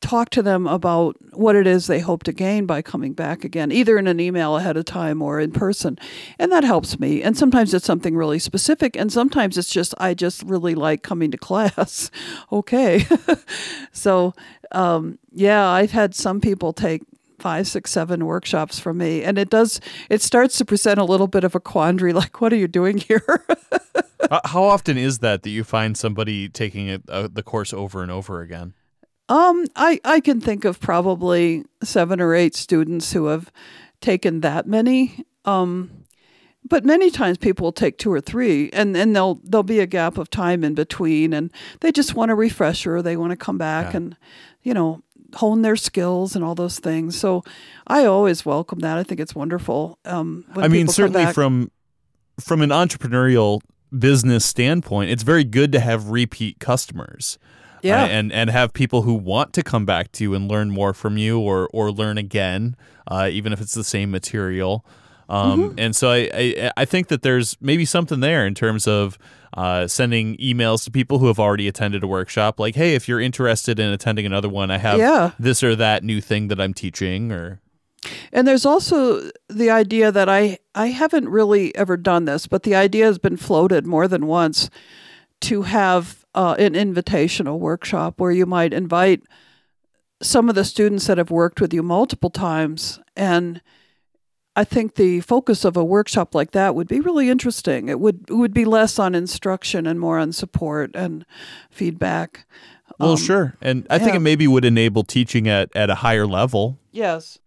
talk 0.00 0.30
to 0.30 0.42
them 0.42 0.66
about 0.66 1.16
what 1.32 1.54
it 1.54 1.66
is 1.66 1.86
they 1.86 2.00
hope 2.00 2.22
to 2.24 2.32
gain 2.32 2.66
by 2.66 2.82
coming 2.82 3.12
back 3.12 3.44
again, 3.44 3.70
either 3.70 3.98
in 3.98 4.06
an 4.06 4.20
email 4.20 4.56
ahead 4.56 4.76
of 4.76 4.84
time 4.84 5.20
or 5.22 5.38
in 5.38 5.52
person. 5.52 5.98
And 6.38 6.50
that 6.52 6.64
helps 6.64 6.98
me. 6.98 7.22
And 7.22 7.36
sometimes 7.36 7.74
it's 7.74 7.86
something 7.86 8.16
really 8.16 8.38
specific, 8.38 8.96
and 8.96 9.12
sometimes 9.12 9.58
it's 9.58 9.70
just, 9.70 9.94
I 9.98 10.14
just 10.14 10.42
really 10.42 10.74
like 10.74 11.02
coming 11.02 11.30
to 11.30 11.38
class. 11.38 12.10
okay. 12.52 13.06
so, 13.92 14.34
um, 14.72 15.18
yeah, 15.32 15.68
I've 15.68 15.92
had 15.92 16.14
some 16.14 16.40
people 16.40 16.72
take 16.72 17.02
five, 17.40 17.66
six, 17.66 17.90
seven 17.90 18.26
workshops 18.26 18.78
from 18.78 18.98
me. 18.98 19.22
And 19.22 19.38
it 19.38 19.50
does, 19.50 19.80
it 20.08 20.22
starts 20.22 20.58
to 20.58 20.64
present 20.64 21.00
a 21.00 21.04
little 21.04 21.26
bit 21.26 21.42
of 21.42 21.54
a 21.54 21.60
quandary 21.60 22.12
like, 22.14 22.40
what 22.40 22.52
are 22.52 22.56
you 22.56 22.68
doing 22.68 22.98
here? 22.98 23.44
How 24.44 24.62
often 24.62 24.96
is 24.96 25.18
that 25.20 25.42
that 25.42 25.50
you 25.50 25.64
find 25.64 25.96
somebody 25.96 26.48
taking 26.48 26.88
it, 26.88 27.02
uh, 27.08 27.28
the 27.32 27.42
course 27.42 27.72
over 27.72 28.02
and 28.02 28.12
over 28.12 28.42
again? 28.42 28.74
Um, 29.30 29.64
I, 29.76 30.00
I 30.04 30.20
can 30.20 30.40
think 30.40 30.64
of 30.64 30.80
probably 30.80 31.64
seven 31.82 32.20
or 32.20 32.34
eight 32.34 32.54
students 32.54 33.12
who 33.12 33.26
have 33.26 33.52
taken 34.00 34.40
that 34.40 34.66
many. 34.66 35.24
Um, 35.44 36.04
but 36.68 36.84
many 36.84 37.10
times 37.10 37.38
people 37.38 37.64
will 37.64 37.72
take 37.72 37.96
two 37.96 38.12
or 38.12 38.20
three 38.20 38.70
and, 38.72 38.96
and 38.96 39.16
they'll 39.16 39.36
there'll 39.44 39.62
be 39.62 39.80
a 39.80 39.86
gap 39.86 40.18
of 40.18 40.28
time 40.28 40.62
in 40.62 40.74
between 40.74 41.32
and 41.32 41.50
they 41.80 41.90
just 41.90 42.14
want 42.14 42.30
a 42.30 42.34
refresher 42.34 43.00
they 43.00 43.16
want 43.16 43.30
to 43.30 43.36
come 43.36 43.56
back 43.56 43.92
yeah. 43.92 43.96
and 43.96 44.16
you 44.62 44.74
know 44.74 45.02
hone 45.36 45.62
their 45.62 45.76
skills 45.76 46.34
and 46.34 46.44
all 46.44 46.54
those 46.54 46.78
things. 46.78 47.18
So 47.18 47.44
I 47.86 48.04
always 48.04 48.44
welcome 48.44 48.80
that. 48.80 48.98
I 48.98 49.02
think 49.02 49.20
it's 49.20 49.34
wonderful. 49.34 49.98
Um, 50.04 50.44
I 50.56 50.68
mean, 50.68 50.88
certainly 50.88 51.32
from 51.32 51.70
from 52.40 52.62
an 52.62 52.70
entrepreneurial 52.70 53.60
business 53.96 54.44
standpoint, 54.44 55.10
it's 55.10 55.22
very 55.22 55.44
good 55.44 55.72
to 55.72 55.80
have 55.80 56.08
repeat 56.08 56.58
customers. 56.58 57.38
Yeah. 57.82 58.04
Uh, 58.04 58.06
and 58.06 58.32
and 58.32 58.50
have 58.50 58.72
people 58.72 59.02
who 59.02 59.14
want 59.14 59.52
to 59.54 59.62
come 59.62 59.86
back 59.86 60.12
to 60.12 60.24
you 60.24 60.34
and 60.34 60.50
learn 60.50 60.70
more 60.70 60.92
from 60.92 61.16
you 61.16 61.40
or 61.40 61.68
or 61.72 61.90
learn 61.90 62.18
again, 62.18 62.76
uh, 63.06 63.28
even 63.30 63.52
if 63.52 63.60
it's 63.60 63.74
the 63.74 63.84
same 63.84 64.10
material. 64.10 64.84
Um, 65.30 65.60
mm-hmm. 65.60 65.78
And 65.78 65.94
so 65.94 66.10
I, 66.10 66.28
I, 66.34 66.72
I 66.78 66.84
think 66.84 67.06
that 67.06 67.22
there's 67.22 67.56
maybe 67.60 67.84
something 67.84 68.18
there 68.18 68.44
in 68.44 68.54
terms 68.54 68.88
of 68.88 69.16
uh, 69.54 69.86
sending 69.86 70.36
emails 70.38 70.84
to 70.84 70.90
people 70.90 71.20
who 71.20 71.28
have 71.28 71.38
already 71.38 71.68
attended 71.68 72.02
a 72.02 72.06
workshop, 72.06 72.58
like, 72.58 72.74
hey, 72.74 72.94
if 72.94 73.08
you're 73.08 73.20
interested 73.20 73.78
in 73.78 73.92
attending 73.92 74.26
another 74.26 74.48
one, 74.48 74.70
I 74.70 74.78
have 74.78 74.98
yeah. 74.98 75.30
this 75.38 75.62
or 75.62 75.76
that 75.76 76.02
new 76.02 76.20
thing 76.20 76.48
that 76.48 76.60
I'm 76.60 76.74
teaching, 76.74 77.30
or. 77.30 77.60
And 78.32 78.46
there's 78.46 78.66
also 78.66 79.30
the 79.48 79.70
idea 79.70 80.10
that 80.10 80.28
I 80.28 80.58
I 80.74 80.88
haven't 80.88 81.28
really 81.28 81.74
ever 81.76 81.96
done 81.96 82.24
this, 82.24 82.46
but 82.46 82.64
the 82.64 82.74
idea 82.74 83.04
has 83.06 83.18
been 83.18 83.36
floated 83.36 83.86
more 83.86 84.08
than 84.08 84.26
once 84.26 84.68
to 85.40 85.62
have 85.62 86.24
uh, 86.34 86.54
an 86.58 86.74
invitational 86.74 87.58
workshop 87.58 88.20
where 88.20 88.30
you 88.30 88.46
might 88.46 88.72
invite 88.72 89.22
some 90.22 90.48
of 90.48 90.54
the 90.54 90.64
students 90.64 91.06
that 91.06 91.18
have 91.18 91.30
worked 91.30 91.60
with 91.60 91.72
you 91.72 91.82
multiple 91.82 92.30
times 92.30 93.00
and 93.16 93.60
I 94.56 94.64
think 94.64 94.96
the 94.96 95.20
focus 95.20 95.64
of 95.64 95.76
a 95.76 95.84
workshop 95.84 96.34
like 96.34 96.50
that 96.50 96.74
would 96.74 96.88
be 96.88 97.00
really 97.00 97.30
interesting. 97.30 97.88
It 97.88 98.00
would 98.00 98.26
it 98.28 98.34
would 98.34 98.52
be 98.52 98.64
less 98.64 98.98
on 98.98 99.14
instruction 99.14 99.86
and 99.86 100.00
more 100.00 100.18
on 100.18 100.32
support 100.32 100.90
and 100.94 101.24
feedback. 101.70 102.46
Well, 102.98 103.12
um, 103.12 103.16
sure, 103.16 103.56
and 103.62 103.86
I 103.88 103.96
yeah. 103.96 104.04
think 104.04 104.16
it 104.16 104.20
maybe 104.20 104.46
would 104.48 104.64
enable 104.64 105.04
teaching 105.04 105.48
at 105.48 105.74
at 105.74 105.88
a 105.88 105.94
higher 105.94 106.26
level. 106.26 106.78
Yes, 106.90 107.38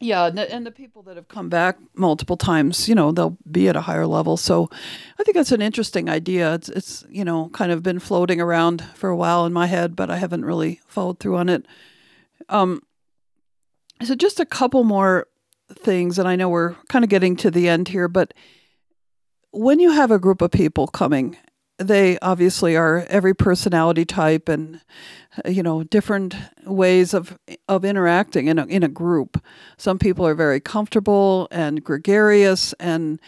yeah, 0.00 0.26
and 0.26 0.64
the, 0.64 0.70
people 0.70 1.02
that 1.02 1.16
have 1.16 1.26
come 1.26 1.48
back 1.48 1.76
multiple 1.94 2.36
times, 2.36 2.88
you 2.88 2.94
know, 2.94 3.10
they'll 3.10 3.36
be 3.50 3.68
at 3.68 3.74
a 3.74 3.80
higher 3.80 4.06
level. 4.06 4.36
So, 4.36 4.70
I 5.18 5.24
think 5.24 5.34
that's 5.34 5.50
an 5.50 5.60
interesting 5.60 6.08
idea. 6.08 6.54
It's 6.54 6.68
it's 6.68 7.04
you 7.10 7.24
know 7.24 7.48
kind 7.48 7.72
of 7.72 7.82
been 7.82 7.98
floating 7.98 8.40
around 8.40 8.84
for 8.94 9.10
a 9.10 9.16
while 9.16 9.44
in 9.44 9.52
my 9.52 9.66
head, 9.66 9.96
but 9.96 10.08
I 10.08 10.16
haven't 10.16 10.44
really 10.44 10.80
followed 10.86 11.18
through 11.18 11.36
on 11.36 11.48
it. 11.48 11.66
Um, 12.48 12.82
so 14.04 14.14
just 14.14 14.38
a 14.38 14.46
couple 14.46 14.84
more 14.84 15.26
things, 15.72 16.18
and 16.18 16.28
I 16.28 16.36
know 16.36 16.48
we're 16.48 16.74
kind 16.88 17.04
of 17.04 17.08
getting 17.08 17.34
to 17.36 17.50
the 17.50 17.68
end 17.68 17.88
here, 17.88 18.06
but 18.06 18.32
when 19.50 19.80
you 19.80 19.90
have 19.90 20.10
a 20.10 20.18
group 20.18 20.42
of 20.42 20.52
people 20.52 20.86
coming, 20.86 21.36
they 21.78 22.18
obviously 22.20 22.76
are 22.76 23.06
every 23.08 23.34
personality 23.34 24.04
type 24.04 24.48
and 24.48 24.80
uh, 25.44 25.48
you 25.48 25.62
know 25.62 25.82
different 25.82 26.34
ways 26.64 27.14
of 27.14 27.38
of 27.68 27.84
interacting 27.84 28.48
in 28.48 28.58
a, 28.58 28.66
in 28.66 28.82
a 28.82 28.88
group. 28.88 29.42
Some 29.76 29.98
people 29.98 30.26
are 30.26 30.34
very 30.34 30.60
comfortable 30.60 31.48
and 31.50 31.82
gregarious 31.82 32.72
and 32.74 33.20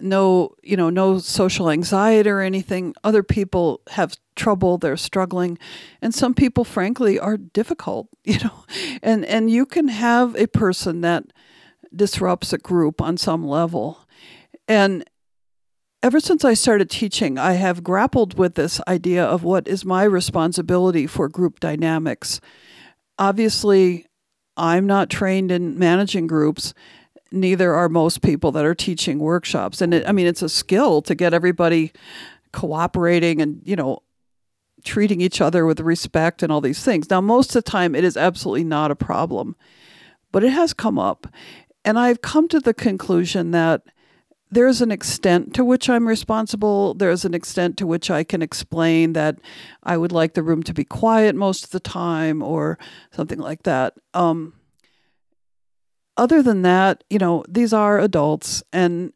no 0.00 0.54
you 0.62 0.76
know 0.76 0.90
no 0.90 1.18
social 1.18 1.70
anxiety 1.70 2.30
or 2.30 2.40
anything 2.40 2.94
other 3.02 3.24
people 3.24 3.80
have 3.90 4.16
trouble 4.36 4.78
they're 4.78 4.96
struggling 4.96 5.58
and 6.00 6.14
some 6.14 6.34
people 6.34 6.62
frankly 6.62 7.18
are 7.18 7.36
difficult 7.36 8.06
you 8.24 8.38
know 8.38 8.64
and 9.02 9.24
and 9.24 9.50
you 9.50 9.66
can 9.66 9.88
have 9.88 10.36
a 10.36 10.46
person 10.46 11.00
that 11.00 11.24
disrupts 11.94 12.52
a 12.52 12.58
group 12.58 13.00
on 13.00 13.16
some 13.16 13.46
level. 13.46 14.06
And 14.66 15.04
ever 16.02 16.20
since 16.20 16.44
I 16.44 16.54
started 16.54 16.90
teaching, 16.90 17.38
I 17.38 17.52
have 17.52 17.82
grappled 17.82 18.38
with 18.38 18.54
this 18.54 18.80
idea 18.86 19.24
of 19.24 19.42
what 19.42 19.66
is 19.66 19.84
my 19.84 20.04
responsibility 20.04 21.06
for 21.06 21.28
group 21.28 21.60
dynamics. 21.60 22.40
Obviously, 23.18 24.06
I'm 24.56 24.86
not 24.86 25.10
trained 25.10 25.50
in 25.50 25.78
managing 25.78 26.26
groups. 26.26 26.72
Neither 27.32 27.74
are 27.74 27.88
most 27.88 28.22
people 28.22 28.52
that 28.52 28.64
are 28.64 28.74
teaching 28.74 29.18
workshops. 29.18 29.80
And 29.80 29.92
it, 29.92 30.08
I 30.08 30.12
mean, 30.12 30.26
it's 30.26 30.42
a 30.42 30.48
skill 30.48 31.02
to 31.02 31.14
get 31.14 31.34
everybody 31.34 31.92
cooperating 32.52 33.42
and, 33.42 33.60
you 33.64 33.76
know, 33.76 34.02
treating 34.84 35.20
each 35.20 35.40
other 35.40 35.66
with 35.66 35.80
respect 35.80 36.42
and 36.42 36.52
all 36.52 36.60
these 36.60 36.82
things. 36.84 37.10
Now, 37.10 37.20
most 37.20 37.50
of 37.50 37.64
the 37.64 37.70
time, 37.70 37.94
it 37.94 38.04
is 38.04 38.16
absolutely 38.16 38.64
not 38.64 38.90
a 38.90 38.96
problem, 38.96 39.56
but 40.30 40.44
it 40.44 40.50
has 40.50 40.72
come 40.72 40.98
up. 40.98 41.26
And 41.84 41.98
I've 41.98 42.22
come 42.22 42.48
to 42.48 42.60
the 42.60 42.74
conclusion 42.74 43.50
that 43.50 43.82
there's 44.50 44.80
an 44.80 44.90
extent 44.90 45.54
to 45.54 45.64
which 45.64 45.90
I'm 45.90 46.08
responsible. 46.08 46.94
There's 46.94 47.24
an 47.24 47.34
extent 47.34 47.76
to 47.78 47.86
which 47.86 48.10
I 48.10 48.24
can 48.24 48.42
explain 48.42 49.12
that 49.12 49.38
I 49.82 49.96
would 49.96 50.12
like 50.12 50.34
the 50.34 50.42
room 50.42 50.62
to 50.64 50.74
be 50.74 50.84
quiet 50.84 51.34
most 51.34 51.64
of 51.64 51.70
the 51.70 51.80
time 51.80 52.42
or 52.42 52.78
something 53.10 53.38
like 53.38 53.64
that. 53.64 53.94
Um, 54.14 54.54
other 56.16 56.42
than 56.42 56.62
that, 56.62 57.04
you 57.10 57.18
know, 57.18 57.44
these 57.48 57.72
are 57.72 58.00
adults, 58.00 58.62
and 58.72 59.12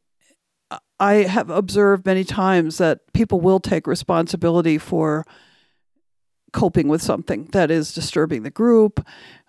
I 1.00 1.14
have 1.14 1.50
observed 1.50 2.06
many 2.06 2.22
times 2.22 2.78
that 2.78 3.12
people 3.12 3.40
will 3.40 3.58
take 3.58 3.86
responsibility 3.86 4.78
for 4.78 5.26
coping 6.52 6.86
with 6.86 7.02
something 7.02 7.48
that 7.52 7.70
is 7.70 7.92
disturbing 7.92 8.42
the 8.42 8.50
group. 8.50 9.04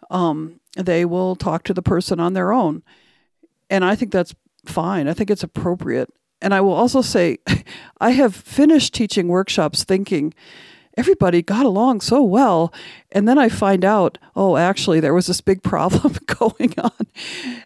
Um, 0.09 0.61
they 0.75 1.05
will 1.05 1.36
talk 1.36 1.63
to 1.65 1.73
the 1.73 1.84
person 1.84 2.19
on 2.19 2.34
their 2.34 2.51
own. 2.51 2.81
And 3.69 3.86
I 3.86 3.95
think 3.95 4.11
that's 4.11 4.34
fine. 4.66 5.07
I 5.07 5.14
think 5.14 5.30
it's 5.30 5.43
appropriate. 5.43 6.09
And 6.41 6.53
I 6.53 6.61
will 6.61 6.74
also 6.74 7.01
say, 7.01 7.38
I 8.01 8.11
have 8.11 8.36
finished 8.36 8.93
teaching 8.93 9.28
workshops 9.28 9.84
thinking 9.84 10.34
everybody 10.95 11.41
got 11.41 11.66
along 11.66 12.01
so 12.01 12.22
well. 12.22 12.74
And 13.11 13.28
then 13.28 13.38
I 13.38 13.49
find 13.49 13.84
out, 13.84 14.18
oh, 14.36 14.57
actually, 14.57 14.99
there 14.99 15.14
was 15.14 15.28
this 15.28 15.41
big 15.41 15.64
problem 15.64 16.16
going 16.26 16.74
on. 16.78 17.07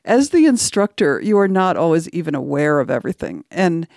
As 0.05 0.29
the 0.29 0.45
instructor, 0.45 1.19
you 1.21 1.37
are 1.39 1.47
not 1.47 1.77
always 1.77 2.09
even 2.09 2.35
aware 2.35 2.79
of 2.79 2.89
everything. 2.89 3.43
And 3.51 3.87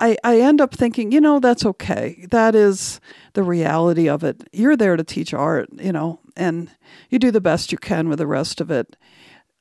I, 0.00 0.16
I 0.24 0.40
end 0.40 0.62
up 0.62 0.74
thinking, 0.74 1.12
you 1.12 1.20
know, 1.20 1.40
that's 1.40 1.66
okay. 1.66 2.26
That 2.30 2.54
is 2.54 3.00
the 3.34 3.42
reality 3.42 4.08
of 4.08 4.24
it. 4.24 4.48
You're 4.50 4.76
there 4.76 4.96
to 4.96 5.04
teach 5.04 5.34
art, 5.34 5.68
you 5.74 5.92
know, 5.92 6.20
and 6.36 6.70
you 7.10 7.18
do 7.18 7.30
the 7.30 7.40
best 7.40 7.70
you 7.70 7.76
can 7.76 8.08
with 8.08 8.18
the 8.18 8.26
rest 8.26 8.62
of 8.62 8.70
it. 8.70 8.96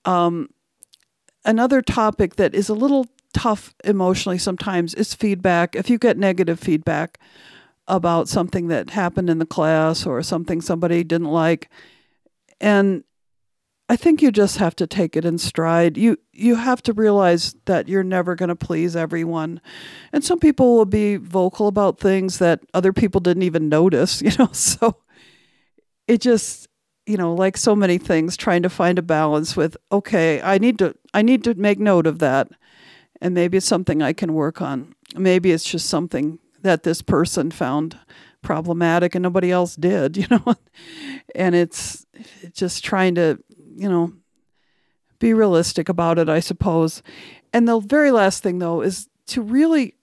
Um, 0.05 0.49
another 1.49 1.81
topic 1.81 2.35
that 2.35 2.53
is 2.53 2.69
a 2.69 2.75
little 2.75 3.07
tough 3.33 3.73
emotionally 3.83 4.37
sometimes 4.37 4.93
is 4.93 5.15
feedback. 5.15 5.75
If 5.75 5.89
you 5.89 5.97
get 5.97 6.17
negative 6.17 6.59
feedback 6.59 7.19
about 7.87 8.29
something 8.29 8.67
that 8.67 8.91
happened 8.91 9.31
in 9.31 9.39
the 9.39 9.47
class 9.47 10.05
or 10.05 10.21
something 10.21 10.61
somebody 10.61 11.03
didn't 11.03 11.31
like, 11.31 11.69
and 12.61 13.03
I 13.91 13.95
think 13.95 14.21
you 14.21 14.31
just 14.31 14.57
have 14.57 14.75
to 14.75 14.85
take 14.85 15.17
it 15.17 15.25
in 15.25 15.39
stride. 15.39 15.97
You 15.97 16.17
you 16.31 16.55
have 16.55 16.83
to 16.83 16.93
realize 16.93 17.55
that 17.65 17.89
you're 17.89 18.03
never 18.03 18.35
going 18.35 18.49
to 18.49 18.55
please 18.55 18.95
everyone. 18.95 19.59
And 20.13 20.23
some 20.23 20.39
people 20.39 20.77
will 20.77 20.85
be 20.85 21.15
vocal 21.15 21.67
about 21.67 21.99
things 21.99 22.37
that 22.37 22.59
other 22.75 22.93
people 22.93 23.19
didn't 23.19 23.43
even 23.43 23.69
notice, 23.69 24.21
you 24.25 24.31
know. 24.37 24.49
So 24.51 24.97
it 26.07 26.21
just 26.21 26.68
you 27.09 27.17
know, 27.17 27.33
like 27.33 27.57
so 27.57 27.75
many 27.75 27.97
things, 27.97 28.37
trying 28.37 28.61
to 28.61 28.69
find 28.69 28.99
a 28.99 29.01
balance 29.01 29.57
with, 29.57 29.75
okay, 29.91 30.39
I 30.43 30.59
need 30.59 30.77
to, 30.77 30.95
I 31.11 31.23
need 31.23 31.43
to 31.45 31.55
make 31.55 31.79
note 31.79 32.05
of 32.05 32.19
that. 32.19 32.49
And 33.19 33.33
maybe 33.33 33.57
it's 33.57 33.65
something 33.65 34.03
I 34.03 34.13
can 34.13 34.35
work 34.35 34.61
on. 34.61 34.93
Maybe 35.15 35.51
it's 35.51 35.63
just 35.63 35.89
something 35.89 36.37
that 36.61 36.83
this 36.83 37.01
person 37.01 37.49
found 37.49 37.97
problematic 38.43 39.15
and 39.15 39.23
nobody 39.23 39.49
else 39.49 39.75
did, 39.75 40.17
you 40.21 40.27
know? 40.29 40.53
and 41.33 41.55
it's 41.55 42.05
just 42.53 42.85
trying 42.85 43.15
to, 43.15 43.39
you 43.75 43.89
know, 43.89 44.13
be 45.17 45.33
realistic 45.33 45.89
about 45.89 46.19
it, 46.19 46.29
I 46.29 46.39
suppose. 46.39 47.01
And 47.51 47.67
the 47.67 47.79
very 47.79 48.11
last 48.11 48.43
thing, 48.43 48.59
though, 48.59 48.81
is 48.81 49.09
to 49.29 49.41
really, 49.41 49.95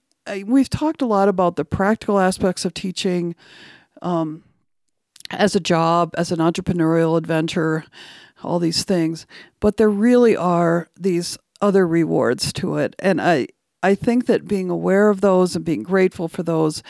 we've 0.45 0.69
talked 0.69 1.01
a 1.01 1.05
lot 1.05 1.29
about 1.29 1.55
the 1.55 1.63
practical 1.63 2.19
aspects 2.19 2.65
of 2.65 2.73
teaching 2.73 3.33
um, 4.01 4.43
as 5.31 5.55
a 5.55 5.59
job, 5.59 6.13
as 6.17 6.31
an 6.31 6.39
entrepreneurial 6.39 7.17
adventure, 7.17 7.85
all 8.43 8.59
these 8.59 8.83
things. 8.83 9.25
But 9.59 9.77
there 9.77 9.89
really 9.89 10.35
are 10.35 10.89
these 10.99 11.37
other 11.61 11.87
rewards 11.87 12.53
to 12.53 12.77
it. 12.77 12.95
And 12.99 13.21
I, 13.21 13.47
I 13.81 13.95
think 13.95 14.25
that 14.27 14.47
being 14.47 14.69
aware 14.69 15.09
of 15.09 15.21
those 15.21 15.55
and 15.55 15.65
being 15.65 15.83
grateful 15.83 16.27
for 16.27 16.43
those 16.43 16.83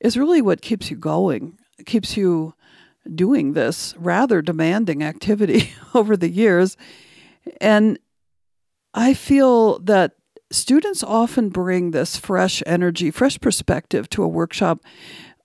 is 0.00 0.16
really 0.16 0.42
what 0.42 0.62
keeps 0.62 0.90
you 0.90 0.96
going, 0.96 1.58
it 1.78 1.86
keeps 1.86 2.16
you 2.16 2.54
doing 3.14 3.52
this 3.52 3.94
rather 3.98 4.40
demanding 4.42 5.02
activity 5.02 5.72
over 5.94 6.16
the 6.16 6.28
years. 6.28 6.76
And 7.60 7.98
I 8.94 9.14
feel 9.14 9.78
that 9.80 10.12
students 10.50 11.02
often 11.02 11.48
bring 11.48 11.90
this 11.90 12.16
fresh 12.16 12.62
energy, 12.66 13.10
fresh 13.10 13.40
perspective 13.40 14.08
to 14.10 14.22
a 14.22 14.28
workshop. 14.28 14.80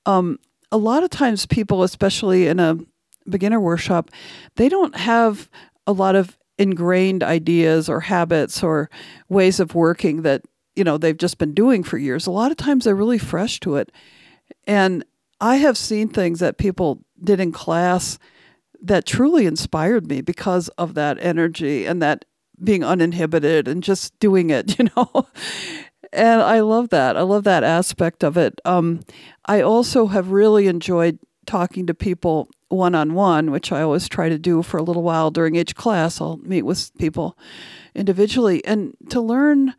Um, 0.05 0.39
a 0.71 0.77
lot 0.77 1.03
of 1.03 1.09
times, 1.09 1.45
people, 1.45 1.83
especially 1.83 2.47
in 2.47 2.59
a 2.59 2.77
beginner 3.29 3.59
workshop, 3.59 4.09
they 4.55 4.69
don't 4.69 4.95
have 4.95 5.49
a 5.85 5.91
lot 5.91 6.15
of 6.15 6.37
ingrained 6.57 7.23
ideas 7.23 7.87
or 7.87 8.01
habits 8.01 8.63
or 8.63 8.89
ways 9.29 9.59
of 9.59 9.75
working 9.75 10.23
that 10.23 10.41
you 10.75 10.83
know 10.83 10.97
they've 10.97 11.17
just 11.17 11.37
been 11.37 11.53
doing 11.53 11.83
for 11.83 11.97
years. 11.97 12.27
A 12.27 12.31
lot 12.31 12.51
of 12.51 12.57
times, 12.57 12.85
they're 12.85 12.95
really 12.95 13.17
fresh 13.17 13.59
to 13.61 13.75
it, 13.75 13.91
and 14.65 15.03
I 15.39 15.57
have 15.57 15.77
seen 15.77 16.09
things 16.09 16.39
that 16.39 16.57
people 16.57 17.03
did 17.23 17.39
in 17.39 17.51
class 17.51 18.17
that 18.81 19.05
truly 19.05 19.45
inspired 19.45 20.07
me 20.07 20.21
because 20.21 20.69
of 20.69 20.93
that 20.93 21.17
energy 21.19 21.85
and 21.85 22.01
that 22.01 22.25
being 22.63 22.83
uninhibited 22.83 23.67
and 23.67 23.83
just 23.83 24.17
doing 24.19 24.49
it, 24.49 24.77
you 24.79 24.87
know. 24.95 25.27
And 26.13 26.41
I 26.41 26.61
love 26.61 26.89
that. 26.89 27.17
I 27.17 27.21
love 27.21 27.43
that 27.45 27.63
aspect 27.63 28.23
of 28.23 28.37
it. 28.37 28.59
Um, 28.65 29.01
I 29.45 29.61
also 29.61 30.07
have 30.07 30.31
really 30.31 30.67
enjoyed 30.67 31.19
talking 31.45 31.87
to 31.87 31.93
people 31.93 32.49
one 32.69 32.95
on 32.95 33.13
one, 33.13 33.51
which 33.51 33.71
I 33.71 33.81
always 33.81 34.07
try 34.07 34.29
to 34.29 34.37
do 34.37 34.61
for 34.61 34.77
a 34.77 34.83
little 34.83 35.03
while 35.03 35.31
during 35.31 35.55
each 35.55 35.75
class. 35.75 36.19
I'll 36.19 36.37
meet 36.37 36.63
with 36.63 36.95
people 36.97 37.37
individually 37.95 38.63
and 38.65 38.95
to 39.09 39.21
learn 39.21 39.73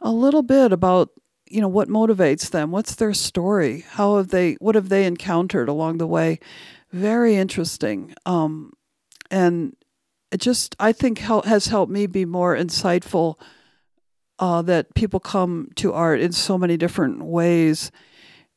a 0.00 0.10
little 0.10 0.42
bit 0.42 0.72
about 0.72 1.10
you 1.50 1.60
know 1.60 1.68
what 1.68 1.88
motivates 1.88 2.50
them 2.50 2.70
what's 2.70 2.94
their 2.94 3.12
story 3.12 3.84
how 3.90 4.16
have 4.16 4.28
they 4.28 4.54
what 4.54 4.76
have 4.76 4.88
they 4.88 5.04
encountered 5.04 5.68
along 5.68 5.98
the 5.98 6.06
way 6.06 6.38
very 6.92 7.34
interesting 7.34 8.14
um, 8.24 8.72
and 9.30 9.76
it 10.30 10.40
just 10.40 10.76
i 10.78 10.92
think 10.92 11.18
help, 11.18 11.44
has 11.44 11.66
helped 11.66 11.92
me 11.92 12.06
be 12.06 12.24
more 12.24 12.56
insightful 12.56 13.34
uh, 14.40 14.62
that 14.62 14.92
people 14.94 15.20
come 15.20 15.68
to 15.76 15.92
art 15.92 16.20
in 16.20 16.32
so 16.32 16.58
many 16.58 16.76
different 16.76 17.22
ways 17.24 17.92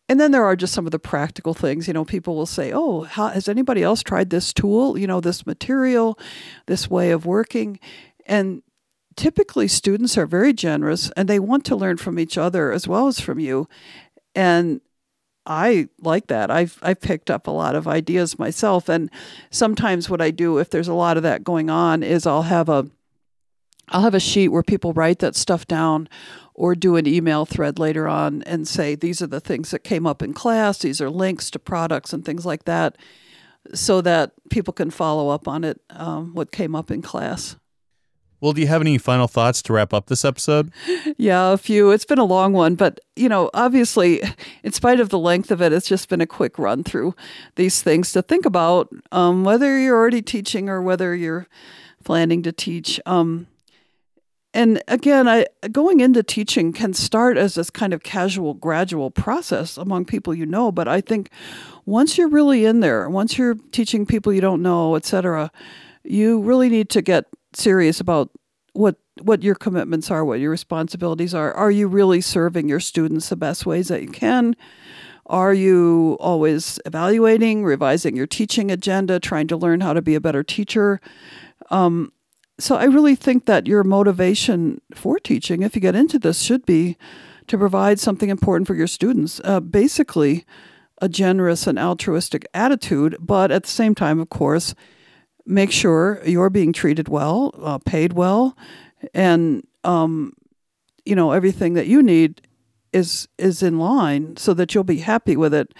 and 0.09 0.19
then 0.19 0.31
there 0.31 0.43
are 0.43 0.55
just 0.55 0.73
some 0.73 0.85
of 0.85 0.91
the 0.91 0.99
practical 0.99 1.53
things 1.53 1.87
you 1.87 1.93
know 1.93 2.05
people 2.05 2.35
will 2.35 2.45
say 2.45 2.71
oh 2.73 3.01
how, 3.03 3.27
has 3.27 3.47
anybody 3.47 3.83
else 3.83 4.01
tried 4.01 4.29
this 4.31 4.51
tool 4.51 4.97
you 4.97 5.05
know 5.05 5.21
this 5.21 5.45
material 5.45 6.17
this 6.65 6.89
way 6.89 7.11
of 7.11 7.25
working 7.25 7.79
and 8.25 8.63
typically 9.15 9.67
students 9.67 10.17
are 10.17 10.25
very 10.25 10.53
generous 10.53 11.11
and 11.11 11.27
they 11.27 11.39
want 11.39 11.65
to 11.65 11.75
learn 11.75 11.97
from 11.97 12.19
each 12.19 12.37
other 12.37 12.71
as 12.71 12.87
well 12.87 13.07
as 13.07 13.19
from 13.19 13.39
you. 13.39 13.67
And 14.35 14.81
I 15.45 15.89
like 15.99 16.27
that. 16.27 16.49
I've 16.49 16.79
I've 16.81 17.01
picked 17.01 17.29
up 17.29 17.47
a 17.47 17.51
lot 17.51 17.75
of 17.75 17.87
ideas 17.87 18.39
myself 18.39 18.87
and 18.87 19.09
sometimes 19.51 20.09
what 20.09 20.21
I 20.21 20.31
do 20.31 20.57
if 20.57 20.69
there's 20.69 20.87
a 20.87 20.93
lot 20.93 21.17
of 21.17 21.23
that 21.23 21.43
going 21.43 21.69
on 21.69 22.01
is 22.01 22.25
I'll 22.25 22.43
have 22.43 22.69
a 22.69 22.89
I'll 23.89 24.01
have 24.01 24.15
a 24.15 24.19
sheet 24.19 24.49
where 24.49 24.63
people 24.63 24.93
write 24.93 25.19
that 25.19 25.35
stuff 25.35 25.67
down 25.67 26.09
or 26.53 26.75
do 26.75 26.95
an 26.95 27.07
email 27.07 27.45
thread 27.45 27.79
later 27.79 28.07
on 28.07 28.43
and 28.43 28.67
say 28.67 28.95
these 28.95 29.21
are 29.21 29.27
the 29.27 29.39
things 29.39 29.71
that 29.71 29.83
came 29.83 30.05
up 30.05 30.21
in 30.21 30.33
class, 30.33 30.79
these 30.79 31.01
are 31.01 31.09
links 31.09 31.49
to 31.51 31.59
products 31.59 32.13
and 32.13 32.23
things 32.23 32.45
like 32.45 32.65
that 32.65 32.97
so 33.73 34.01
that 34.01 34.31
people 34.49 34.73
can 34.73 34.91
follow 34.91 35.29
up 35.29 35.47
on 35.47 35.63
it 35.63 35.79
um, 35.91 36.33
what 36.33 36.51
came 36.51 36.75
up 36.75 36.91
in 36.91 37.01
class. 37.01 37.55
Well, 38.41 38.51
do 38.51 38.59
you 38.59 38.67
have 38.67 38.81
any 38.81 38.97
final 38.97 39.27
thoughts 39.27 39.61
to 39.61 39.73
wrap 39.73 39.93
up 39.93 40.07
this 40.07 40.25
episode? 40.25 40.71
Yeah, 41.17 41.53
a 41.53 41.57
few. 41.57 41.91
It's 41.91 42.05
been 42.05 42.19
a 42.19 42.25
long 42.25 42.53
one, 42.53 42.75
but 42.75 42.99
you 43.15 43.29
know, 43.29 43.49
obviously, 43.53 44.21
in 44.63 44.73
spite 44.73 44.99
of 44.99 45.09
the 45.09 45.19
length 45.19 45.51
of 45.51 45.61
it, 45.61 45.71
it's 45.71 45.87
just 45.87 46.09
been 46.09 46.21
a 46.21 46.27
quick 46.27 46.57
run 46.59 46.83
through 46.83 47.15
these 47.55 47.81
things 47.81 48.11
to 48.13 48.21
think 48.21 48.45
about, 48.45 48.89
um, 49.11 49.43
whether 49.43 49.79
you're 49.79 49.97
already 49.97 50.21
teaching 50.21 50.69
or 50.69 50.81
whether 50.81 51.15
you're 51.15 51.47
planning 52.03 52.41
to 52.43 52.51
teach. 52.51 52.99
Um, 53.05 53.47
and 54.53 54.81
again, 54.87 55.27
I, 55.27 55.47
going 55.71 55.99
into 55.99 56.23
teaching 56.23 56.73
can 56.73 56.93
start 56.93 57.37
as 57.37 57.55
this 57.55 57.69
kind 57.69 57.93
of 57.93 58.03
casual, 58.03 58.53
gradual 58.53 59.09
process 59.11 59.77
among 59.77 60.05
people 60.05 60.33
you 60.33 60.45
know. 60.45 60.71
But 60.71 60.87
I 60.87 61.01
think 61.01 61.29
once 61.85 62.17
you're 62.17 62.29
really 62.29 62.65
in 62.65 62.79
there, 62.79 63.09
once 63.09 63.37
you're 63.37 63.55
teaching 63.71 64.05
people 64.05 64.31
you 64.31 64.41
don't 64.41 64.61
know, 64.61 64.95
et 64.95 65.05
cetera, 65.05 65.51
you 66.03 66.41
really 66.41 66.69
need 66.69 66.89
to 66.91 67.01
get 67.01 67.25
serious 67.53 67.99
about 67.99 68.29
what 68.73 68.97
what 69.21 69.43
your 69.43 69.55
commitments 69.55 70.09
are, 70.09 70.25
what 70.25 70.39
your 70.39 70.51
responsibilities 70.51 71.33
are. 71.33 71.53
Are 71.53 71.71
you 71.71 71.87
really 71.87 72.21
serving 72.21 72.69
your 72.69 72.79
students 72.79 73.29
the 73.29 73.35
best 73.35 73.65
ways 73.65 73.87
that 73.87 74.01
you 74.01 74.09
can? 74.09 74.55
Are 75.27 75.53
you 75.53 76.17
always 76.19 76.79
evaluating, 76.85 77.63
revising 77.63 78.15
your 78.15 78.27
teaching 78.27 78.71
agenda, 78.71 79.19
trying 79.19 79.47
to 79.47 79.57
learn 79.57 79.81
how 79.81 79.93
to 79.93 80.01
be 80.01 80.15
a 80.15 80.21
better 80.21 80.43
teacher? 80.43 80.99
Um, 81.69 82.11
so 82.59 82.75
I 82.75 82.85
really 82.85 83.15
think 83.15 83.45
that 83.45 83.67
your 83.67 83.83
motivation 83.83 84.81
for 84.93 85.19
teaching, 85.19 85.63
if 85.63 85.75
you 85.75 85.81
get 85.81 85.95
into 85.95 86.19
this, 86.19 86.41
should 86.41 86.65
be 86.65 86.97
to 87.47 87.57
provide 87.57 87.99
something 87.99 88.29
important 88.29 88.67
for 88.67 88.75
your 88.75 88.87
students. 88.87 89.41
Uh, 89.43 89.59
basically, 89.59 90.45
a 91.01 91.09
generous 91.09 91.67
and 91.67 91.79
altruistic 91.79 92.47
attitude, 92.53 93.17
but 93.19 93.51
at 93.51 93.63
the 93.63 93.69
same 93.69 93.95
time, 93.95 94.19
of 94.19 94.29
course, 94.29 94.75
make 95.45 95.71
sure 95.71 96.21
you're 96.25 96.49
being 96.49 96.71
treated 96.71 97.09
well, 97.09 97.53
uh, 97.61 97.77
paid 97.79 98.13
well, 98.13 98.55
and 99.13 99.67
um, 99.83 100.33
you 101.05 101.15
know 101.15 101.31
everything 101.31 101.73
that 101.73 101.87
you 101.87 102.01
need 102.01 102.41
is 102.93 103.27
is 103.37 103.63
in 103.63 103.79
line 103.79 104.37
so 104.37 104.53
that 104.53 104.73
you'll 104.73 104.83
be 104.83 104.99
happy 104.99 105.35
with 105.35 105.53
it, 105.53 105.73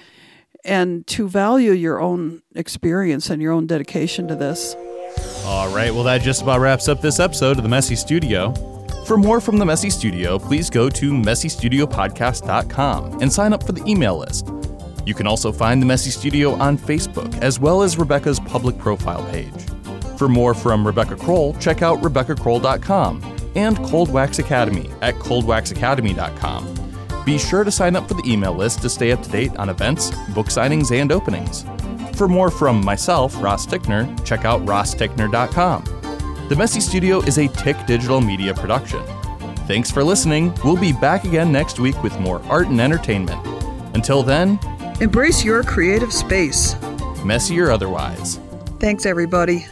and 0.65 1.05
to 1.07 1.30
value 1.30 1.71
your 1.71 2.01
own 2.01 2.41
experience 2.55 3.30
and 3.30 3.41
your 3.41 3.53
own 3.53 3.67
dedication 3.67 4.28
to 4.28 4.36
this. 4.36 4.76
All 5.45 5.73
right, 5.73 5.93
well 5.93 6.03
that 6.03 6.21
just 6.21 6.41
about 6.41 6.61
wraps 6.61 6.87
up 6.87 7.01
this 7.01 7.19
episode 7.19 7.57
of 7.57 7.63
the 7.63 7.69
Messy 7.69 7.95
Studio. 7.95 8.53
For 9.05 9.17
more 9.17 9.41
from 9.41 9.57
the 9.57 9.65
Messy 9.65 9.89
Studio, 9.89 10.39
please 10.39 10.69
go 10.69 10.89
to 10.89 11.11
messystudiopodcast.com 11.11 13.21
and 13.21 13.31
sign 13.31 13.51
up 13.51 13.63
for 13.63 13.73
the 13.73 13.83
email 13.85 14.17
list. 14.17 14.49
You 15.05 15.13
can 15.13 15.27
also 15.27 15.51
find 15.51 15.81
the 15.81 15.85
Messy 15.85 16.11
Studio 16.11 16.53
on 16.53 16.77
Facebook, 16.77 17.37
as 17.41 17.59
well 17.59 17.81
as 17.81 17.97
Rebecca's 17.97 18.39
public 18.39 18.77
profile 18.77 19.29
page. 19.31 19.51
For 20.17 20.29
more 20.29 20.53
from 20.53 20.87
Rebecca 20.87 21.17
Crowell, 21.17 21.53
check 21.55 21.81
out 21.81 22.01
RebeccaCrowell.com 22.01 23.51
and 23.55 23.77
Cold 23.79 24.09
Wax 24.09 24.39
Academy 24.39 24.89
at 25.01 25.15
ColdWaxAcademy.com. 25.15 27.23
Be 27.25 27.37
sure 27.37 27.65
to 27.65 27.71
sign 27.71 27.97
up 27.97 28.07
for 28.07 28.13
the 28.13 28.23
email 28.25 28.53
list 28.53 28.81
to 28.81 28.89
stay 28.89 29.11
up 29.11 29.21
to 29.23 29.29
date 29.29 29.53
on 29.57 29.67
events, 29.67 30.11
book 30.29 30.47
signings, 30.47 30.97
and 30.97 31.11
openings. 31.11 31.65
For 32.16 32.28
more 32.28 32.51
from 32.51 32.84
myself, 32.84 33.41
Ross 33.41 33.66
Tickner, 33.66 34.24
check 34.26 34.45
out 34.45 34.61
rostickner.com. 34.66 35.84
The 36.49 36.55
Messy 36.55 36.80
Studio 36.80 37.20
is 37.22 37.38
a 37.38 37.47
Tick 37.47 37.78
Digital 37.86 38.22
Media 38.22 38.53
production. 38.53 39.03
Thanks 39.68 39.89
for 39.89 40.03
listening. 40.03 40.53
We'll 40.64 40.78
be 40.78 40.93
back 40.93 41.24
again 41.24 41.51
next 41.51 41.80
week 41.80 42.01
with 42.03 42.20
more 42.20 42.41
art 42.43 42.68
and 42.68 42.82
entertainment. 42.82 43.45
Until 43.95 44.24
then, 44.24 44.59
Embrace 45.01 45.43
your 45.43 45.64
creative 45.64 46.14
space. 46.14 46.76
Messy 47.26 47.59
or 47.59 47.72
otherwise. 47.72 48.39
Thanks, 48.80 49.05
everybody. 49.05 49.66